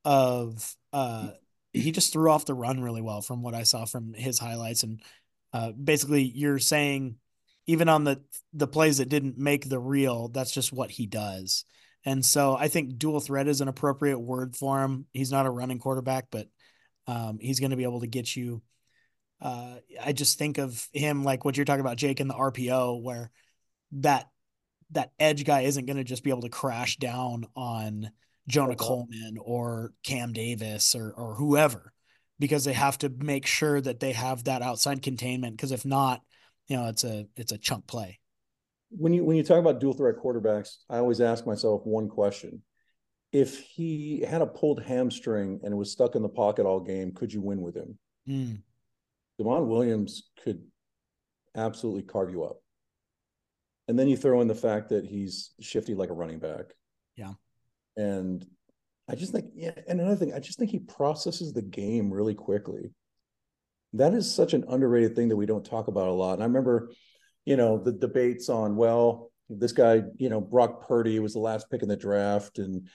of 0.04 0.76
uh 0.92 1.30
he 1.74 1.92
just 1.92 2.14
threw 2.14 2.30
off 2.30 2.46
the 2.46 2.54
run 2.54 2.82
really 2.82 3.02
well 3.02 3.22
from 3.22 3.42
what 3.42 3.56
I 3.56 3.64
saw 3.64 3.86
from 3.86 4.14
his 4.14 4.40
highlights 4.40 4.84
and 4.84 5.02
uh 5.52 5.72
basically 5.72 6.24
you're 6.24 6.60
saying 6.60 7.18
even 7.66 7.90
on 7.90 8.04
the 8.04 8.22
the 8.54 8.68
plays 8.68 8.98
that 8.98 9.10
didn't 9.10 9.38
make 9.38 9.68
the 9.68 9.80
reel, 9.80 10.28
that's 10.28 10.52
just 10.52 10.74
what 10.74 10.92
he 10.92 11.06
does. 11.06 11.66
And 12.06 12.26
so 12.26 12.56
I 12.56 12.68
think 12.68 12.98
dual 12.98 13.22
threat 13.22 13.48
is 13.48 13.62
an 13.62 13.70
appropriate 13.70 14.20
word 14.20 14.56
for 14.56 14.82
him. 14.82 15.06
He's 15.14 15.32
not 15.32 15.46
a 15.46 15.52
running 15.52 15.80
quarterback, 15.80 16.26
but 16.30 16.48
um, 17.08 17.38
he's 17.40 17.60
going 17.60 17.72
to 17.72 17.78
be 17.78 17.84
able 17.84 18.02
to 18.02 18.08
get 18.08 18.36
you. 18.36 18.62
Uh, 19.42 19.76
I 20.02 20.12
just 20.12 20.38
think 20.38 20.58
of 20.58 20.88
him 20.92 21.24
like 21.24 21.46
what 21.46 21.56
you're 21.56 21.66
talking 21.66 21.82
about, 21.82 21.98
Jake, 21.98 22.20
in 22.20 22.28
the 22.28 22.34
RPO, 22.34 23.02
where 23.02 23.32
that 23.94 24.30
that 24.92 25.12
edge 25.20 25.46
guy 25.46 25.62
isn't 25.62 25.86
going 25.86 25.98
to 25.98 26.04
just 26.04 26.24
be 26.24 26.30
able 26.30 26.42
to 26.42 26.50
crash 26.50 26.98
down 26.98 27.46
on 27.56 28.12
Jonah 28.48 28.74
okay. 28.74 28.86
Coleman 28.86 29.38
or 29.42 29.94
Cam 30.04 30.34
Davis 30.34 30.96
or 30.96 31.14
or 31.14 31.36
whoever, 31.36 31.94
because 32.40 32.66
they 32.66 32.74
have 32.74 32.98
to 33.00 33.10
make 33.10 33.46
sure 33.46 33.80
that 33.80 34.00
they 34.00 34.12
have 34.12 34.44
that 34.46 34.62
outside 34.62 35.02
containment. 35.02 35.56
Because 35.56 35.72
if 35.72 35.86
not, 35.86 36.22
you 36.68 36.78
know, 36.78 36.88
it's 36.88 37.04
a 37.04 37.28
it's 37.36 37.52
a 37.52 37.58
chunk 37.58 37.88
play. 37.88 38.20
When 38.90 39.14
you 39.14 39.24
when 39.24 39.38
you 39.38 39.44
talk 39.44 39.60
about 39.60 39.80
dual 39.80 39.94
threat 39.94 40.16
quarterbacks, 40.18 40.78
I 40.90 40.98
always 40.98 41.22
ask 41.22 41.46
myself 41.46 41.82
one 41.86 42.10
question. 42.10 42.62
If 43.32 43.60
he 43.60 44.22
had 44.22 44.42
a 44.42 44.46
pulled 44.46 44.84
hamstring 44.84 45.62
and 45.64 45.74
it 45.74 45.78
was 45.78 45.92
stuck 45.92 46.16
in 46.16 46.22
the 46.22 46.30
pocket 46.30 46.66
all 46.66 46.80
game, 46.80 47.14
could 47.14 47.34
you 47.34 47.42
win 47.42 47.62
with 47.62 47.76
him? 47.76 47.98
Mm. 48.28 48.62
Demond 49.42 49.66
Williams 49.68 50.30
could 50.44 50.62
absolutely 51.56 52.04
carve 52.04 52.30
you 52.30 52.44
up. 52.44 52.58
And 53.88 53.98
then 53.98 54.08
you 54.08 54.16
throw 54.16 54.42
in 54.42 54.48
the 54.48 54.56
fact 54.56 54.90
that 54.90 55.06
he's 55.06 55.52
shifty 55.60 55.96
like 55.96 56.10
a 56.10 56.14
running 56.14 56.40
back. 56.40 56.66
Yeah. 57.16 57.34
And 57.96 58.46
I 59.10 59.16
just 59.16 59.32
think, 59.32 59.46
yeah, 59.54 59.72
and 59.88 60.00
another 60.00 60.16
thing, 60.16 60.34
I 60.34 60.40
just 60.40 60.58
think 60.58 60.72
he 60.72 60.80
processes 60.80 61.54
the 61.54 61.62
game 61.62 62.12
really 62.12 62.36
quickly 62.36 62.92
that 63.94 64.14
is 64.14 64.34
such 64.34 64.54
an 64.54 64.66
underrated 64.68 65.16
thing 65.16 65.30
that 65.30 65.36
we 65.36 65.46
don't 65.46 65.66
talk 65.66 65.88
about 65.88 66.08
a 66.08 66.14
lot. 66.14 66.34
And 66.34 66.44
I 66.44 66.46
remember, 66.48 66.92
you 67.46 67.56
know, 67.56 67.78
the 67.78 67.92
debates 67.92 68.50
on, 68.50 68.76
well, 68.76 69.32
this 69.50 69.72
guy, 69.72 70.04
you 70.18 70.30
know, 70.30 70.42
Brock 70.42 70.88
Purdy 70.88 71.20
was 71.20 71.34
the 71.34 71.40
last 71.40 71.70
pick 71.70 71.84
in 71.84 71.90
the 71.90 71.96
draft. 71.96 72.58
And, 72.58 72.88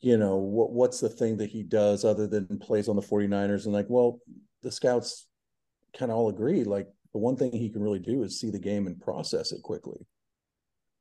you 0.00 0.16
know, 0.16 0.36
what 0.36 0.72
what's 0.72 1.00
the 1.00 1.08
thing 1.08 1.38
that 1.38 1.50
he 1.50 1.62
does 1.62 2.04
other 2.04 2.26
than 2.26 2.58
plays 2.58 2.88
on 2.88 2.96
the 2.96 3.02
49ers? 3.02 3.64
And 3.64 3.74
like, 3.74 3.86
well, 3.88 4.20
the 4.62 4.70
scouts 4.70 5.26
kind 5.98 6.10
of 6.10 6.16
all 6.16 6.28
agree, 6.28 6.62
like 6.64 6.86
the 7.12 7.18
one 7.18 7.36
thing 7.36 7.52
he 7.52 7.70
can 7.70 7.82
really 7.82 7.98
do 7.98 8.22
is 8.22 8.38
see 8.38 8.50
the 8.50 8.58
game 8.58 8.86
and 8.86 9.00
process 9.00 9.52
it 9.52 9.62
quickly. 9.62 10.06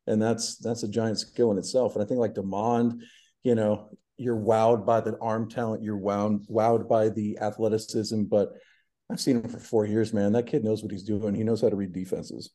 And 0.08 0.22
that's 0.22 0.58
that's 0.58 0.84
a 0.84 0.88
giant 0.88 1.20
skill 1.20 1.52
in 1.52 1.58
itself. 1.58 1.96
And 1.96 2.04
I 2.04 2.08
think 2.08 2.20
like 2.20 2.34
Demond, 2.34 3.00
you 3.44 3.56
know, 3.56 3.90
you're 4.18 4.38
wowed 4.38 4.86
by 4.86 5.02
the 5.02 5.18
arm 5.20 5.50
talent, 5.50 5.84
you're 5.84 5.98
wowed 5.98 6.48
wowed 6.48 6.88
by 6.88 7.10
the 7.10 7.38
athleticism, 7.40 8.24
but 8.24 8.54
I've 9.12 9.20
seen 9.20 9.38
him 9.38 9.50
for 9.50 9.60
four 9.60 9.86
years, 9.86 10.14
man. 10.14 10.34
That 10.34 10.48
kid 10.48 10.64
knows 10.64 10.82
what 10.82 10.92
he's 10.92 11.04
doing. 11.04 11.36
He 11.36 11.44
knows 11.44 11.62
how 11.62 11.70
to 11.70 11.76
read 11.76 11.94
defenses. 11.94 12.52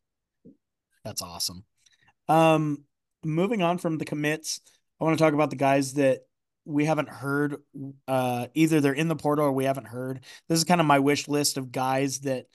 That's 1.05 1.23
awesome. 1.23 1.65
Um, 2.29 2.85
moving 3.25 3.63
on 3.63 3.79
from 3.79 3.99
the 3.99 4.05
commits, 4.05 4.61
I 5.01 5.05
want 5.05 5.19
to 5.19 5.23
talk 5.23 5.35
about 5.35 5.51
the 5.51 5.57
guys 5.57 5.95
that 5.95 6.21
we 6.65 6.85
haven't 6.85 7.09
heard. 7.09 7.57
Uh, 8.07 8.47
either 8.55 8.81
they're 8.81 8.93
in 8.93 9.09
the 9.09 9.17
portal 9.17 9.47
or 9.47 9.53
we 9.53 9.65
haven't 9.65 9.87
heard. 9.87 10.21
This 10.49 10.59
is 10.59 10.65
kind 10.65 10.81
of 10.81 10.87
my 10.87 10.99
wish 10.99 11.29
list 11.29 11.57
of 11.57 11.73
guys 11.73 12.21
that 12.21 12.47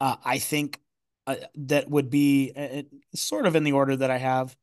uh, 0.00 0.16
I 0.24 0.38
think 0.38 0.80
uh, 1.26 1.36
that 1.56 1.88
would 1.88 2.10
be 2.10 2.52
uh, 2.54 2.82
sort 3.14 3.46
of 3.46 3.56
in 3.56 3.64
the 3.64 3.72
order 3.72 3.96
that 3.96 4.10
I 4.10 4.18
have 4.18 4.54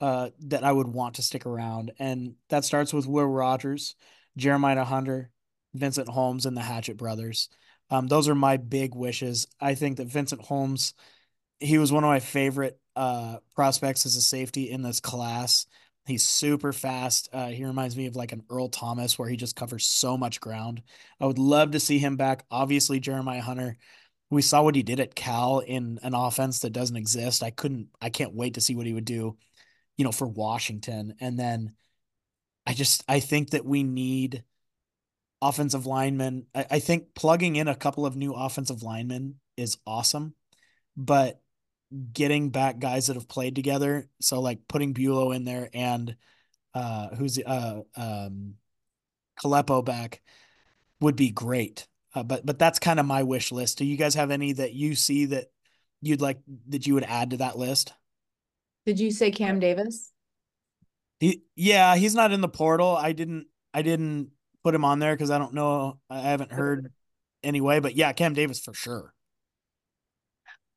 uh, 0.00 0.30
that 0.40 0.64
I 0.64 0.72
would 0.72 0.88
want 0.88 1.16
to 1.16 1.22
stick 1.22 1.46
around, 1.46 1.92
and 1.98 2.34
that 2.48 2.64
starts 2.64 2.92
with 2.92 3.06
Will 3.06 3.26
Rogers, 3.26 3.94
Jeremiah 4.36 4.84
Hunter, 4.84 5.30
Vincent 5.74 6.08
Holmes, 6.08 6.46
and 6.46 6.56
the 6.56 6.62
Hatchett 6.62 6.96
brothers. 6.96 7.48
Um, 7.90 8.06
those 8.06 8.28
are 8.28 8.34
my 8.34 8.56
big 8.56 8.94
wishes. 8.94 9.46
I 9.60 9.74
think 9.74 9.98
that 9.98 10.08
Vincent 10.08 10.42
Holmes, 10.42 10.94
he 11.60 11.78
was 11.78 11.92
one 11.92 12.04
of 12.04 12.08
my 12.08 12.20
favorite 12.20 12.78
uh, 12.96 13.38
prospects 13.54 14.06
as 14.06 14.16
a 14.16 14.22
safety 14.22 14.70
in 14.70 14.82
this 14.82 15.00
class. 15.00 15.66
He's 16.06 16.22
super 16.22 16.72
fast. 16.72 17.28
Uh, 17.32 17.48
he 17.48 17.64
reminds 17.64 17.96
me 17.96 18.06
of 18.06 18.16
like 18.16 18.32
an 18.32 18.42
Earl 18.50 18.68
Thomas 18.68 19.18
where 19.18 19.28
he 19.28 19.36
just 19.36 19.56
covers 19.56 19.86
so 19.86 20.16
much 20.16 20.40
ground. 20.40 20.82
I 21.20 21.26
would 21.26 21.38
love 21.38 21.70
to 21.70 21.80
see 21.80 21.98
him 21.98 22.16
back. 22.16 22.44
Obviously, 22.50 23.00
Jeremiah 23.00 23.40
Hunter, 23.40 23.78
we 24.30 24.42
saw 24.42 24.62
what 24.62 24.74
he 24.74 24.82
did 24.82 25.00
at 25.00 25.14
Cal 25.14 25.60
in 25.60 25.98
an 26.02 26.14
offense 26.14 26.60
that 26.60 26.72
doesn't 26.72 26.96
exist. 26.96 27.42
I 27.42 27.50
couldn't, 27.50 27.88
I 28.02 28.10
can't 28.10 28.34
wait 28.34 28.54
to 28.54 28.60
see 28.60 28.74
what 28.74 28.86
he 28.86 28.92
would 28.92 29.04
do, 29.04 29.36
you 29.96 30.04
know, 30.04 30.12
for 30.12 30.26
Washington. 30.26 31.14
And 31.20 31.38
then 31.38 31.74
I 32.66 32.74
just, 32.74 33.04
I 33.08 33.20
think 33.20 33.50
that 33.50 33.64
we 33.64 33.82
need 33.82 34.44
offensive 35.40 35.86
linemen. 35.86 36.46
I, 36.54 36.66
I 36.72 36.78
think 36.78 37.14
plugging 37.14 37.56
in 37.56 37.68
a 37.68 37.74
couple 37.74 38.06
of 38.06 38.16
new 38.16 38.32
offensive 38.32 38.82
linemen 38.82 39.36
is 39.56 39.78
awesome, 39.86 40.34
but 40.96 41.40
getting 42.12 42.50
back 42.50 42.78
guys 42.78 43.06
that 43.06 43.14
have 43.14 43.28
played 43.28 43.54
together. 43.54 44.08
So 44.20 44.40
like 44.40 44.66
putting 44.66 44.94
Buelow 44.94 45.34
in 45.34 45.44
there 45.44 45.68
and 45.72 46.16
uh 46.74 47.14
who's 47.14 47.38
uh 47.38 47.82
um 47.94 48.54
Kalepo 49.40 49.84
back 49.84 50.22
would 51.00 51.16
be 51.16 51.30
great. 51.30 51.86
Uh, 52.14 52.22
but 52.22 52.44
but 52.46 52.58
that's 52.58 52.78
kind 52.78 53.00
of 53.00 53.06
my 53.06 53.22
wish 53.22 53.52
list. 53.52 53.78
Do 53.78 53.84
you 53.84 53.96
guys 53.96 54.14
have 54.14 54.30
any 54.30 54.52
that 54.54 54.72
you 54.72 54.94
see 54.94 55.26
that 55.26 55.50
you'd 56.00 56.20
like 56.20 56.38
that 56.68 56.86
you 56.86 56.94
would 56.94 57.04
add 57.04 57.30
to 57.30 57.36
that 57.38 57.58
list? 57.58 57.92
Did 58.86 59.00
you 59.00 59.10
say 59.10 59.30
Cam 59.30 59.60
Davis? 59.60 60.12
He 61.20 61.42
yeah, 61.56 61.96
he's 61.96 62.14
not 62.14 62.32
in 62.32 62.40
the 62.40 62.48
portal. 62.48 62.96
I 62.96 63.12
didn't 63.12 63.46
I 63.72 63.82
didn't 63.82 64.30
put 64.62 64.74
him 64.74 64.84
on 64.84 64.98
there 64.98 65.14
because 65.14 65.30
I 65.30 65.38
don't 65.38 65.54
know. 65.54 65.98
I 66.10 66.20
haven't 66.20 66.52
heard 66.52 66.92
anyway, 67.42 67.80
but 67.80 67.96
yeah, 67.96 68.12
Cam 68.12 68.34
Davis 68.34 68.60
for 68.60 68.74
sure. 68.74 69.14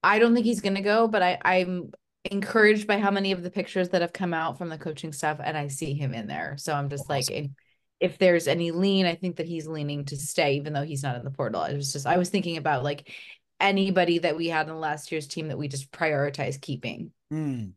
I 0.04 0.20
don't 0.20 0.34
think 0.34 0.46
he's 0.46 0.62
gonna 0.62 0.82
go, 0.82 1.08
but 1.08 1.22
I, 1.22 1.38
I'm 1.44 1.92
encouraged 2.32 2.88
by 2.88 3.00
how 3.00 3.12
many 3.12 3.32
of 3.32 3.44
the 3.44 3.50
pictures 3.50 3.90
that 3.90 4.02
have 4.02 4.14
come 4.14 4.34
out 4.34 4.58
from 4.58 4.70
the 4.70 4.78
coaching 4.78 5.14
staff, 5.14 5.40
and 5.44 5.58
I 5.58 5.68
see 5.68 5.94
him 5.94 6.14
in 6.14 6.28
there. 6.28 6.56
So 6.58 6.74
I'm 6.74 6.90
just 6.90 7.10
awesome. 7.10 7.36
like, 7.36 7.52
if, 8.00 8.18
there's 8.18 8.48
any 8.48 8.72
lean, 8.72 9.06
I 9.06 9.16
think 9.16 9.38
that 9.38 9.48
he's 9.48 9.68
leaning 9.68 10.06
to 10.06 10.18
stay, 10.18 10.56
even 10.56 10.74
though 10.74 10.84
he's 10.84 11.04
not 11.04 11.16
in 11.16 11.24
the 11.24 11.32
portal. 11.32 11.62
I 11.62 11.74
was 11.74 11.92
just, 11.92 12.06
I 12.06 12.18
was 12.18 12.30
thinking 12.30 12.58
about 12.58 12.84
like 12.84 13.12
anybody 13.60 14.20
that 14.20 14.38
we 14.38 14.48
had 14.48 14.68
in 14.68 14.80
last 14.80 15.12
year's 15.12 15.28
team 15.28 15.48
that 15.48 15.58
we 15.58 15.68
just 15.68 15.92
prioritize 15.92 16.62
keeping. 16.62 17.12
Mm. 17.34 17.74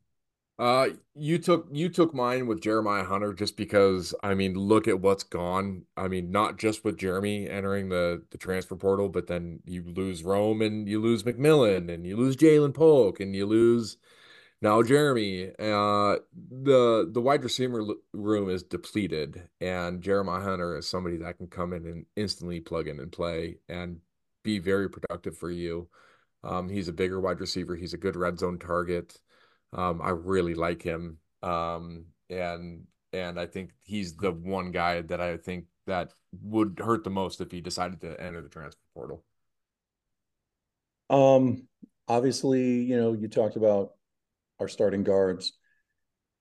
Uh, 0.60 0.90
you 1.14 1.38
took 1.38 1.66
you 1.72 1.88
took 1.88 2.12
mine 2.12 2.46
with 2.46 2.60
Jeremiah 2.60 3.04
Hunter 3.04 3.32
just 3.32 3.56
because 3.56 4.14
I 4.22 4.34
mean, 4.34 4.52
look 4.54 4.86
at 4.86 5.00
what's 5.00 5.22
gone. 5.24 5.86
I 5.96 6.06
mean, 6.06 6.30
not 6.30 6.58
just 6.58 6.84
with 6.84 6.98
Germie 6.98 7.48
entering 7.50 7.88
the 7.88 8.24
the 8.30 8.36
transfer 8.36 8.76
portal, 8.76 9.08
but 9.08 9.26
then 9.26 9.60
you 9.64 9.82
lose 9.82 10.22
Rome 10.22 10.60
and 10.60 10.86
you 10.86 11.00
lose 11.00 11.22
McMillan 11.22 11.90
and 11.90 12.06
you 12.06 12.14
lose 12.14 12.36
Ja'Lynn 12.36 12.74
Polk 12.74 13.20
and 13.20 13.34
you 13.34 13.46
lose 13.46 13.96
now 14.62 14.82
Germie. 14.82 15.50
Uh, 15.58 16.20
the 16.34 17.08
the 17.10 17.22
wide 17.22 17.44
receiver 17.44 17.82
room 18.12 18.50
is 18.50 18.62
depleted, 18.62 19.48
and 19.62 20.02
Jeremiah 20.02 20.42
Hunter 20.42 20.76
is 20.76 20.88
somebody 20.88 21.16
that 21.18 21.38
can 21.38 21.48
come 21.48 21.72
in 21.72 21.86
and 21.86 22.06
instantly 22.16 22.60
plug 22.60 22.86
in 22.88 23.00
and 23.00 23.12
play 23.12 23.58
and 23.68 24.00
be 24.44 24.58
very 24.58 24.90
productive 24.90 25.38
for 25.38 25.50
you. 25.50 25.88
Um, 26.44 26.68
he's 26.68 26.88
a 26.88 26.92
bigger 26.92 27.20
wide 27.20 27.40
receiver. 27.40 27.76
He's 27.76 27.94
a 27.94 27.98
good 27.98 28.16
red 28.16 28.38
zone 28.38 28.58
target. 28.58 29.20
Um, 29.72 30.00
I 30.02 30.10
really 30.10 30.54
like 30.54 30.82
him. 30.82 31.18
Um, 31.42 32.06
and 32.28 32.86
and 33.12 33.40
I 33.40 33.46
think 33.46 33.70
he's 33.82 34.16
the 34.16 34.30
one 34.30 34.70
guy 34.70 35.02
that 35.02 35.20
I 35.20 35.36
think 35.36 35.64
that 35.86 36.12
would 36.42 36.80
hurt 36.82 37.02
the 37.04 37.10
most 37.10 37.40
if 37.40 37.50
he 37.50 37.60
decided 37.60 38.00
to 38.02 38.20
enter 38.20 38.40
the 38.40 38.48
transfer 38.48 38.80
portal. 38.94 39.24
Um, 41.08 41.66
obviously, 42.06 42.82
you 42.82 42.96
know, 42.96 43.12
you 43.12 43.26
talked 43.26 43.56
about 43.56 43.94
our 44.60 44.68
starting 44.68 45.02
guards. 45.02 45.54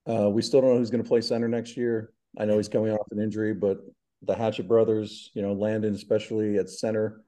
Uh, 0.08 0.30
we 0.30 0.42
still 0.42 0.62
don't 0.62 0.72
know 0.72 0.78
who's 0.78 0.92
going 0.92 1.04
to 1.04 1.08
play 1.08 1.22
center 1.22 1.48
next 1.48 1.76
year. 1.76 2.14
I 2.38 2.46
know 2.46 2.58
he's 2.58 2.70
coming 2.70 2.92
off 2.92 3.08
an 3.12 3.20
injury, 3.20 3.54
but 3.54 3.80
the 4.22 4.36
Hatchett 4.36 4.68
brothers, 4.68 5.32
you 5.34 5.42
know, 5.42 5.54
Landen, 5.54 5.96
especially 5.96 6.58
at 6.58 6.70
center, 6.70 7.22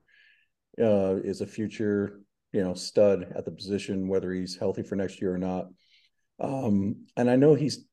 uh, 0.79 1.15
is 1.23 1.41
a 1.41 1.47
future, 1.47 2.21
you 2.53 2.63
know, 2.63 2.73
stud 2.73 3.33
at 3.35 3.45
the 3.45 3.51
position, 3.51 4.07
whether 4.07 4.31
he's 4.31 4.57
healthy 4.57 4.83
for 4.83 4.95
next 4.95 5.21
year 5.21 5.33
or 5.33 5.37
not. 5.37 5.67
Um, 6.41 7.05
and 7.15 7.29
I 7.29 7.35
know 7.35 7.53
he's 7.53 7.85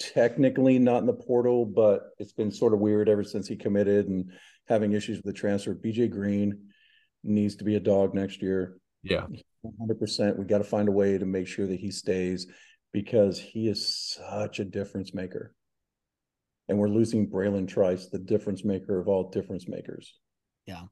technically 0.00 0.78
not 0.78 0.98
in 0.98 1.06
the 1.06 1.12
portal, 1.12 1.64
but 1.64 2.10
it's 2.18 2.32
been 2.32 2.50
sort 2.50 2.74
of 2.74 2.80
weird 2.80 3.08
ever 3.08 3.22
since 3.22 3.46
he 3.46 3.56
committed 3.56 4.08
and 4.08 4.32
having 4.68 4.92
issues 4.92 5.18
with 5.18 5.26
the 5.26 5.32
transfer. 5.32 5.74
BJ 5.74 6.10
Green 6.10 6.68
needs 7.22 7.56
to 7.56 7.64
be 7.64 7.76
a 7.76 7.80
dog 7.80 8.14
next 8.14 8.42
year. 8.42 8.76
Yeah. 9.02 9.26
100%. 9.64 10.36
We 10.36 10.44
got 10.44 10.58
to 10.58 10.64
find 10.64 10.88
a 10.88 10.92
way 10.92 11.16
to 11.16 11.24
make 11.24 11.46
sure 11.46 11.66
that 11.66 11.78
he 11.78 11.92
stays 11.92 12.48
because 12.92 13.38
he 13.38 13.68
is 13.68 14.18
such 14.18 14.58
a 14.58 14.64
difference 14.64 15.14
maker. 15.14 15.54
And 16.68 16.78
we're 16.78 16.88
losing 16.88 17.30
Bralen 17.30 17.68
Trice, 17.68 18.08
the 18.08 18.18
difference 18.18 18.64
maker 18.64 18.98
of 18.98 19.08
all 19.08 19.30
difference 19.30 19.68
makers. 19.68 20.14
Yeah. 20.66 20.82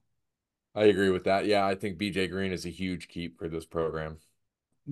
I 0.75 0.85
agree 0.85 1.11
with 1.11 1.25
that. 1.25 1.47
Yeah, 1.47 1.67
I 1.67 1.75
think 1.75 1.99
BJ 1.99 2.31
Green 2.31 2.53
is 2.53 2.65
a 2.65 2.71
huge 2.71 3.09
keep 3.09 3.39
for 3.39 3.49
this 3.49 3.67
program 3.67 4.19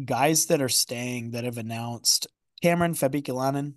guys 0.04 0.46
that 0.46 0.62
are 0.62 0.68
staying 0.68 1.32
that 1.32 1.44
have 1.44 1.58
announced 1.58 2.26
Cameron 2.62 2.94
Fabiculanan 2.94 3.74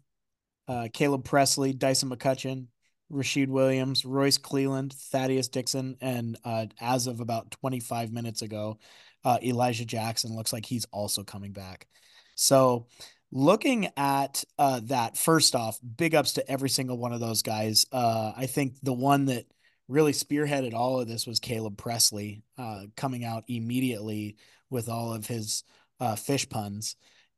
uh, 0.72 0.88
Caleb 0.94 1.26
Presley, 1.26 1.74
Dyson 1.74 2.10
McCutcheon, 2.10 2.68
Rashid 3.10 3.50
Williams, 3.50 4.06
Royce 4.06 4.38
Cleveland, 4.38 4.94
Thaddeus 4.94 5.50
Dixon, 5.50 5.98
and 6.00 6.38
uh, 6.46 6.68
as 6.80 7.08
of 7.08 7.20
about 7.20 7.52
25 7.52 8.14
minutes 8.14 8.42
ago, 8.42 8.78
uh, 9.26 9.38
Elijah 9.44 9.86
Jackson 9.86 10.34
looks 10.34 10.54
like 10.54 10.66
he's 10.66 10.86
also 10.86 11.24
coming 11.24 11.52
back. 11.52 11.88
So, 12.36 12.88
looking 13.34 13.90
at 13.98 14.44
uh, 14.58 14.80
that, 14.86 15.18
first 15.18 15.56
off, 15.56 15.78
big 15.98 16.16
ups 16.16 16.34
to 16.34 16.50
every 16.50 16.70
single 16.70 16.98
one 16.98 17.12
of 17.12 17.20
those 17.20 17.42
guys. 17.42 17.86
Uh, 17.92 18.32
I 18.36 18.46
think 18.46 18.76
the 18.82 18.94
one 18.94 19.26
that 19.26 19.46
really 19.90 20.14
spearheaded 20.14 20.74
all 20.74 21.02
of 21.02 21.08
this 21.08 21.28
was 21.28 21.42
Caleb 21.42 21.78
Presley 21.78 22.44
uh, 22.58 22.84
coming 22.96 23.26
out 23.26 23.44
immediately 23.50 24.38
with 24.70 24.88
all 24.88 25.14
of 25.14 25.28
his 25.28 25.64
uh, 26.02 26.16
fish 26.16 26.50
puns 26.50 26.98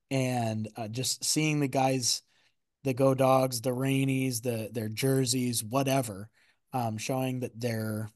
and 0.09 0.67
uh, 0.75 0.87
just 0.87 1.23
seeing 1.23 1.59
the 1.59 1.67
guys, 1.67 2.23
the 2.83 2.93
Go 2.93 3.13
Dogs, 3.13 3.61
the 3.61 3.71
Rainies, 3.71 4.41
the 4.41 4.69
their 4.71 4.89
jerseys, 4.89 5.63
whatever, 5.63 6.29
um, 6.71 6.97
showing 6.97 7.41
that 7.41 7.59
they're 7.59 8.09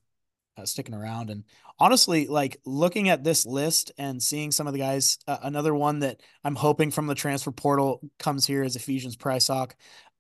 uh, 0.58 0.66
sticking 0.66 0.96
around. 0.96 1.30
And 1.30 1.44
honestly, 1.80 2.28
like 2.28 2.58
looking 2.66 3.10
at 3.10 3.24
this 3.24 3.46
list 3.46 3.92
and 3.98 4.22
seeing 4.22 4.52
some 4.52 4.68
of 4.68 4.74
the 4.74 4.80
guys, 4.80 5.20
uh, 5.28 5.38
another 5.44 5.76
one 5.76 6.00
that 6.00 6.22
I'm 6.44 6.56
hoping 6.56 6.92
from 6.92 7.08
the 7.08 7.16
transfer 7.16 7.52
portal 7.52 8.02
comes 8.18 8.46
here 8.46 8.64
is 8.64 8.76
Ephesians 8.76 9.18
Prysock. 9.18 9.74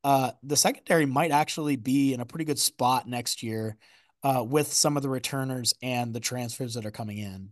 Uh, 0.03 0.31
the 0.43 0.55
secondary 0.55 1.05
might 1.05 1.31
actually 1.31 1.75
be 1.75 2.13
in 2.13 2.19
a 2.19 2.25
pretty 2.25 2.45
good 2.45 2.59
spot 2.59 3.07
next 3.07 3.41
year 3.43 3.77
uh, 4.23 4.43
with 4.43 4.71
some 4.71 4.97
of 4.97 5.03
the 5.03 5.09
returners 5.09 5.73
and 5.81 6.13
the 6.13 6.19
transfers 6.19 6.75
that 6.75 6.85
are 6.85 6.91
coming 6.91 7.17
in. 7.17 7.51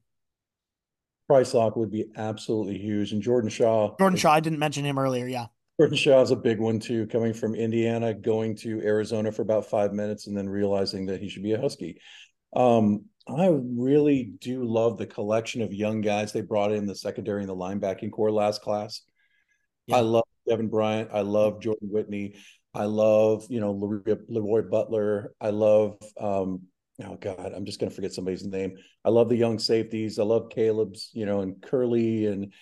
Prysock 1.30 1.76
would 1.78 1.92
be 1.92 2.06
absolutely 2.16 2.78
huge, 2.78 3.12
and 3.12 3.22
Jordan 3.22 3.50
Shaw. 3.50 3.96
Jordan 3.98 4.18
Shaw, 4.18 4.32
I 4.32 4.40
didn't 4.40 4.60
mention 4.60 4.86
him 4.86 5.00
earlier. 5.00 5.28
Yeah, 5.28 5.48
Jordan 5.80 5.98
Shaw 5.98 6.22
is 6.22 6.32
a 6.32 6.36
big 6.36 6.60
one 6.60 6.80
too, 6.80 7.08
coming 7.08 7.34
from 7.34 7.56
Indiana, 7.56 8.14
going 8.14 8.56
to 8.58 8.82
Arizona 8.82 9.32
for 9.32 9.42
about 9.42 9.66
five 9.66 9.94
minutes, 9.94 10.28
and 10.28 10.38
then 10.38 10.48
realizing 10.48 11.08
that 11.08 11.22
he 11.22 11.30
should 11.30 11.44
be 11.44 11.54
a 11.54 11.60
Husky. 11.60 12.00
Um, 12.56 13.06
I 13.28 13.48
really 13.48 14.34
do 14.40 14.64
love 14.64 14.98
the 14.98 15.08
collection 15.08 15.62
of 15.62 15.74
young 15.74 16.02
guys 16.02 16.32
they 16.32 16.42
brought 16.42 16.72
in 16.72 16.86
the 16.86 16.96
secondary 16.96 17.42
and 17.42 17.50
the 17.50 17.56
linebacking 17.56 18.12
core 18.12 18.32
last 18.32 18.62
class. 18.62 19.02
Yeah. 19.88 19.98
I 19.98 20.00
love 20.02 20.26
Devin 20.48 20.70
Bryant. 20.70 21.10
I 21.12 21.22
love 21.22 21.60
Jordan 21.60 21.90
Whitney. 21.92 22.36
I 22.74 22.86
love, 22.86 23.46
you 23.50 23.60
know, 23.60 23.72
Leroy 23.72 24.62
Butler. 24.70 25.34
I 25.42 25.50
love, 25.50 25.98
um, 26.20 26.64
oh 27.04 27.16
God, 27.16 27.54
I'm 27.56 27.66
just 27.66 27.80
going 27.80 27.90
to 27.90 27.96
forget 27.96 28.14
somebody's 28.14 28.46
name. 28.46 28.78
I 29.04 29.10
love 29.10 29.30
the 29.30 29.36
young 29.36 29.60
safeties. 29.60 30.18
I 30.20 30.24
love 30.24 30.50
Caleb's, 30.50 31.10
you 31.14 31.26
know, 31.26 31.42
and 31.42 31.62
Curley. 31.62 32.28
And 32.28 32.54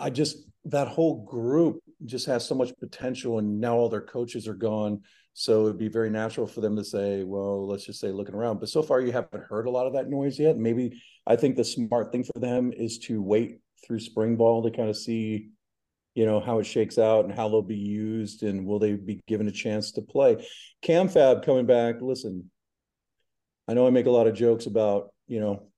I 0.00 0.10
just, 0.10 0.38
that 0.66 0.88
whole 0.88 1.24
group 1.24 1.80
just 2.04 2.26
has 2.26 2.46
so 2.46 2.54
much 2.54 2.72
potential. 2.78 3.38
And 3.38 3.60
now 3.60 3.76
all 3.76 3.88
their 3.88 4.00
coaches 4.00 4.48
are 4.48 4.54
gone. 4.54 5.02
So 5.34 5.64
it'd 5.64 5.78
be 5.78 5.88
very 5.88 6.10
natural 6.10 6.46
for 6.46 6.60
them 6.60 6.76
to 6.76 6.84
say, 6.84 7.24
well, 7.24 7.66
let's 7.66 7.84
just 7.84 8.00
say 8.00 8.12
looking 8.12 8.36
around. 8.36 8.60
But 8.60 8.68
so 8.68 8.82
far, 8.82 9.00
you 9.00 9.12
haven't 9.12 9.44
heard 9.44 9.66
a 9.66 9.70
lot 9.70 9.86
of 9.86 9.92
that 9.94 10.08
noise 10.08 10.38
yet. 10.38 10.56
Maybe 10.56 11.02
I 11.26 11.36
think 11.36 11.56
the 11.56 11.64
smart 11.64 12.12
thing 12.12 12.24
for 12.24 12.38
them 12.38 12.72
is 12.72 12.98
to 13.00 13.20
wait 13.20 13.58
through 13.84 13.98
spring 13.98 14.36
ball 14.36 14.62
to 14.62 14.70
kind 14.70 14.88
of 14.88 14.96
see, 14.96 15.50
you 16.14 16.24
know, 16.24 16.38
how 16.40 16.60
it 16.60 16.64
shakes 16.64 16.98
out 16.98 17.24
and 17.24 17.34
how 17.34 17.48
they'll 17.48 17.62
be 17.62 17.76
used 17.76 18.44
and 18.44 18.64
will 18.64 18.78
they 18.78 18.92
be 18.92 19.20
given 19.26 19.48
a 19.48 19.52
chance 19.52 19.90
to 19.92 20.02
play. 20.02 20.46
Cam 20.82 21.08
Fab 21.08 21.44
coming 21.44 21.66
back. 21.66 21.96
Listen, 22.00 22.48
I 23.68 23.74
know 23.74 23.86
I 23.86 23.90
make 23.90 24.06
a 24.06 24.10
lot 24.10 24.26
of 24.26 24.34
jokes 24.34 24.66
about, 24.66 25.08
you 25.26 25.40
know, 25.40 25.68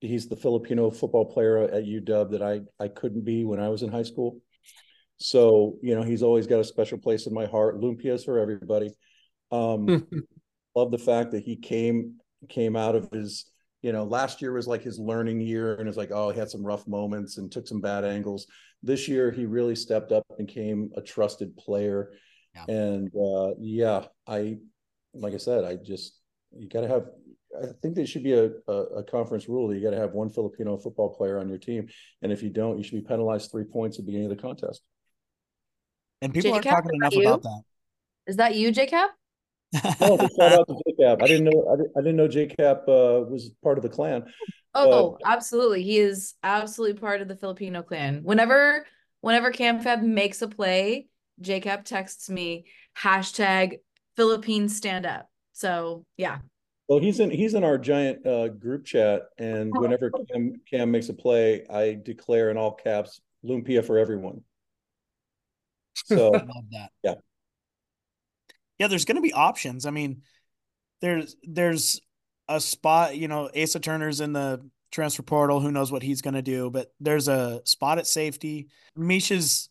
he's 0.00 0.28
the 0.28 0.36
Filipino 0.36 0.90
football 0.90 1.26
player 1.26 1.58
at 1.58 1.84
UW 1.84 2.30
that 2.30 2.42
I 2.42 2.60
I 2.82 2.88
couldn't 2.88 3.24
be 3.24 3.44
when 3.44 3.60
I 3.60 3.68
was 3.68 3.82
in 3.82 3.90
high 3.90 4.02
school. 4.02 4.40
So, 5.18 5.76
you 5.82 5.94
know, 5.94 6.02
he's 6.02 6.22
always 6.22 6.46
got 6.46 6.60
a 6.60 6.64
special 6.64 6.98
place 6.98 7.26
in 7.26 7.34
my 7.34 7.46
heart. 7.46 7.78
Lumpia's 7.78 8.24
for 8.24 8.38
everybody. 8.38 8.90
Um, 9.50 10.06
love 10.74 10.90
the 10.90 10.98
fact 10.98 11.32
that 11.32 11.42
he 11.42 11.56
came 11.56 12.16
came 12.48 12.74
out 12.76 12.96
of 12.96 13.10
his, 13.12 13.50
you 13.82 13.92
know, 13.92 14.04
last 14.04 14.40
year 14.40 14.52
was 14.52 14.66
like 14.66 14.82
his 14.82 14.98
learning 14.98 15.40
year, 15.40 15.74
and 15.74 15.88
it's 15.88 15.98
like, 15.98 16.10
oh, 16.12 16.30
he 16.30 16.38
had 16.38 16.50
some 16.50 16.64
rough 16.64 16.86
moments 16.86 17.36
and 17.36 17.52
took 17.52 17.68
some 17.68 17.80
bad 17.80 18.04
angles. 18.04 18.46
This 18.82 19.08
year, 19.08 19.30
he 19.30 19.44
really 19.44 19.76
stepped 19.76 20.10
up 20.10 20.24
and 20.38 20.46
became 20.46 20.90
a 20.96 21.02
trusted 21.02 21.54
player. 21.56 22.12
Yeah. 22.54 22.64
And 22.64 23.10
uh, 23.14 23.54
yeah, 23.58 24.06
I, 24.26 24.56
like 25.12 25.34
I 25.34 25.38
said, 25.38 25.64
I 25.64 25.76
just 25.76 26.19
you 26.56 26.68
got 26.68 26.82
to 26.82 26.88
have. 26.88 27.06
I 27.56 27.66
think 27.82 27.96
there 27.96 28.06
should 28.06 28.22
be 28.22 28.34
a, 28.34 28.50
a, 28.68 28.72
a 28.72 29.02
conference 29.02 29.48
rule 29.48 29.68
that 29.68 29.76
you 29.76 29.82
got 29.82 29.90
to 29.90 29.98
have 29.98 30.12
one 30.12 30.30
Filipino 30.30 30.76
football 30.76 31.08
player 31.08 31.38
on 31.40 31.48
your 31.48 31.58
team, 31.58 31.88
and 32.22 32.30
if 32.30 32.42
you 32.42 32.50
don't, 32.50 32.78
you 32.78 32.84
should 32.84 32.94
be 32.94 33.06
penalized 33.06 33.50
three 33.50 33.64
points 33.64 33.98
at 33.98 34.04
the 34.04 34.06
beginning 34.06 34.30
of 34.30 34.36
the 34.36 34.42
contest. 34.42 34.82
And 36.22 36.32
people 36.32 36.52
aren't 36.52 36.64
talking 36.64 36.94
enough 36.94 37.14
about 37.14 37.42
that. 37.42 37.62
Is 38.26 38.36
that 38.36 38.54
you, 38.54 38.72
JCap? 38.72 39.08
no, 40.00 40.16
shout 40.36 40.52
out 40.52 40.68
to 40.68 40.74
JCap. 40.86 41.22
I 41.22 41.26
didn't 41.26 41.44
know 41.44 41.68
I 41.72 41.76
didn't, 41.76 41.92
I 41.96 42.00
didn't 42.00 42.16
know 42.16 42.28
JCap 42.28 42.82
uh, 42.82 43.24
was 43.26 43.50
part 43.62 43.78
of 43.78 43.82
the 43.82 43.88
clan. 43.88 44.24
Oh, 44.74 45.16
but... 45.20 45.30
absolutely. 45.30 45.82
He 45.82 45.98
is 45.98 46.34
absolutely 46.42 47.00
part 47.00 47.20
of 47.20 47.28
the 47.28 47.36
Filipino 47.36 47.82
clan. 47.82 48.20
Whenever 48.22 48.86
whenever 49.20 49.52
CamFab 49.52 50.02
makes 50.02 50.42
a 50.42 50.48
play, 50.48 51.08
JCap 51.40 51.84
texts 51.84 52.28
me 52.28 52.66
hashtag 52.98 53.78
Philippines 54.16 54.76
stand 54.76 55.06
up. 55.06 55.29
So 55.60 56.06
yeah. 56.16 56.38
Well, 56.88 57.00
he's 57.00 57.20
in 57.20 57.30
he's 57.30 57.52
in 57.52 57.64
our 57.64 57.76
giant 57.76 58.26
uh, 58.26 58.48
group 58.48 58.86
chat, 58.86 59.24
and 59.36 59.70
whenever 59.76 60.10
Cam, 60.32 60.54
Cam 60.68 60.90
makes 60.90 61.10
a 61.10 61.12
play, 61.14 61.66
I 61.68 62.00
declare 62.02 62.50
in 62.50 62.56
all 62.56 62.72
caps 62.72 63.20
"Lumpia 63.44 63.84
for 63.84 63.98
everyone." 63.98 64.42
So 66.06 66.30
love 66.30 66.64
that. 66.70 66.90
Yeah. 67.02 67.14
Yeah, 68.78 68.86
there's 68.86 69.04
going 69.04 69.16
to 69.16 69.22
be 69.22 69.34
options. 69.34 69.84
I 69.84 69.90
mean, 69.90 70.22
there's 71.02 71.36
there's 71.42 72.00
a 72.48 72.58
spot, 72.58 73.16
you 73.16 73.28
know, 73.28 73.50
Asa 73.54 73.80
Turner's 73.80 74.20
in 74.20 74.32
the 74.32 74.66
transfer 74.90 75.22
portal. 75.22 75.60
Who 75.60 75.70
knows 75.70 75.92
what 75.92 76.02
he's 76.02 76.22
going 76.22 76.34
to 76.34 76.42
do? 76.42 76.70
But 76.70 76.92
there's 77.00 77.28
a 77.28 77.60
spot 77.64 77.98
at 77.98 78.06
safety. 78.06 78.68
Misha's 78.96 79.68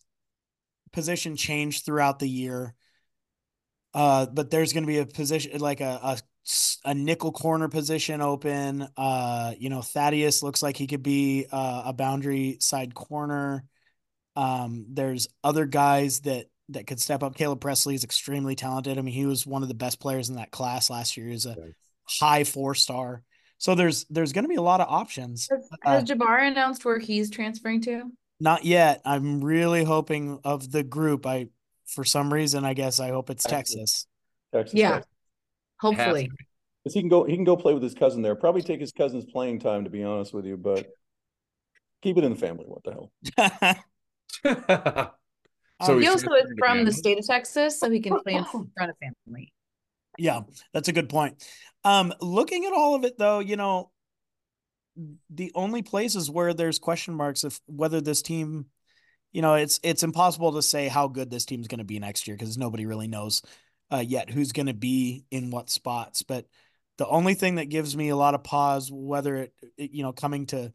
position 0.93 1.35
changed 1.35 1.83
throughout 1.85 2.19
the 2.19 2.29
year. 2.29 2.75
Uh, 3.99 4.25
but 4.27 4.49
there's 4.49 4.71
going 4.71 4.85
to 4.85 4.87
be 4.87 4.99
a 4.99 5.05
position 5.05 5.59
like 5.59 5.81
a, 5.81 5.99
a 6.01 6.17
a 6.85 6.93
nickel 6.93 7.33
corner 7.33 7.67
position 7.67 8.21
open. 8.21 8.87
Uh, 8.95 9.53
you 9.59 9.69
know, 9.69 9.81
Thaddeus 9.81 10.41
looks 10.41 10.63
like 10.63 10.77
he 10.77 10.87
could 10.87 11.03
be 11.03 11.47
uh, 11.51 11.83
a 11.87 11.91
boundary 11.91 12.55
side 12.61 12.95
corner. 12.95 13.65
Um, 14.37 14.85
there's 14.89 15.27
other 15.43 15.65
guys 15.65 16.21
that 16.21 16.45
that 16.69 16.87
could 16.87 17.01
step 17.01 17.23
up. 17.23 17.35
Caleb 17.35 17.59
Presley 17.59 17.93
is 17.93 18.05
extremely 18.05 18.55
talented. 18.55 18.97
I 18.97 19.01
mean, 19.01 19.13
he 19.13 19.25
was 19.25 19.45
one 19.45 19.63
of 19.63 19.67
the 19.67 19.75
best 19.75 19.99
players 19.99 20.29
in 20.29 20.37
that 20.37 20.49
class 20.49 20.89
last 20.89 21.17
year. 21.17 21.27
He's 21.27 21.45
a 21.45 21.57
high 22.05 22.45
four 22.45 22.75
star. 22.75 23.21
So 23.57 23.75
there's 23.75 24.05
there's 24.05 24.31
going 24.31 24.45
to 24.45 24.49
be 24.49 24.55
a 24.55 24.61
lot 24.61 24.79
of 24.79 24.87
options. 24.87 25.49
Has, 25.51 25.69
has 25.83 26.09
uh, 26.09 26.15
Jabbar 26.15 26.47
announced 26.47 26.85
where 26.85 26.99
he's 26.99 27.29
transferring 27.29 27.81
to? 27.81 28.03
Not 28.39 28.63
yet. 28.63 29.01
I'm 29.03 29.43
really 29.43 29.83
hoping 29.83 30.39
of 30.45 30.71
the 30.71 30.83
group. 30.83 31.25
I 31.25 31.49
for 31.93 32.03
some 32.03 32.33
reason 32.33 32.65
I 32.65 32.73
guess 32.73 32.99
I 32.99 33.09
hope 33.09 33.29
it's 33.29 33.43
Texas. 33.43 34.07
Texas. 34.53 34.73
yeah. 34.73 34.91
Texas. 34.91 35.11
Hopefully. 35.79 36.29
Because 36.83 36.93
he 36.93 37.01
can 37.01 37.09
go 37.09 37.23
he 37.23 37.35
can 37.35 37.43
go 37.43 37.57
play 37.57 37.73
with 37.73 37.83
his 37.83 37.93
cousin 37.93 38.21
there. 38.21 38.35
Probably 38.35 38.61
take 38.61 38.79
his 38.79 38.91
cousin's 38.91 39.25
playing 39.25 39.59
time 39.59 39.83
to 39.83 39.89
be 39.89 40.03
honest 40.03 40.33
with 40.33 40.45
you, 40.45 40.57
but 40.57 40.87
keep 42.01 42.17
it 42.17 42.23
in 42.23 42.33
the 42.33 42.39
family. 42.39 42.65
What 42.65 42.83
the 42.83 42.91
hell? 42.91 43.11
so 45.85 45.93
um, 45.93 46.01
he 46.01 46.07
also 46.07 46.33
is 46.33 46.53
from 46.57 46.85
the 46.85 46.91
state 46.91 47.19
of 47.19 47.25
Texas, 47.25 47.79
so 47.79 47.89
he 47.89 47.99
can 47.99 48.19
play 48.21 48.33
in 48.33 48.45
front 48.45 48.69
of 48.77 48.95
family. 48.97 49.53
Yeah, 50.17 50.41
that's 50.73 50.87
a 50.87 50.93
good 50.93 51.09
point. 51.09 51.43
Um, 51.83 52.13
looking 52.19 52.65
at 52.65 52.73
all 52.73 52.95
of 52.95 53.05
it 53.05 53.17
though, 53.17 53.39
you 53.39 53.55
know, 53.55 53.91
the 55.29 55.51
only 55.55 55.81
places 55.81 56.29
where 56.29 56.53
there's 56.53 56.79
question 56.79 57.13
marks 57.13 57.43
of 57.43 57.59
whether 57.67 58.01
this 58.01 58.21
team, 58.21 58.65
you 59.31 59.41
know, 59.41 59.55
it's 59.55 59.79
it's 59.83 60.03
impossible 60.03 60.53
to 60.53 60.61
say 60.61 60.87
how 60.87 61.07
good 61.07 61.29
this 61.29 61.45
team's 61.45 61.67
going 61.67 61.79
to 61.79 61.85
be 61.85 61.99
next 61.99 62.27
year 62.27 62.35
because 62.35 62.57
nobody 62.57 62.85
really 62.85 63.07
knows 63.07 63.41
uh, 63.91 64.03
yet 64.05 64.29
who's 64.29 64.51
going 64.51 64.67
to 64.67 64.73
be 64.73 65.25
in 65.31 65.51
what 65.51 65.69
spots. 65.69 66.23
But 66.23 66.45
the 66.97 67.07
only 67.07 67.33
thing 67.33 67.55
that 67.55 67.69
gives 67.69 67.95
me 67.95 68.09
a 68.09 68.15
lot 68.15 68.35
of 68.35 68.43
pause, 68.43 68.89
whether 68.91 69.35
it, 69.35 69.53
it 69.77 69.91
you 69.91 70.03
know, 70.03 70.11
coming 70.11 70.45
to 70.47 70.73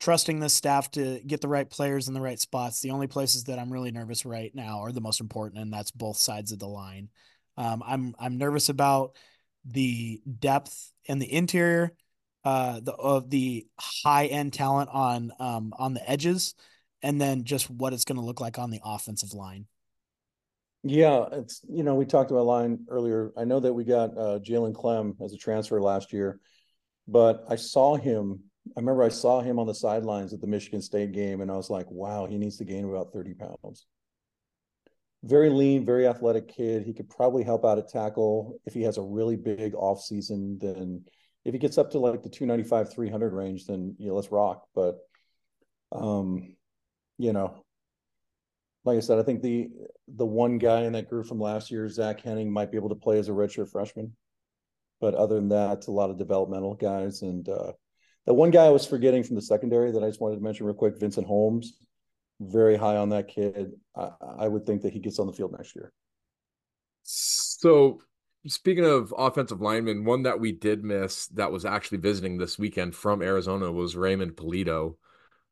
trusting 0.00 0.40
this 0.40 0.54
staff 0.54 0.90
to 0.92 1.20
get 1.26 1.40
the 1.42 1.48
right 1.48 1.68
players 1.68 2.08
in 2.08 2.14
the 2.14 2.20
right 2.20 2.40
spots. 2.40 2.80
The 2.80 2.90
only 2.90 3.06
places 3.06 3.44
that 3.44 3.58
I'm 3.58 3.72
really 3.72 3.90
nervous 3.90 4.24
right 4.24 4.52
now 4.54 4.80
are 4.80 4.92
the 4.92 5.00
most 5.00 5.20
important, 5.20 5.60
and 5.60 5.72
that's 5.72 5.90
both 5.90 6.16
sides 6.16 6.52
of 6.52 6.58
the 6.58 6.68
line. 6.68 7.10
Um, 7.56 7.82
I'm 7.86 8.14
I'm 8.18 8.38
nervous 8.38 8.68
about 8.70 9.16
the 9.66 10.22
depth 10.38 10.92
and 11.06 11.20
the 11.20 11.30
interior, 11.30 11.92
uh, 12.44 12.80
the 12.80 12.92
of 12.92 13.28
the 13.28 13.66
high 13.78 14.26
end 14.26 14.54
talent 14.54 14.88
on 14.90 15.32
um 15.38 15.74
on 15.78 15.92
the 15.92 16.10
edges, 16.10 16.54
and 17.02 17.20
then 17.20 17.44
just 17.44 17.70
what 17.70 17.92
it's 17.92 18.04
going 18.04 18.18
to 18.18 18.24
look 18.24 18.40
like 18.40 18.58
on 18.58 18.70
the 18.70 18.80
offensive 18.84 19.32
line. 19.32 19.66
Yeah, 20.82 21.26
it's 21.32 21.60
you 21.68 21.82
know 21.82 21.94
we 21.94 22.06
talked 22.06 22.30
about 22.30 22.46
line 22.46 22.86
earlier. 22.88 23.32
I 23.36 23.44
know 23.44 23.60
that 23.60 23.72
we 23.72 23.84
got 23.84 24.16
uh, 24.16 24.38
Jalen 24.38 24.74
Clem 24.74 25.16
as 25.22 25.32
a 25.32 25.36
transfer 25.36 25.80
last 25.80 26.12
year, 26.12 26.40
but 27.06 27.44
I 27.48 27.56
saw 27.56 27.96
him 27.96 28.40
I 28.76 28.80
remember 28.80 29.02
I 29.02 29.08
saw 29.08 29.40
him 29.40 29.58
on 29.58 29.66
the 29.66 29.74
sidelines 29.74 30.32
at 30.32 30.40
the 30.40 30.46
Michigan 30.46 30.82
State 30.82 31.12
game, 31.12 31.40
and 31.40 31.50
I 31.50 31.56
was 31.56 31.70
like, 31.70 31.90
wow, 31.90 32.26
he 32.26 32.38
needs 32.38 32.58
to 32.58 32.64
gain 32.64 32.84
about 32.88 33.12
30 33.12 33.34
pounds. 33.34 33.86
very 35.22 35.50
lean, 35.50 35.84
very 35.84 36.06
athletic 36.06 36.48
kid. 36.48 36.82
He 36.82 36.94
could 36.94 37.08
probably 37.10 37.42
help 37.44 37.64
out 37.64 37.78
at 37.78 37.88
tackle 37.88 38.58
if 38.64 38.72
he 38.74 38.82
has 38.82 38.96
a 38.96 39.02
really 39.02 39.36
big 39.36 39.74
off 39.74 40.00
season. 40.02 40.58
Then 40.60 41.04
if 41.44 41.52
he 41.52 41.58
gets 41.58 41.78
up 41.78 41.90
to 41.90 41.98
like 41.98 42.22
the 42.22 42.30
295, 42.30 42.92
300 42.92 43.32
range, 43.32 43.66
then 43.66 43.96
you 43.98 44.08
know, 44.08 44.14
let's 44.14 44.32
rock. 44.32 44.66
But, 44.74 44.98
um, 45.92 46.56
you 47.20 47.32
know, 47.32 47.64
like 48.84 48.96
I 48.96 49.00
said, 49.00 49.18
I 49.18 49.22
think 49.22 49.42
the 49.42 49.68
the 50.08 50.26
one 50.26 50.58
guy 50.58 50.82
in 50.82 50.94
that 50.94 51.10
group 51.10 51.26
from 51.26 51.38
last 51.40 51.70
year, 51.70 51.88
Zach 51.88 52.20
Henning, 52.20 52.50
might 52.50 52.70
be 52.70 52.78
able 52.78 52.88
to 52.88 52.94
play 52.94 53.18
as 53.18 53.28
a 53.28 53.32
redshirt 53.32 53.70
freshman. 53.70 54.16
But 55.00 55.14
other 55.14 55.36
than 55.36 55.50
that, 55.50 55.78
it's 55.78 55.86
a 55.86 55.92
lot 55.92 56.10
of 56.10 56.18
developmental 56.18 56.74
guys. 56.74 57.22
And 57.22 57.48
uh, 57.48 57.72
the 58.26 58.34
one 58.34 58.50
guy 58.50 58.64
I 58.64 58.70
was 58.70 58.86
forgetting 58.86 59.22
from 59.22 59.36
the 59.36 59.42
secondary 59.42 59.92
that 59.92 60.02
I 60.02 60.08
just 60.08 60.20
wanted 60.20 60.36
to 60.36 60.42
mention 60.42 60.66
real 60.66 60.74
quick, 60.74 60.98
Vincent 60.98 61.26
Holmes, 61.26 61.74
very 62.40 62.76
high 62.76 62.96
on 62.96 63.10
that 63.10 63.28
kid. 63.28 63.72
I, 63.96 64.10
I 64.40 64.48
would 64.48 64.66
think 64.66 64.82
that 64.82 64.92
he 64.92 64.98
gets 64.98 65.18
on 65.18 65.26
the 65.26 65.32
field 65.32 65.52
next 65.52 65.74
year. 65.74 65.92
So 67.02 68.00
Speaking 68.46 68.86
of 68.86 69.12
offensive 69.18 69.60
linemen, 69.60 70.06
one 70.06 70.22
that 70.22 70.40
we 70.40 70.50
did 70.50 70.82
miss 70.82 71.26
that 71.28 71.52
was 71.52 71.66
actually 71.66 71.98
visiting 71.98 72.38
this 72.38 72.58
weekend 72.58 72.94
from 72.94 73.20
Arizona 73.20 73.70
was 73.70 73.96
Raymond 73.96 74.34
Pulido. 74.34 74.96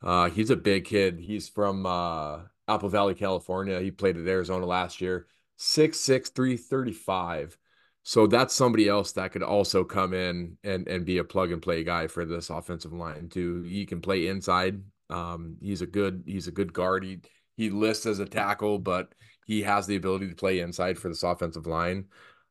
Uh, 0.03 0.31
he's 0.31 0.51
a 0.51 0.57
big 0.57 0.85
kid. 0.85 1.19
He's 1.19 1.49
from 1.49 1.87
uh, 1.87 2.41
Apple 2.67 2.89
Valley, 2.89 3.15
California. 3.15 3.81
He 3.81 3.91
played 3.91 4.17
at 4.17 4.27
Arizona 4.27 4.67
last 4.67 5.01
year. 5.01 5.27
6'6, 5.59 6.33
335. 6.35 7.59
So 8.05 8.27
that's 8.27 8.55
somebody 8.55 8.89
else 8.89 9.13
that 9.13 9.33
could 9.33 9.43
also 9.43 9.85
come 9.85 10.15
in 10.15 10.57
and, 10.65 10.89
and 10.89 11.05
be 11.05 11.19
a 11.19 11.25
plug 11.25 11.53
and 11.53 11.61
play 11.61 11.85
guy 11.85 12.07
for 12.07 12.25
this 12.25 12.49
offensive 12.49 12.93
line 12.93 13.29
too. 13.29 13.63
He 13.65 13.85
can 13.85 14.01
play 14.01 14.29
inside. 14.29 14.81
Um, 15.11 15.57
he's 15.61 15.83
a 15.83 15.87
good 15.87 16.23
he's 16.27 16.49
a 16.49 16.53
good 16.53 16.73
guard. 16.73 17.05
He 17.05 17.21
he 17.57 17.71
lists 17.71 18.07
as 18.07 18.19
a 18.19 18.25
tackle, 18.25 18.79
but 18.79 19.15
he 19.47 19.63
has 19.63 19.87
the 19.87 19.97
ability 19.97 20.29
to 20.29 20.35
play 20.35 20.61
inside 20.61 20.99
for 20.99 21.09
this 21.09 21.23
offensive 21.23 21.67
line. 21.67 22.07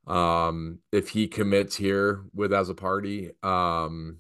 Um, 0.06 0.80
if 0.92 1.10
he 1.10 1.28
commits 1.28 1.76
here 1.76 2.26
with 2.34 2.52
Azzopardi, 2.52 3.32
um, 3.44 4.20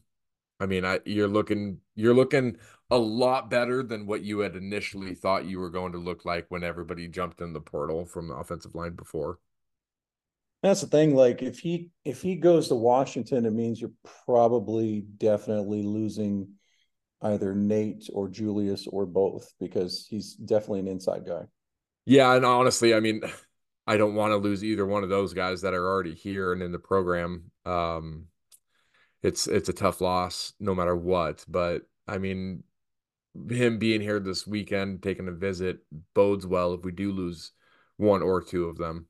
I 0.59 0.65
mean, 0.65 0.85
I 0.85 0.99
you're 1.05 1.27
looking 1.27 1.79
you're 1.95 2.15
looking 2.15 2.57
a 2.89 2.97
lot 2.97 3.49
better 3.49 3.83
than 3.83 4.05
what 4.05 4.23
you 4.23 4.39
had 4.39 4.55
initially 4.55 5.13
thought 5.13 5.45
you 5.45 5.59
were 5.59 5.69
going 5.69 5.91
to 5.91 5.97
look 5.97 6.25
like 6.25 6.45
when 6.49 6.63
everybody 6.63 7.07
jumped 7.07 7.41
in 7.41 7.53
the 7.53 7.59
portal 7.59 8.05
from 8.05 8.27
the 8.27 8.35
offensive 8.35 8.75
line 8.75 8.93
before. 8.93 9.39
That's 10.63 10.81
the 10.81 10.87
thing. 10.87 11.15
Like 11.15 11.41
if 11.41 11.59
he 11.59 11.89
if 12.03 12.21
he 12.21 12.35
goes 12.35 12.69
to 12.69 12.75
Washington, 12.75 13.45
it 13.45 13.53
means 13.53 13.79
you're 13.79 13.91
probably 14.25 15.05
definitely 15.17 15.83
losing 15.83 16.49
either 17.21 17.53
Nate 17.53 18.09
or 18.13 18.27
Julius 18.27 18.87
or 18.87 19.05
both 19.05 19.51
because 19.59 20.07
he's 20.09 20.33
definitely 20.33 20.79
an 20.79 20.87
inside 20.87 21.25
guy. 21.27 21.43
Yeah, 22.05 22.33
and 22.35 22.45
honestly, 22.45 22.93
I 22.93 22.99
mean, 22.99 23.21
I 23.87 23.97
don't 23.97 24.15
want 24.15 24.31
to 24.31 24.37
lose 24.37 24.63
either 24.63 24.85
one 24.85 25.03
of 25.03 25.09
those 25.09 25.33
guys 25.33 25.61
that 25.61 25.73
are 25.73 25.87
already 25.87 26.13
here 26.13 26.51
and 26.51 26.61
in 26.61 26.71
the 26.73 26.79
program. 26.79 27.51
Um, 27.65 28.25
it's 29.23 29.47
it's 29.47 29.69
a 29.69 29.73
tough 29.73 30.01
loss 30.01 30.53
no 30.59 30.73
matter 30.73 30.95
what. 30.95 31.45
But 31.47 31.83
I 32.07 32.17
mean, 32.17 32.63
him 33.49 33.77
being 33.77 34.01
here 34.01 34.19
this 34.19 34.47
weekend, 34.47 35.03
taking 35.03 35.27
a 35.27 35.31
visit, 35.31 35.79
bodes 36.13 36.45
well 36.45 36.73
if 36.73 36.83
we 36.83 36.91
do 36.91 37.11
lose 37.11 37.51
one 37.97 38.21
or 38.21 38.41
two 38.41 38.65
of 38.65 38.77
them. 38.77 39.07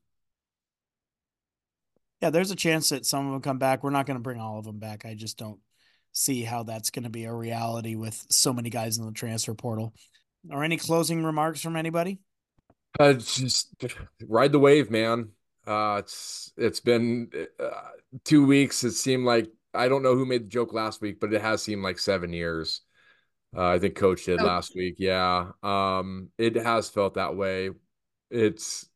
Yeah, 2.20 2.30
there's 2.30 2.50
a 2.50 2.56
chance 2.56 2.88
that 2.88 3.06
some 3.06 3.26
of 3.26 3.32
them 3.32 3.42
come 3.42 3.58
back. 3.58 3.82
We're 3.82 3.90
not 3.90 4.06
going 4.06 4.16
to 4.16 4.22
bring 4.22 4.40
all 4.40 4.58
of 4.58 4.64
them 4.64 4.78
back. 4.78 5.04
I 5.04 5.14
just 5.14 5.38
don't 5.38 5.60
see 6.12 6.42
how 6.42 6.64
that's 6.64 6.90
going 6.90 7.04
to 7.04 7.10
be 7.10 7.24
a 7.24 7.32
reality 7.32 7.94
with 7.94 8.26
so 8.28 8.52
many 8.52 8.70
guys 8.70 8.98
in 8.98 9.06
the 9.06 9.12
transfer 9.12 9.54
portal. 9.54 9.94
Or 10.50 10.64
any 10.64 10.76
closing 10.76 11.22
remarks 11.22 11.60
from 11.60 11.76
anybody? 11.76 12.18
Uh, 12.98 13.12
just 13.14 13.74
ride 14.26 14.52
the 14.52 14.58
wave, 14.58 14.90
man. 14.90 15.30
Uh, 15.66 15.96
it's 15.98 16.52
it's 16.56 16.80
been 16.80 17.30
uh, 17.60 17.68
two 18.24 18.46
weeks. 18.46 18.82
It 18.84 18.92
seemed 18.92 19.26
like 19.26 19.48
I 19.74 19.88
don't 19.88 20.02
know 20.02 20.14
who 20.14 20.24
made 20.24 20.44
the 20.44 20.48
joke 20.48 20.72
last 20.72 21.00
week, 21.00 21.20
but 21.20 21.32
it 21.32 21.42
has 21.42 21.62
seemed 21.62 21.82
like 21.82 21.98
seven 21.98 22.32
years. 22.32 22.80
Uh, 23.56 23.66
I 23.66 23.78
think 23.78 23.94
Coach 23.94 24.24
did 24.24 24.40
oh. 24.40 24.44
last 24.44 24.74
week. 24.74 24.96
Yeah, 24.98 25.50
um, 25.62 26.28
it 26.38 26.56
has 26.56 26.88
felt 26.88 27.14
that 27.14 27.36
way. 27.36 27.70
It's 28.30 28.88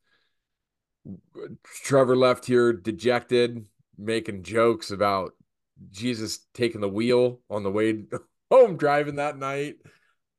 Trevor 1.83 2.17
left 2.17 2.47
here 2.47 2.73
dejected, 2.73 3.67
making 3.97 4.43
jokes 4.43 4.91
about 4.91 5.33
Jesus 5.91 6.47
taking 6.55 6.81
the 6.81 6.89
wheel 6.89 7.41
on 7.51 7.63
the 7.63 7.71
way 7.71 8.05
home 8.51 8.77
driving 8.77 9.17
that 9.17 9.39
night. 9.39 9.77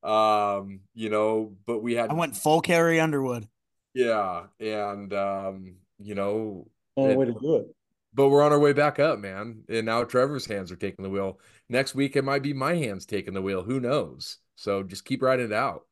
Um, 0.04 0.82
you 0.94 1.10
know, 1.10 1.54
but 1.66 1.82
we 1.82 1.96
had 1.96 2.12
I 2.12 2.14
went 2.14 2.36
full 2.36 2.62
Carrie 2.62 3.00
Underwood. 3.00 3.48
Yeah, 3.94 4.44
and 4.60 5.14
um, 5.14 5.76
you 6.00 6.16
know, 6.16 6.68
only 6.98 7.14
it, 7.14 7.18
way 7.18 7.26
to 7.26 7.34
do 7.34 7.56
it. 7.58 7.76
But 8.14 8.30
we're 8.30 8.44
on 8.44 8.52
our 8.52 8.60
way 8.60 8.74
back 8.74 9.00
up, 9.00 9.20
man. 9.20 9.64
And 9.68 9.86
now 9.86 10.04
Trevor's 10.04 10.46
hands 10.46 10.72
are 10.72 10.76
taking 10.76 11.04
the 11.04 11.10
wheel. 11.10 11.40
Next 11.70 11.96
week 11.96 12.16
it 12.16 12.24
might 12.24 12.44
be 12.44 12.54
my 12.54 12.76
hands 12.76 13.06
taking 13.06 13.34
the 13.34 13.42
wheel. 13.42 13.64
Who 13.64 13.80
knows? 13.80 14.38
So 14.56 14.84
just 14.84 15.06
keep 15.06 15.22
riding 15.22 15.48
it 15.48 15.54
out. 15.54 15.88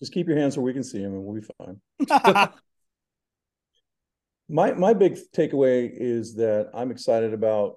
Just 0.00 0.12
keep 0.12 0.28
your 0.28 0.36
hands 0.36 0.56
where 0.56 0.64
we 0.64 0.74
can 0.74 0.84
see 0.84 1.00
them, 1.00 1.14
and 1.14 1.24
we'll 1.24 1.40
be 1.40 1.46
fine. 1.58 2.50
my 4.48 4.72
my 4.72 4.92
big 4.92 5.18
takeaway 5.34 5.90
is 5.92 6.34
that 6.34 6.70
I'm 6.74 6.90
excited 6.90 7.32
about 7.32 7.76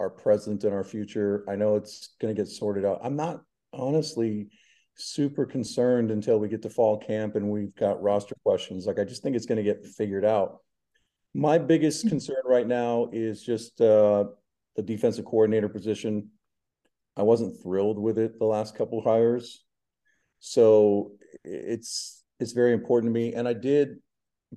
our 0.00 0.10
present 0.10 0.64
and 0.64 0.74
our 0.74 0.84
future. 0.84 1.44
I 1.48 1.56
know 1.56 1.76
it's 1.76 2.14
going 2.20 2.34
to 2.34 2.40
get 2.40 2.48
sorted 2.48 2.84
out. 2.84 3.00
I'm 3.02 3.16
not 3.16 3.42
honestly 3.72 4.48
super 4.96 5.44
concerned 5.44 6.10
until 6.10 6.38
we 6.38 6.48
get 6.48 6.62
to 6.62 6.70
fall 6.70 6.98
camp 6.98 7.36
and 7.36 7.50
we've 7.50 7.74
got 7.74 8.02
roster 8.02 8.34
questions. 8.44 8.86
Like 8.86 8.98
I 8.98 9.04
just 9.04 9.22
think 9.22 9.36
it's 9.36 9.46
going 9.46 9.56
to 9.56 9.62
get 9.62 9.84
figured 9.84 10.24
out. 10.24 10.58
My 11.34 11.58
biggest 11.58 12.08
concern 12.08 12.42
right 12.44 12.66
now 12.66 13.08
is 13.12 13.42
just 13.42 13.80
uh, 13.80 14.24
the 14.76 14.82
defensive 14.82 15.24
coordinator 15.24 15.68
position. 15.68 16.30
I 17.16 17.22
wasn't 17.22 17.60
thrilled 17.60 17.98
with 17.98 18.18
it 18.18 18.38
the 18.38 18.44
last 18.44 18.76
couple 18.76 19.00
of 19.00 19.04
hires, 19.04 19.64
so 20.38 21.12
it's 21.42 22.22
it's 22.38 22.52
very 22.52 22.72
important 22.72 23.12
to 23.12 23.20
me. 23.20 23.34
And 23.34 23.48
I 23.48 23.52
did 23.52 23.96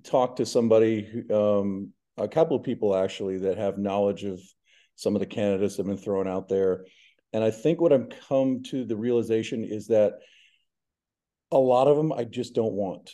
talk 0.04 0.36
to 0.36 0.46
somebody, 0.46 1.24
um, 1.34 1.94
a 2.18 2.28
couple 2.28 2.58
of 2.58 2.64
people 2.64 2.96
actually 2.96 3.40
that 3.40 3.58
have 3.58 3.78
knowledge 3.78 4.24
of 4.24 4.40
some 4.96 5.16
of 5.16 5.20
the 5.20 5.26
candidates 5.26 5.78
that 5.78 5.86
have 5.86 5.96
been 5.96 6.04
thrown 6.04 6.28
out 6.28 6.48
there. 6.48 6.86
And 7.34 7.44
I 7.44 7.52
think 7.52 7.82
what 7.82 7.94
I've 7.94 8.10
come 8.28 8.64
to 8.64 8.86
the 8.86 8.96
realization 8.96 9.64
is 9.64 9.88
that 9.88 10.14
a 11.52 11.58
lot 11.58 11.88
of 11.88 11.98
them 11.98 12.12
I 12.12 12.24
just 12.24 12.56
don't 12.56 12.74
want, 12.74 13.12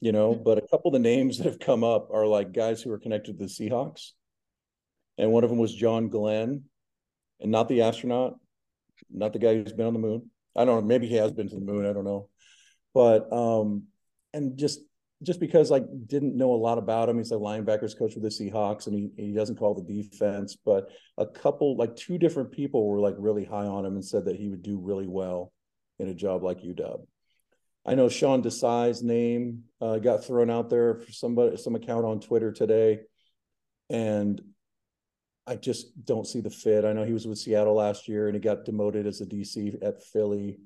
you 0.00 0.12
know, 0.12 0.34
mm-hmm. 0.34 0.42
but 0.42 0.58
a 0.58 0.66
couple 0.66 0.88
of 0.88 0.92
the 0.94 0.98
names 0.98 1.38
that 1.38 1.46
have 1.46 1.58
come 1.58 1.84
up 1.84 2.10
are 2.10 2.26
like 2.26 2.52
guys 2.52 2.82
who 2.82 2.90
are 2.92 2.98
connected 2.98 3.38
to 3.38 3.44
the 3.44 3.50
Seahawks. 3.50 4.12
And 5.18 5.30
one 5.32 5.44
of 5.44 5.50
them 5.50 5.58
was 5.58 5.74
John 5.74 6.08
Glenn, 6.08 6.64
and 7.40 7.50
not 7.50 7.68
the 7.68 7.82
astronaut, 7.82 8.38
not 9.10 9.32
the 9.32 9.38
guy 9.38 9.54
who's 9.54 9.72
been 9.72 9.86
on 9.86 9.92
the 9.92 9.98
moon. 9.98 10.30
I 10.56 10.64
don't 10.64 10.80
know, 10.80 10.86
maybe 10.86 11.06
he 11.06 11.16
has 11.16 11.32
been 11.32 11.48
to 11.48 11.54
the 11.54 11.60
moon, 11.60 11.86
I 11.86 11.92
don't 11.92 12.04
know. 12.04 12.28
But 12.94 13.30
um, 13.32 13.84
and 14.32 14.56
just 14.56 14.80
just 15.22 15.38
because 15.38 15.70
I 15.70 15.80
didn't 15.80 16.36
know 16.36 16.54
a 16.54 16.56
lot 16.56 16.78
about 16.78 17.10
him, 17.10 17.18
he's 17.18 17.30
a 17.30 17.36
linebackers 17.36 17.96
coach 17.96 18.14
with 18.14 18.22
the 18.22 18.30
Seahawks, 18.30 18.86
and 18.86 18.96
he 18.96 19.10
he 19.16 19.32
doesn't 19.32 19.56
call 19.56 19.74
the 19.74 20.02
defense. 20.02 20.56
But 20.64 20.88
a 21.18 21.26
couple, 21.26 21.76
like 21.76 21.94
two 21.94 22.16
different 22.16 22.50
people, 22.50 22.88
were 22.88 23.00
like 23.00 23.14
really 23.18 23.44
high 23.44 23.66
on 23.66 23.84
him 23.84 23.94
and 23.94 24.04
said 24.04 24.24
that 24.24 24.36
he 24.36 24.48
would 24.48 24.62
do 24.62 24.78
really 24.78 25.06
well 25.06 25.52
in 25.98 26.08
a 26.08 26.14
job 26.14 26.42
like 26.42 26.62
UW. 26.62 27.06
I 27.86 27.94
know 27.94 28.08
Sean 28.08 28.42
Desai's 28.42 29.02
name 29.02 29.64
uh, 29.80 29.98
got 29.98 30.24
thrown 30.24 30.50
out 30.50 30.68
there 30.68 30.94
for 30.94 31.12
somebody 31.12 31.56
some 31.56 31.74
account 31.74 32.04
on 32.04 32.20
Twitter 32.20 32.52
today, 32.52 33.00
and 33.88 34.40
I 35.46 35.56
just 35.56 36.04
don't 36.04 36.26
see 36.26 36.40
the 36.40 36.50
fit. 36.50 36.84
I 36.84 36.92
know 36.92 37.04
he 37.04 37.12
was 37.12 37.26
with 37.26 37.38
Seattle 37.38 37.74
last 37.74 38.06
year 38.06 38.28
and 38.28 38.36
he 38.36 38.40
got 38.40 38.64
demoted 38.64 39.06
as 39.06 39.20
a 39.20 39.26
DC 39.26 39.82
at 39.82 40.02
Philly 40.02 40.60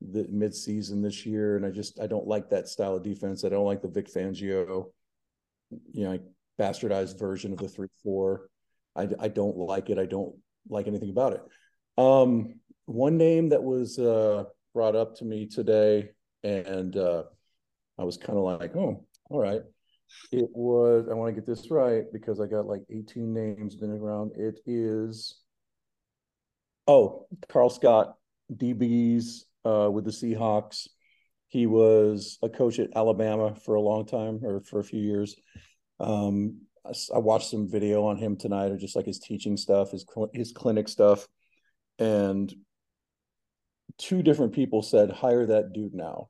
the 0.00 0.24
midseason 0.24 1.02
this 1.02 1.26
year, 1.26 1.56
and 1.56 1.66
I 1.66 1.70
just 1.70 1.98
I 2.00 2.06
don't 2.06 2.26
like 2.26 2.50
that 2.50 2.68
style 2.68 2.96
of 2.96 3.02
defense. 3.02 3.44
I 3.44 3.48
don't 3.48 3.66
like 3.66 3.82
the 3.82 3.88
Vic 3.88 4.12
Fangio, 4.12 4.92
you 5.92 6.04
know, 6.04 6.18
bastardized 6.58 7.18
version 7.18 7.52
of 7.52 7.58
the 7.58 7.68
three 7.68 7.88
four. 8.02 8.48
I 8.94 9.08
I 9.18 9.28
don't 9.28 9.56
like 9.56 9.90
it. 9.90 9.98
I 9.98 10.06
don't 10.06 10.36
like 10.68 10.86
anything 10.86 11.10
about 11.10 11.32
it. 11.32 11.42
Um, 12.00 12.60
one 12.86 13.16
name 13.16 13.48
that 13.48 13.62
was 13.62 13.98
uh, 13.98 14.44
brought 14.72 14.94
up 14.94 15.16
to 15.16 15.24
me 15.24 15.46
today, 15.46 16.10
and 16.42 16.96
uh, 16.96 17.24
I 17.98 18.04
was 18.04 18.16
kind 18.16 18.38
of 18.38 18.44
like, 18.44 18.74
oh, 18.76 19.04
all 19.30 19.40
right. 19.40 19.62
It 20.32 20.48
was. 20.54 21.06
I 21.10 21.14
want 21.14 21.34
to 21.34 21.40
get 21.40 21.46
this 21.46 21.70
right 21.70 22.04
because 22.12 22.40
I 22.40 22.46
got 22.46 22.66
like 22.66 22.82
18 22.90 23.32
names 23.32 23.76
been 23.76 23.90
around. 23.90 24.32
It 24.36 24.58
is. 24.66 25.40
Oh, 26.86 27.26
Karl 27.50 27.68
Scott, 27.68 28.14
DBs 28.54 29.42
uh, 29.64 29.90
with 29.90 30.04
the 30.04 30.10
Seahawks. 30.10 30.88
He 31.48 31.66
was 31.66 32.38
a 32.42 32.48
coach 32.48 32.78
at 32.78 32.90
Alabama 32.96 33.54
for 33.54 33.74
a 33.74 33.80
long 33.80 34.06
time 34.06 34.40
or 34.42 34.60
for 34.60 34.80
a 34.80 34.84
few 34.84 35.00
years. 35.00 35.36
Um, 36.00 36.62
I, 36.84 37.18
watched 37.18 37.50
some 37.50 37.68
video 37.68 38.06
on 38.06 38.16
him 38.16 38.36
tonight, 38.36 38.70
or 38.70 38.78
just 38.78 38.96
like 38.96 39.06
his 39.06 39.18
teaching 39.18 39.56
stuff, 39.56 39.90
his 39.90 40.06
his 40.32 40.52
clinic 40.52 40.88
stuff, 40.88 41.26
and 41.98 42.54
two 43.98 44.22
different 44.22 44.52
people 44.52 44.82
said 44.82 45.10
hire 45.10 45.46
that 45.46 45.72
dude 45.72 45.94
now. 45.94 46.28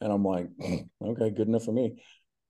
And 0.00 0.12
I'm 0.12 0.24
like, 0.24 0.48
okay, 1.02 1.30
good 1.30 1.48
enough 1.48 1.64
for 1.64 1.72
me. 1.72 2.02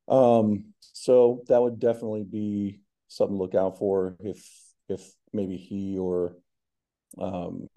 Um, 0.09 0.73
so 0.81 1.43
that 1.49 1.61
would 1.61 1.79
definitely 1.79 2.25
be 2.25 2.81
something 3.09 3.37
to 3.37 3.43
look 3.43 3.55
out 3.55 3.79
for 3.79 4.17
if 4.21 4.47
if 4.89 5.03
maybe 5.33 5.57
he 5.57 5.99
or 5.99 6.37
um 7.19 7.69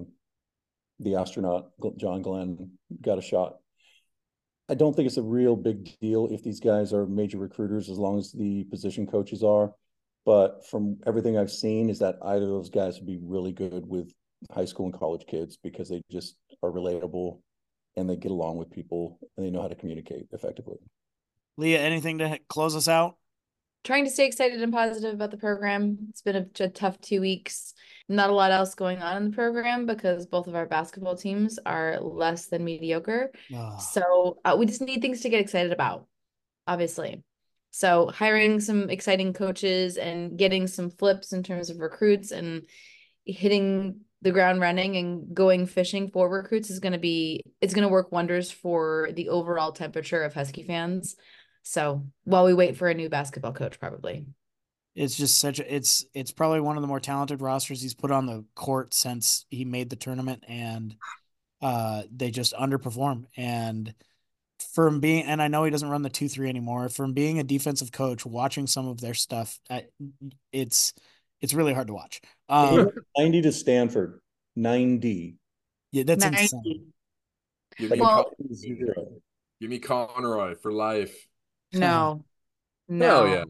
the 0.99 1.15
astronaut 1.15 1.71
John 1.97 2.21
Glenn 2.21 2.71
got 3.01 3.17
a 3.17 3.21
shot. 3.21 3.57
I 4.69 4.73
don't 4.73 4.95
think 4.95 5.07
it's 5.07 5.17
a 5.17 5.23
real 5.23 5.55
big 5.55 5.97
deal 5.99 6.27
if 6.31 6.41
these 6.41 6.59
guys 6.59 6.93
are 6.93 7.05
major 7.05 7.37
recruiters 7.37 7.89
as 7.89 7.97
long 7.97 8.17
as 8.17 8.31
the 8.31 8.63
position 8.65 9.05
coaches 9.05 9.43
are. 9.43 9.73
But 10.25 10.65
from 10.65 10.97
everything 11.05 11.37
I've 11.37 11.51
seen, 11.51 11.89
is 11.89 11.99
that 11.99 12.15
either 12.23 12.45
of 12.45 12.49
those 12.49 12.71
guys 12.71 12.97
would 12.97 13.05
be 13.05 13.19
really 13.21 13.51
good 13.51 13.85
with 13.85 14.11
high 14.51 14.65
school 14.65 14.85
and 14.85 14.93
college 14.93 15.25
kids 15.27 15.57
because 15.61 15.89
they 15.89 16.01
just 16.11 16.37
are 16.61 16.71
relatable 16.71 17.39
and 17.95 18.09
they 18.09 18.15
get 18.15 18.31
along 18.31 18.57
with 18.57 18.69
people 18.69 19.19
and 19.37 19.45
they 19.45 19.49
know 19.49 19.61
how 19.61 19.67
to 19.67 19.75
communicate 19.75 20.27
effectively. 20.31 20.77
Leah, 21.57 21.79
anything 21.79 22.17
to 22.17 22.39
close 22.49 22.75
us 22.75 22.87
out? 22.87 23.17
Trying 23.83 24.05
to 24.05 24.11
stay 24.11 24.25
excited 24.25 24.61
and 24.61 24.73
positive 24.73 25.13
about 25.13 25.31
the 25.31 25.37
program. 25.37 25.97
It's 26.09 26.21
been 26.21 26.35
a, 26.35 26.63
a 26.63 26.69
tough 26.69 26.99
two 26.99 27.21
weeks. 27.21 27.73
Not 28.09 28.29
a 28.29 28.33
lot 28.33 28.51
else 28.51 28.75
going 28.75 29.01
on 29.01 29.17
in 29.17 29.29
the 29.29 29.35
program 29.35 29.85
because 29.85 30.25
both 30.25 30.47
of 30.47 30.55
our 30.55 30.65
basketball 30.65 31.15
teams 31.15 31.59
are 31.65 31.99
less 31.99 32.47
than 32.47 32.63
mediocre. 32.63 33.31
Oh. 33.53 33.77
So 33.79 34.39
uh, 34.43 34.55
we 34.57 34.65
just 34.65 34.81
need 34.81 35.01
things 35.01 35.21
to 35.21 35.29
get 35.29 35.41
excited 35.41 35.71
about, 35.71 36.07
obviously. 36.67 37.23
So 37.71 38.07
hiring 38.07 38.59
some 38.59 38.89
exciting 38.89 39.33
coaches 39.33 39.97
and 39.97 40.37
getting 40.37 40.65
some 40.65 40.89
flips 40.89 41.33
in 41.33 41.43
terms 41.43 41.69
of 41.69 41.79
recruits 41.79 42.31
and 42.31 42.63
hitting 43.25 44.01
the 44.25 44.31
ground 44.31 44.59
running 44.59 44.97
and 44.97 45.35
going 45.35 45.67
fishing 45.67 46.09
for 46.09 46.27
recruits 46.27 46.71
is 46.71 46.79
going 46.79 46.93
to 46.93 46.99
be 46.99 47.43
it's 47.61 47.75
going 47.75 47.83
to 47.83 47.91
work 47.91 48.11
wonders 48.11 48.49
for 48.49 49.09
the 49.13 49.29
overall 49.29 49.71
temperature 49.71 50.23
of 50.23 50.33
Husky 50.33 50.63
fans. 50.63 51.15
So 51.61 52.07
while 52.23 52.43
we 52.43 52.55
wait 52.55 52.75
for 52.75 52.87
a 52.87 52.95
new 52.95 53.07
basketball 53.07 53.53
coach, 53.53 53.79
probably. 53.79 54.25
It's 54.95 55.15
just 55.15 55.37
such 55.37 55.59
a 55.59 55.75
it's 55.75 56.05
it's 56.15 56.31
probably 56.31 56.59
one 56.59 56.75
of 56.75 56.81
the 56.81 56.87
more 56.87 56.99
talented 56.99 57.39
rosters 57.39 57.83
he's 57.83 57.93
put 57.93 58.09
on 58.09 58.25
the 58.25 58.43
court 58.55 58.95
since 58.95 59.45
he 59.51 59.63
made 59.63 59.91
the 59.91 59.95
tournament 59.95 60.43
and 60.47 60.95
uh 61.61 62.03
they 62.11 62.31
just 62.31 62.53
underperform 62.53 63.25
and 63.37 63.93
from 64.73 65.01
being 65.01 65.25
and 65.25 65.39
I 65.39 65.49
know 65.49 65.65
he 65.65 65.71
doesn't 65.71 65.89
run 65.89 66.01
the 66.01 66.09
2-3 66.09 66.49
anymore 66.49 66.89
from 66.89 67.13
being 67.13 67.37
a 67.37 67.43
defensive 67.43 67.91
coach 67.91 68.25
watching 68.25 68.65
some 68.65 68.87
of 68.87 69.01
their 69.01 69.13
stuff 69.13 69.59
it's 70.51 70.93
it's 71.45 71.53
really 71.53 71.73
hard 71.73 71.87
to 71.87 71.93
watch. 71.93 72.21
Um, 72.49 72.89
90 73.15 73.43
to 73.43 73.51
Stanford. 73.51 74.19
90. 74.55 75.35
Yeah, 75.91 76.03
that's 76.03 76.23
90. 76.23 76.41
insane. 76.41 76.93
Give 77.77 77.91
me, 77.91 77.99
well, 77.99 78.31
Give 79.61 79.69
me 79.69 79.77
Conroy 79.77 80.55
for 80.55 80.71
life. 80.71 81.27
No. 81.71 82.25
No. 82.87 83.19
Oh 83.21 83.25
yeah. 83.25 83.43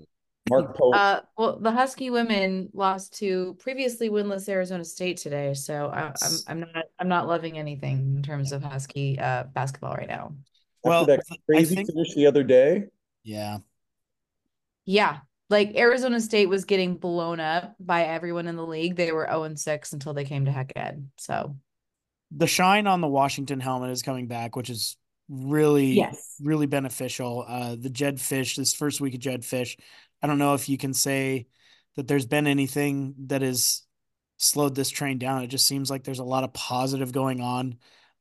Mark 0.50 0.76
Pope. 0.76 0.94
Uh, 0.96 1.22
well, 1.38 1.58
the 1.58 1.72
Husky 1.72 2.10
women 2.10 2.70
lost 2.74 3.18
to 3.20 3.56
previously 3.60 4.10
winless 4.10 4.50
Arizona 4.50 4.84
State 4.84 5.18
today, 5.18 5.54
so 5.54 5.88
I, 5.88 6.08
am 6.08 6.14
I'm, 6.22 6.32
I'm 6.48 6.60
not 6.60 6.86
I'm 7.00 7.08
not 7.08 7.28
loving 7.28 7.58
anything 7.58 8.16
in 8.18 8.24
terms 8.24 8.52
of 8.52 8.62
Husky 8.62 9.18
uh, 9.18 9.46
basketball 9.54 9.94
right 9.96 10.08
now. 10.08 10.34
Well, 10.84 11.02
After 11.02 11.18
that 11.18 11.40
crazy 11.50 11.76
think, 11.76 11.92
finish 11.92 12.14
the 12.14 12.28
other 12.28 12.44
day. 12.44 12.86
Yeah. 13.24 13.60
Yeah, 14.86 15.20
like 15.50 15.76
Arizona 15.76 16.20
State 16.20 16.50
was 16.50 16.66
getting 16.66 16.96
blown 16.96 17.40
up 17.40 17.76
by 17.80 18.04
everyone 18.04 18.48
in 18.48 18.56
the 18.56 18.66
league. 18.66 18.96
They 18.96 19.12
were 19.12 19.28
0 19.30 19.44
and 19.44 19.60
6 19.60 19.94
until 19.94 20.14
they 20.14 20.26
came 20.26 20.46
to 20.46 20.52
Hec 20.52 20.74
Ed. 20.76 21.10
So 21.18 21.56
the 22.32 22.48
shine 22.48 22.88
on 22.88 23.02
the 23.02 23.08
Washington 23.08 23.60
helmet 23.60 23.92
is 23.92 24.02
coming 24.02 24.28
back, 24.28 24.56
which 24.56 24.70
is 24.70 24.98
really 25.30 25.94
yes. 25.94 26.36
really 26.42 26.68
beneficial. 26.68 27.46
Uh 27.48 27.76
the 27.80 27.90
Jedd 27.90 28.18
Fisch, 28.18 28.56
this 28.56 28.74
first 28.74 29.02
week 29.02 29.14
of 29.14 29.20
Jedd 29.20 29.42
Fisch, 29.42 29.78
I 30.22 30.28
don't 30.28 30.40
know 30.40 30.54
if 30.54 30.70
you 30.70 30.78
can 30.78 30.94
say 30.94 31.48
that 31.96 32.08
there's 32.08 32.26
been 32.26 32.48
anything 32.48 33.16
that 33.28 33.42
has 33.42 33.84
slowed 34.38 34.76
this 34.76 34.90
train 34.90 35.18
down. 35.18 35.44
It 35.44 35.48
just 35.48 35.68
seems 35.68 35.90
like 35.90 36.04
there's 36.04 36.20
a 36.20 36.24
lot 36.24 36.44
of 36.44 36.54
positive 36.54 37.12
going 37.12 37.42
on 37.42 37.78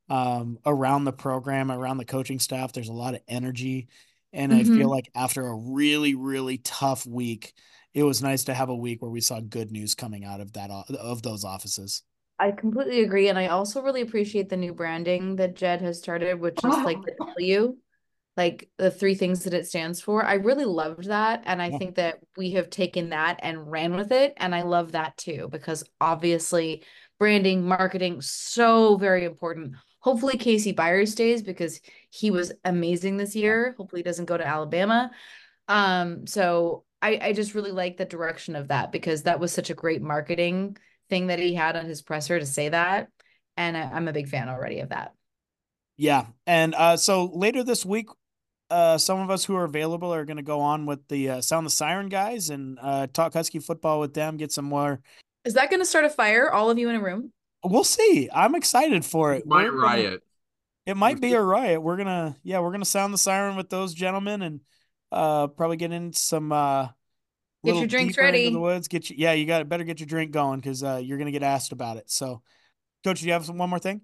um, 0.09 0.59
around 0.65 1.05
the 1.05 1.11
program, 1.13 1.71
around 1.71 1.97
the 1.97 2.05
coaching 2.05 2.39
staff. 2.39 2.73
There's 2.73 2.89
a 2.89 2.93
lot 2.93 3.15
of 3.15 3.21
energy. 3.27 3.87
And 4.35 4.51
mm-hmm. 4.51 4.61
I 4.61 4.63
feel 4.63 4.75
mm-hmm. 4.75 4.87
like 4.89 5.09
after 5.15 5.47
a 5.47 5.55
really, 5.55 6.13
really 6.13 6.57
tough 6.59 7.05
week, 7.05 7.53
it 7.93 8.03
was 8.03 8.21
nice 8.21 8.43
to 8.43 8.53
have 8.53 8.69
a 8.69 8.75
week 8.75 9.01
where 9.01 9.09
we 9.09 9.21
saw 9.21 9.39
good 9.39 9.71
news 9.71 9.95
coming 9.95 10.25
out 10.25 10.41
of 10.41 10.53
that 10.53 10.69
of 10.69 11.21
those 11.23 11.45
offices. 11.45 12.03
I 12.37 12.51
completely 12.51 13.01
agree, 13.01 13.29
and 13.29 13.39
I 13.39 13.47
also 13.47 13.81
really 13.81 14.01
appreciate 14.01 14.49
the 14.49 14.57
new 14.57 14.73
branding 14.73 15.37
that 15.37 15.55
Jedd 15.55 15.81
has 15.81 15.97
started, 15.97 16.39
which 16.39 16.57
is 16.57 16.77
like 16.83 17.01
the 17.03 17.13
W, 17.19 17.77
like 18.35 18.69
the 18.77 18.91
three 18.91 19.15
things 19.15 19.45
that 19.45 19.53
it 19.53 19.67
stands 19.67 20.01
for. 20.01 20.25
I 20.25 20.33
really 20.33 20.65
loved 20.65 21.05
that, 21.05 21.43
and 21.45 21.61
I 21.61 21.69
yeah. 21.69 21.77
think 21.77 21.95
that 21.95 22.19
we 22.35 22.51
have 22.51 22.69
taken 22.69 23.11
that 23.11 23.39
and 23.41 23.71
ran 23.71 23.95
with 23.95 24.11
it, 24.11 24.33
and 24.35 24.53
I 24.53 24.63
love 24.63 24.91
that 24.91 25.15
too 25.15 25.47
because 25.49 25.85
obviously 26.01 26.83
branding, 27.17 27.65
marketing, 27.65 28.21
so 28.21 28.97
very 28.97 29.23
important. 29.23 29.75
Hopefully 30.05 30.37
Casey 30.37 30.71
Byers 30.71 31.13
stays 31.13 31.41
because 31.41 31.81
he 32.11 32.29
was 32.29 32.53
amazing 32.63 33.17
this 33.17 33.35
year. 33.35 33.73
Hopefully 33.75 34.01
he 34.01 34.03
doesn't 34.03 34.25
go 34.25 34.37
to 34.37 34.45
Alabama. 34.45 35.09
Um, 35.67 36.27
so 36.27 36.83
I, 37.01 37.17
I 37.19 37.33
just 37.33 37.55
really 37.55 37.71
like 37.71 37.97
the 37.97 38.05
direction 38.05 38.55
of 38.55 38.67
that 38.67 38.91
because 38.91 39.23
that 39.23 39.39
was 39.39 39.51
such 39.51 39.71
a 39.71 39.73
great 39.73 40.03
marketing 40.03 40.77
thing 41.09 41.25
that 41.27 41.39
he 41.39 41.55
had 41.55 41.75
on 41.75 41.87
his 41.87 42.03
presser 42.03 42.39
to 42.39 42.45
say 42.45 42.69
that. 42.69 43.09
And 43.57 43.75
I, 43.75 43.81
I'm 43.81 44.07
a 44.07 44.13
big 44.13 44.29
fan 44.29 44.47
already 44.47 44.81
of 44.81 44.89
that. 44.89 45.15
Yeah. 45.97 46.27
And 46.45 46.75
uh, 46.75 46.97
so 46.97 47.31
later 47.33 47.63
this 47.63 47.83
week, 47.83 48.09
uh, 48.69 48.99
some 48.99 49.19
of 49.19 49.31
us 49.31 49.43
who 49.43 49.55
are 49.55 49.65
available 49.65 50.13
are 50.13 50.25
going 50.25 50.37
to 50.37 50.43
go 50.43 50.59
on 50.59 50.85
with 50.85 51.07
the 51.07 51.29
uh, 51.31 51.41
Sound 51.41 51.65
the 51.65 51.71
Siren 51.71 52.09
guys 52.09 52.51
and 52.51 52.77
uh, 52.79 53.07
talk 53.11 53.33
Husky 53.33 53.57
football 53.57 53.99
with 53.99 54.13
them, 54.13 54.37
get 54.37 54.51
some 54.51 54.65
more. 54.65 55.01
Is 55.45 55.55
that 55.55 55.71
going 55.71 55.81
to 55.81 55.85
start 55.85 56.05
a 56.05 56.11
fire, 56.11 56.51
all 56.51 56.69
of 56.69 56.77
you 56.77 56.89
in 56.89 56.95
a 56.95 57.01
room? 57.01 57.31
We'll 57.65 57.83
see. 57.83 58.29
I'm 58.33 58.55
excited 58.55 59.03
for 59.03 59.33
it. 59.33 59.45
might 59.45 59.67
riot. 59.67 60.23
It 60.85 60.95
might 60.95 61.19
be 61.19 61.33
a 61.33 61.41
riot. 61.41 61.81
We're 61.81 61.97
gonna, 61.97 62.37
yeah, 62.43 62.59
we're 62.59 62.71
gonna 62.71 62.85
sound 62.85 63.13
the 63.13 63.17
siren 63.17 63.55
with 63.55 63.69
those 63.69 63.93
gentlemen 63.93 64.41
and 64.41 64.59
uh 65.11 65.47
probably 65.47 65.77
get 65.77 65.91
in 65.91 66.13
some 66.13 66.51
uh 66.51 66.89
get 67.63 67.75
your 67.75 67.87
drinks 67.87 68.17
ready 68.17 68.47
in 68.47 68.53
the 68.53 68.59
woods. 68.59 68.87
Get 68.87 69.09
you, 69.09 69.15
yeah, 69.17 69.33
you 69.33 69.45
got 69.45 69.59
to 69.59 69.65
better 69.65 69.83
get 69.83 69.99
your 69.99 70.07
drink 70.07 70.31
going 70.31 70.59
because 70.59 70.83
uh 70.83 71.01
you're 71.03 71.17
gonna 71.17 71.31
get 71.31 71.43
asked 71.43 71.71
about 71.71 71.97
it. 71.97 72.09
So, 72.09 72.41
coach, 73.03 73.21
do 73.21 73.25
you 73.25 73.33
have 73.33 73.45
some 73.45 73.57
one 73.57 73.69
more 73.69 73.79
thing? 73.79 74.01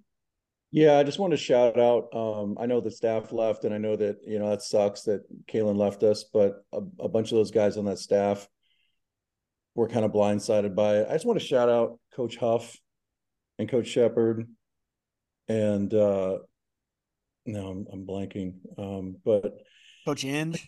Yeah, 0.71 0.97
I 0.97 1.03
just 1.03 1.19
want 1.19 1.31
to 1.31 1.37
shout 1.37 1.77
out. 1.77 2.07
Um, 2.13 2.57
I 2.59 2.65
know 2.65 2.79
the 2.79 2.89
staff 2.89 3.33
left, 3.33 3.65
and 3.65 3.73
I 3.73 3.77
know 3.77 3.97
that 3.97 4.19
you 4.25 4.39
know 4.39 4.49
that 4.49 4.61
sucks 4.61 5.01
that 5.03 5.23
Kalen 5.45 5.75
left 5.77 6.01
us, 6.01 6.23
but 6.23 6.65
a, 6.71 6.81
a 6.99 7.09
bunch 7.09 7.31
of 7.31 7.37
those 7.37 7.51
guys 7.51 7.75
on 7.77 7.85
that 7.85 7.99
staff 7.99 8.47
were 9.75 9.89
kind 9.89 10.05
of 10.05 10.11
blindsided 10.11 10.73
by 10.73 10.97
it. 10.97 11.07
I 11.09 11.13
just 11.13 11.25
want 11.25 11.39
to 11.39 11.45
shout 11.45 11.69
out 11.69 11.99
Coach 12.15 12.37
Huff 12.37 12.77
and 13.59 13.69
Coach 13.69 13.87
Shephard, 13.87 14.47
and 15.47 15.93
uh, 15.93 16.39
no, 17.45 17.67
I'm, 17.67 17.87
I'm 17.91 18.05
blanking. 18.05 18.55
Um, 18.77 19.17
but 19.23 19.53
Coach 20.05 20.23
Inge, 20.23 20.67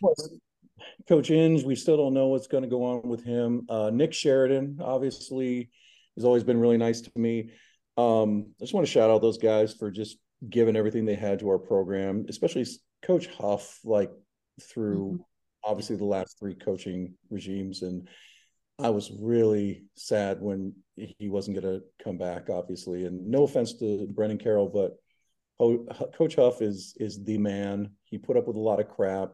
Coach 1.08 1.32
Inge, 1.32 1.64
we 1.64 1.76
still 1.76 1.98
don't 1.98 2.14
know 2.14 2.28
what's 2.28 2.48
going 2.48 2.64
to 2.64 2.70
go 2.70 2.84
on 2.84 3.08
with 3.08 3.24
him. 3.24 3.66
Uh, 3.70 3.90
Nick 3.92 4.14
Sheridan, 4.14 4.80
obviously, 4.82 5.70
has 6.16 6.26
always 6.26 6.44
been 6.44 6.60
really 6.60 6.78
nice 6.78 7.02
to 7.02 7.12
me. 7.16 7.52
Um, 7.98 8.48
I 8.60 8.64
just 8.64 8.74
want 8.74 8.86
to 8.86 8.92
shout 8.92 9.10
out 9.10 9.22
those 9.22 9.38
guys 9.38 9.74
for 9.74 9.92
just 9.92 10.18
giving 10.50 10.76
everything 10.76 11.06
they 11.06 11.16
had 11.16 11.40
to 11.40 11.50
our 11.50 11.60
program, 11.60 12.26
especially 12.28 12.66
Coach 13.02 13.28
Huff, 13.28 13.80
like 13.84 14.12
through 14.62 15.14
mm-hmm. 15.14 15.72
obviously 15.72 15.96
the 15.96 16.06
last 16.06 16.38
three 16.40 16.56
coaching 16.56 17.14
regimes 17.30 17.82
and 17.82 18.08
I 18.80 18.90
was 18.90 19.12
really 19.12 19.84
sad 19.96 20.42
when 20.42 20.74
he 20.96 21.30
wasn't 21.30 21.62
going 21.62 21.80
to 21.80 21.86
come 22.04 22.18
back, 22.18 22.50
obviously. 22.50 23.06
And 23.06 23.28
no 23.28 23.44
offense 23.44 23.74
to 23.80 24.08
Brennan 24.08 24.40
Carroll, 24.40 24.70
but 24.70 24.98
Coach 26.18 26.36
Huff 26.36 26.62
is 26.62 26.96
is 27.00 27.24
the 27.24 27.38
man. 27.38 27.92
He 28.06 28.18
put 28.18 28.38
up 28.38 28.48
with 28.48 28.56
a 28.56 28.60
lot 28.60 28.80
of 28.80 28.90
crap. 28.90 29.32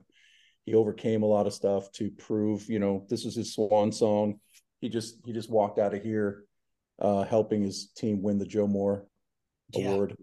He 0.65 0.75
overcame 0.75 1.23
a 1.23 1.27
lot 1.27 1.47
of 1.47 1.53
stuff 1.53 1.91
to 1.93 2.11
prove, 2.11 2.69
you 2.69 2.79
know, 2.79 3.05
this 3.09 3.25
was 3.25 3.35
his 3.35 3.53
swan 3.53 3.91
song. 3.91 4.39
He 4.81 4.89
just 4.89 5.19
he 5.25 5.33
just 5.33 5.49
walked 5.49 5.79
out 5.79 5.93
of 5.93 6.03
here, 6.03 6.43
uh, 7.01 7.23
helping 7.23 7.63
his 7.63 7.91
team 7.95 8.21
win 8.21 8.37
the 8.37 8.45
Joe 8.45 8.67
Moore 8.67 9.07
yeah. 9.73 9.89
Award. 9.89 10.15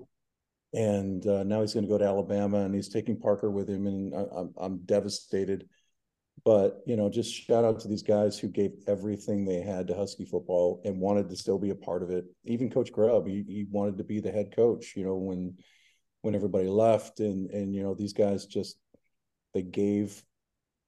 And 0.73 1.27
uh, 1.27 1.43
now 1.43 1.63
he's 1.63 1.73
going 1.73 1.85
to 1.85 1.91
go 1.91 1.99
to 1.99 2.05
Alabama, 2.05 2.59
and 2.59 2.75
he's 2.75 2.91
taking 2.91 3.19
Parker 3.19 3.51
with 3.51 3.69
him, 3.69 3.87
and 3.87 4.15
I, 4.15 4.25
I'm 4.37 4.55
I'm 4.59 4.79
devastated 4.85 5.69
but 6.47 6.81
you 6.87 6.97
know, 6.97 7.11
just 7.11 7.35
shout 7.35 7.65
out 7.65 7.81
to 7.81 7.89
these 7.89 8.05
guys 8.05 8.39
who 8.39 8.47
gave 8.47 8.71
everything 8.87 9.45
they 9.45 9.61
had 9.61 9.89
to 9.89 9.97
Husky 9.97 10.25
football 10.25 10.81
and 10.85 11.01
wanted 11.01 11.29
to 11.29 11.35
still 11.35 11.59
be 11.59 11.71
a 11.71 11.75
part 11.75 12.05
of 12.05 12.11
it. 12.11 12.25
Even 12.45 12.71
Coach 12.71 12.93
Grubb, 12.93 13.27
he, 13.27 13.45
he 13.49 13.67
wanted 13.69 13.99
to 13.99 14.05
be 14.05 14.21
the 14.21 14.31
head 14.31 14.55
coach. 14.55 14.93
You 14.95 15.07
know, 15.07 15.17
when 15.17 15.57
when 16.23 16.37
everybody 16.37 16.69
left, 16.69 17.19
and 17.19 17.51
and 17.51 17.75
you 17.75 17.83
know, 17.83 17.95
these 17.95 18.13
guys 18.13 18.47
just 18.47 18.79
they 19.55 19.63
gave 19.63 20.23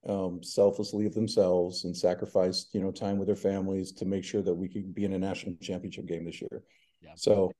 um, 0.07 0.41
selflessly 0.41 1.05
of 1.05 1.13
themselves 1.13 1.83
and 1.83 1.95
sacrificed 1.95 2.69
you 2.73 2.79
know 2.79 2.91
time 2.91 3.17
with 3.17 3.27
their 3.27 3.35
families 3.35 3.91
to 3.91 4.05
make 4.05 4.23
sure 4.23 4.41
that 4.41 4.55
we 4.55 4.69
could 4.69 4.95
be 4.95 5.03
in 5.03 5.11
a 5.11 5.19
national 5.19 5.55
championship 5.61 6.05
game 6.05 6.23
this 6.23 6.39
year. 6.39 6.63
Yeah. 7.01 7.15
So 7.17 7.51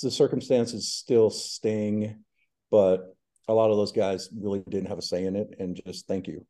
the 0.00 0.12
circumstances 0.12 0.92
still 0.92 1.30
sting, 1.30 2.22
but 2.70 3.16
a 3.48 3.52
lot 3.52 3.72
of 3.72 3.78
those 3.78 3.90
guys 3.90 4.28
really 4.32 4.62
didn't 4.68 4.90
have 4.90 4.98
a 4.98 5.02
say 5.02 5.24
in 5.24 5.34
it, 5.34 5.56
and 5.58 5.80
just 5.84 6.06
thank 6.06 6.28
you. 6.28 6.46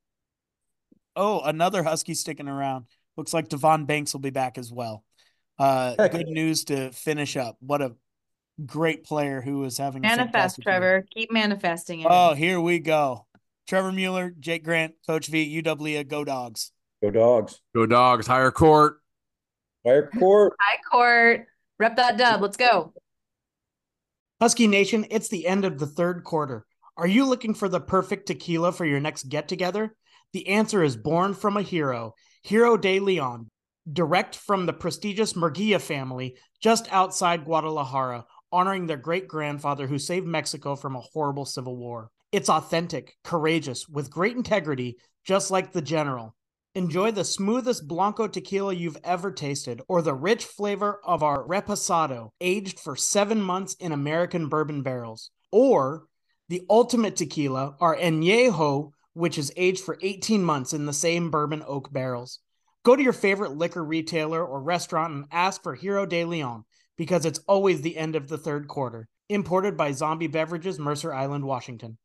Oh, 1.17 1.41
another 1.41 1.83
Husky 1.83 2.15
sticking 2.15 2.49
around. 2.49 2.85
Looks 3.17 3.33
like 3.33 3.49
Devon 3.49 3.87
Banks 3.87 4.13
will 4.13 4.21
be 4.21 4.31
back 4.31 4.59
as 4.59 4.71
well. 4.71 5.03
Uh, 5.59 5.95
Heck. 5.99 6.13
good 6.13 6.29
news 6.29 6.65
to 6.65 6.93
finish 6.93 7.37
up. 7.37 7.57
What 7.61 7.81
a 7.81 7.95
great 8.65 9.05
player 9.05 9.41
who 9.41 9.65
is 9.65 9.79
having 9.79 10.05
a 10.05 10.09
Manifest, 10.09 10.33
fantastic 10.33 10.65
year. 10.65 10.73
Trevor. 10.73 11.07
Keep 11.15 11.33
manifesting 11.33 12.01
it. 12.01 12.07
Oh, 12.09 12.35
here 12.35 12.61
we 12.61 12.79
go. 12.79 13.27
Trevor 13.67 13.93
Mueller, 13.93 14.33
Jake 14.39 14.63
Grant, 14.63 14.95
Coach 15.07 15.27
V, 15.27 15.63
UW, 15.63 16.07
go 16.07 16.25
dogs. 16.25 16.71
Go 17.03 17.11
dogs. 17.11 17.61
Go 17.75 17.87
dogs, 17.87 18.27
higher 18.27 18.51
court. 18.51 19.01
Higher 19.85 20.09
court. 20.19 20.55
High 20.61 20.79
court. 20.91 21.47
Rep 21.79 21.97
that 21.97 22.17
dub. 22.17 22.41
Let's 22.41 22.57
go. 22.57 22.93
Husky 24.41 24.67
Nation, 24.67 25.07
it's 25.11 25.29
the 25.29 25.47
end 25.47 25.65
of 25.65 25.79
the 25.79 25.87
third 25.87 26.25
quarter. 26.25 26.67
Are 26.97 27.07
you 27.07 27.27
looking 27.27 27.55
for 27.55 27.69
the 27.69 27.81
perfect 27.81 28.27
tequila 28.27 28.73
for 28.73 28.85
your 28.85 29.01
next 29.01 29.29
get 29.29 29.49
together? 29.49 29.95
The 30.37 30.49
answer 30.49 30.83
is 30.83 30.99
born 30.99 31.33
from 31.33 31.57
a 31.57 31.63
hero, 31.63 32.15
Hero 32.43 32.77
de 32.77 33.01
Leon, 33.01 33.49
direct 33.91 34.37
from 34.37 34.67
the 34.67 34.75
prestigious 34.75 35.33
Murguia 35.33 35.81
family 35.81 36.37
just 36.61 36.93
outside 36.93 37.47
Guadalajara, 37.47 38.27
honoring 38.53 38.87
their 38.87 38.99
great 38.99 39.29
grandfather 39.29 39.87
who 39.87 39.99
saved 39.99 40.27
Mexico 40.27 40.77
from 40.77 40.95
a 40.95 41.01
horrible 41.01 41.47
civil 41.47 41.79
war. 41.79 42.11
It's 42.33 42.51
authentic, 42.51 43.17
courageous, 43.25 43.89
with 43.89 44.11
great 44.11 44.37
integrity, 44.37 44.99
just 45.25 45.51
like 45.51 45.73
the 45.73 45.81
general. 45.81 46.37
Enjoy 46.75 47.13
the 47.13 47.25
smoothest 47.25 47.89
Blanco 47.89 48.29
tequila 48.29 48.75
you've 48.75 48.99
ever 49.05 49.33
tasted, 49.33 49.81
or 49.89 50.03
the 50.03 50.13
rich 50.13 50.45
flavor 50.45 51.01
of 51.03 51.23
our 51.23 51.49
Reposado, 51.49 52.29
aged 52.43 52.79
for 52.79 52.95
seven 52.95 53.41
months 53.41 53.73
in 53.81 53.91
American 53.91 54.51
bourbon 54.51 54.83
barrels. 54.83 55.31
Or 55.51 56.05
the 56.51 56.67
ultimate 56.69 57.17
tequila, 57.17 57.75
our 57.81 57.97
Añejo, 57.97 58.93
which 59.17 59.39
is 59.39 59.51
aged 59.57 59.83
for 59.83 59.99
18 60.03 60.45
months 60.45 60.75
in 60.75 60.85
the 60.85 60.93
same 60.93 61.31
bourbon 61.31 61.65
oak 61.67 61.91
barrels. 61.91 62.41
Go 62.85 62.95
to 62.95 63.03
your 63.03 63.15
favorite 63.15 63.57
liquor 63.57 63.83
retailer 63.83 64.45
or 64.45 64.61
restaurant 64.61 65.15
and 65.15 65.25
ask 65.33 65.63
for 65.63 65.75
Hero 65.75 66.05
de 66.05 66.23
Leon 66.27 66.65
because 66.99 67.25
it's 67.25 67.41
always 67.49 67.81
the 67.81 67.97
end 67.97 68.15
of 68.15 68.29
the 68.29 68.37
third 68.37 68.69
quarter. 68.69 69.09
Imported 69.31 69.75
by 69.75 69.93
Zombie 69.93 70.27
Beverages, 70.27 70.79
Mercer 70.79 71.15
Island, 71.15 71.45
Washington. 71.45 71.97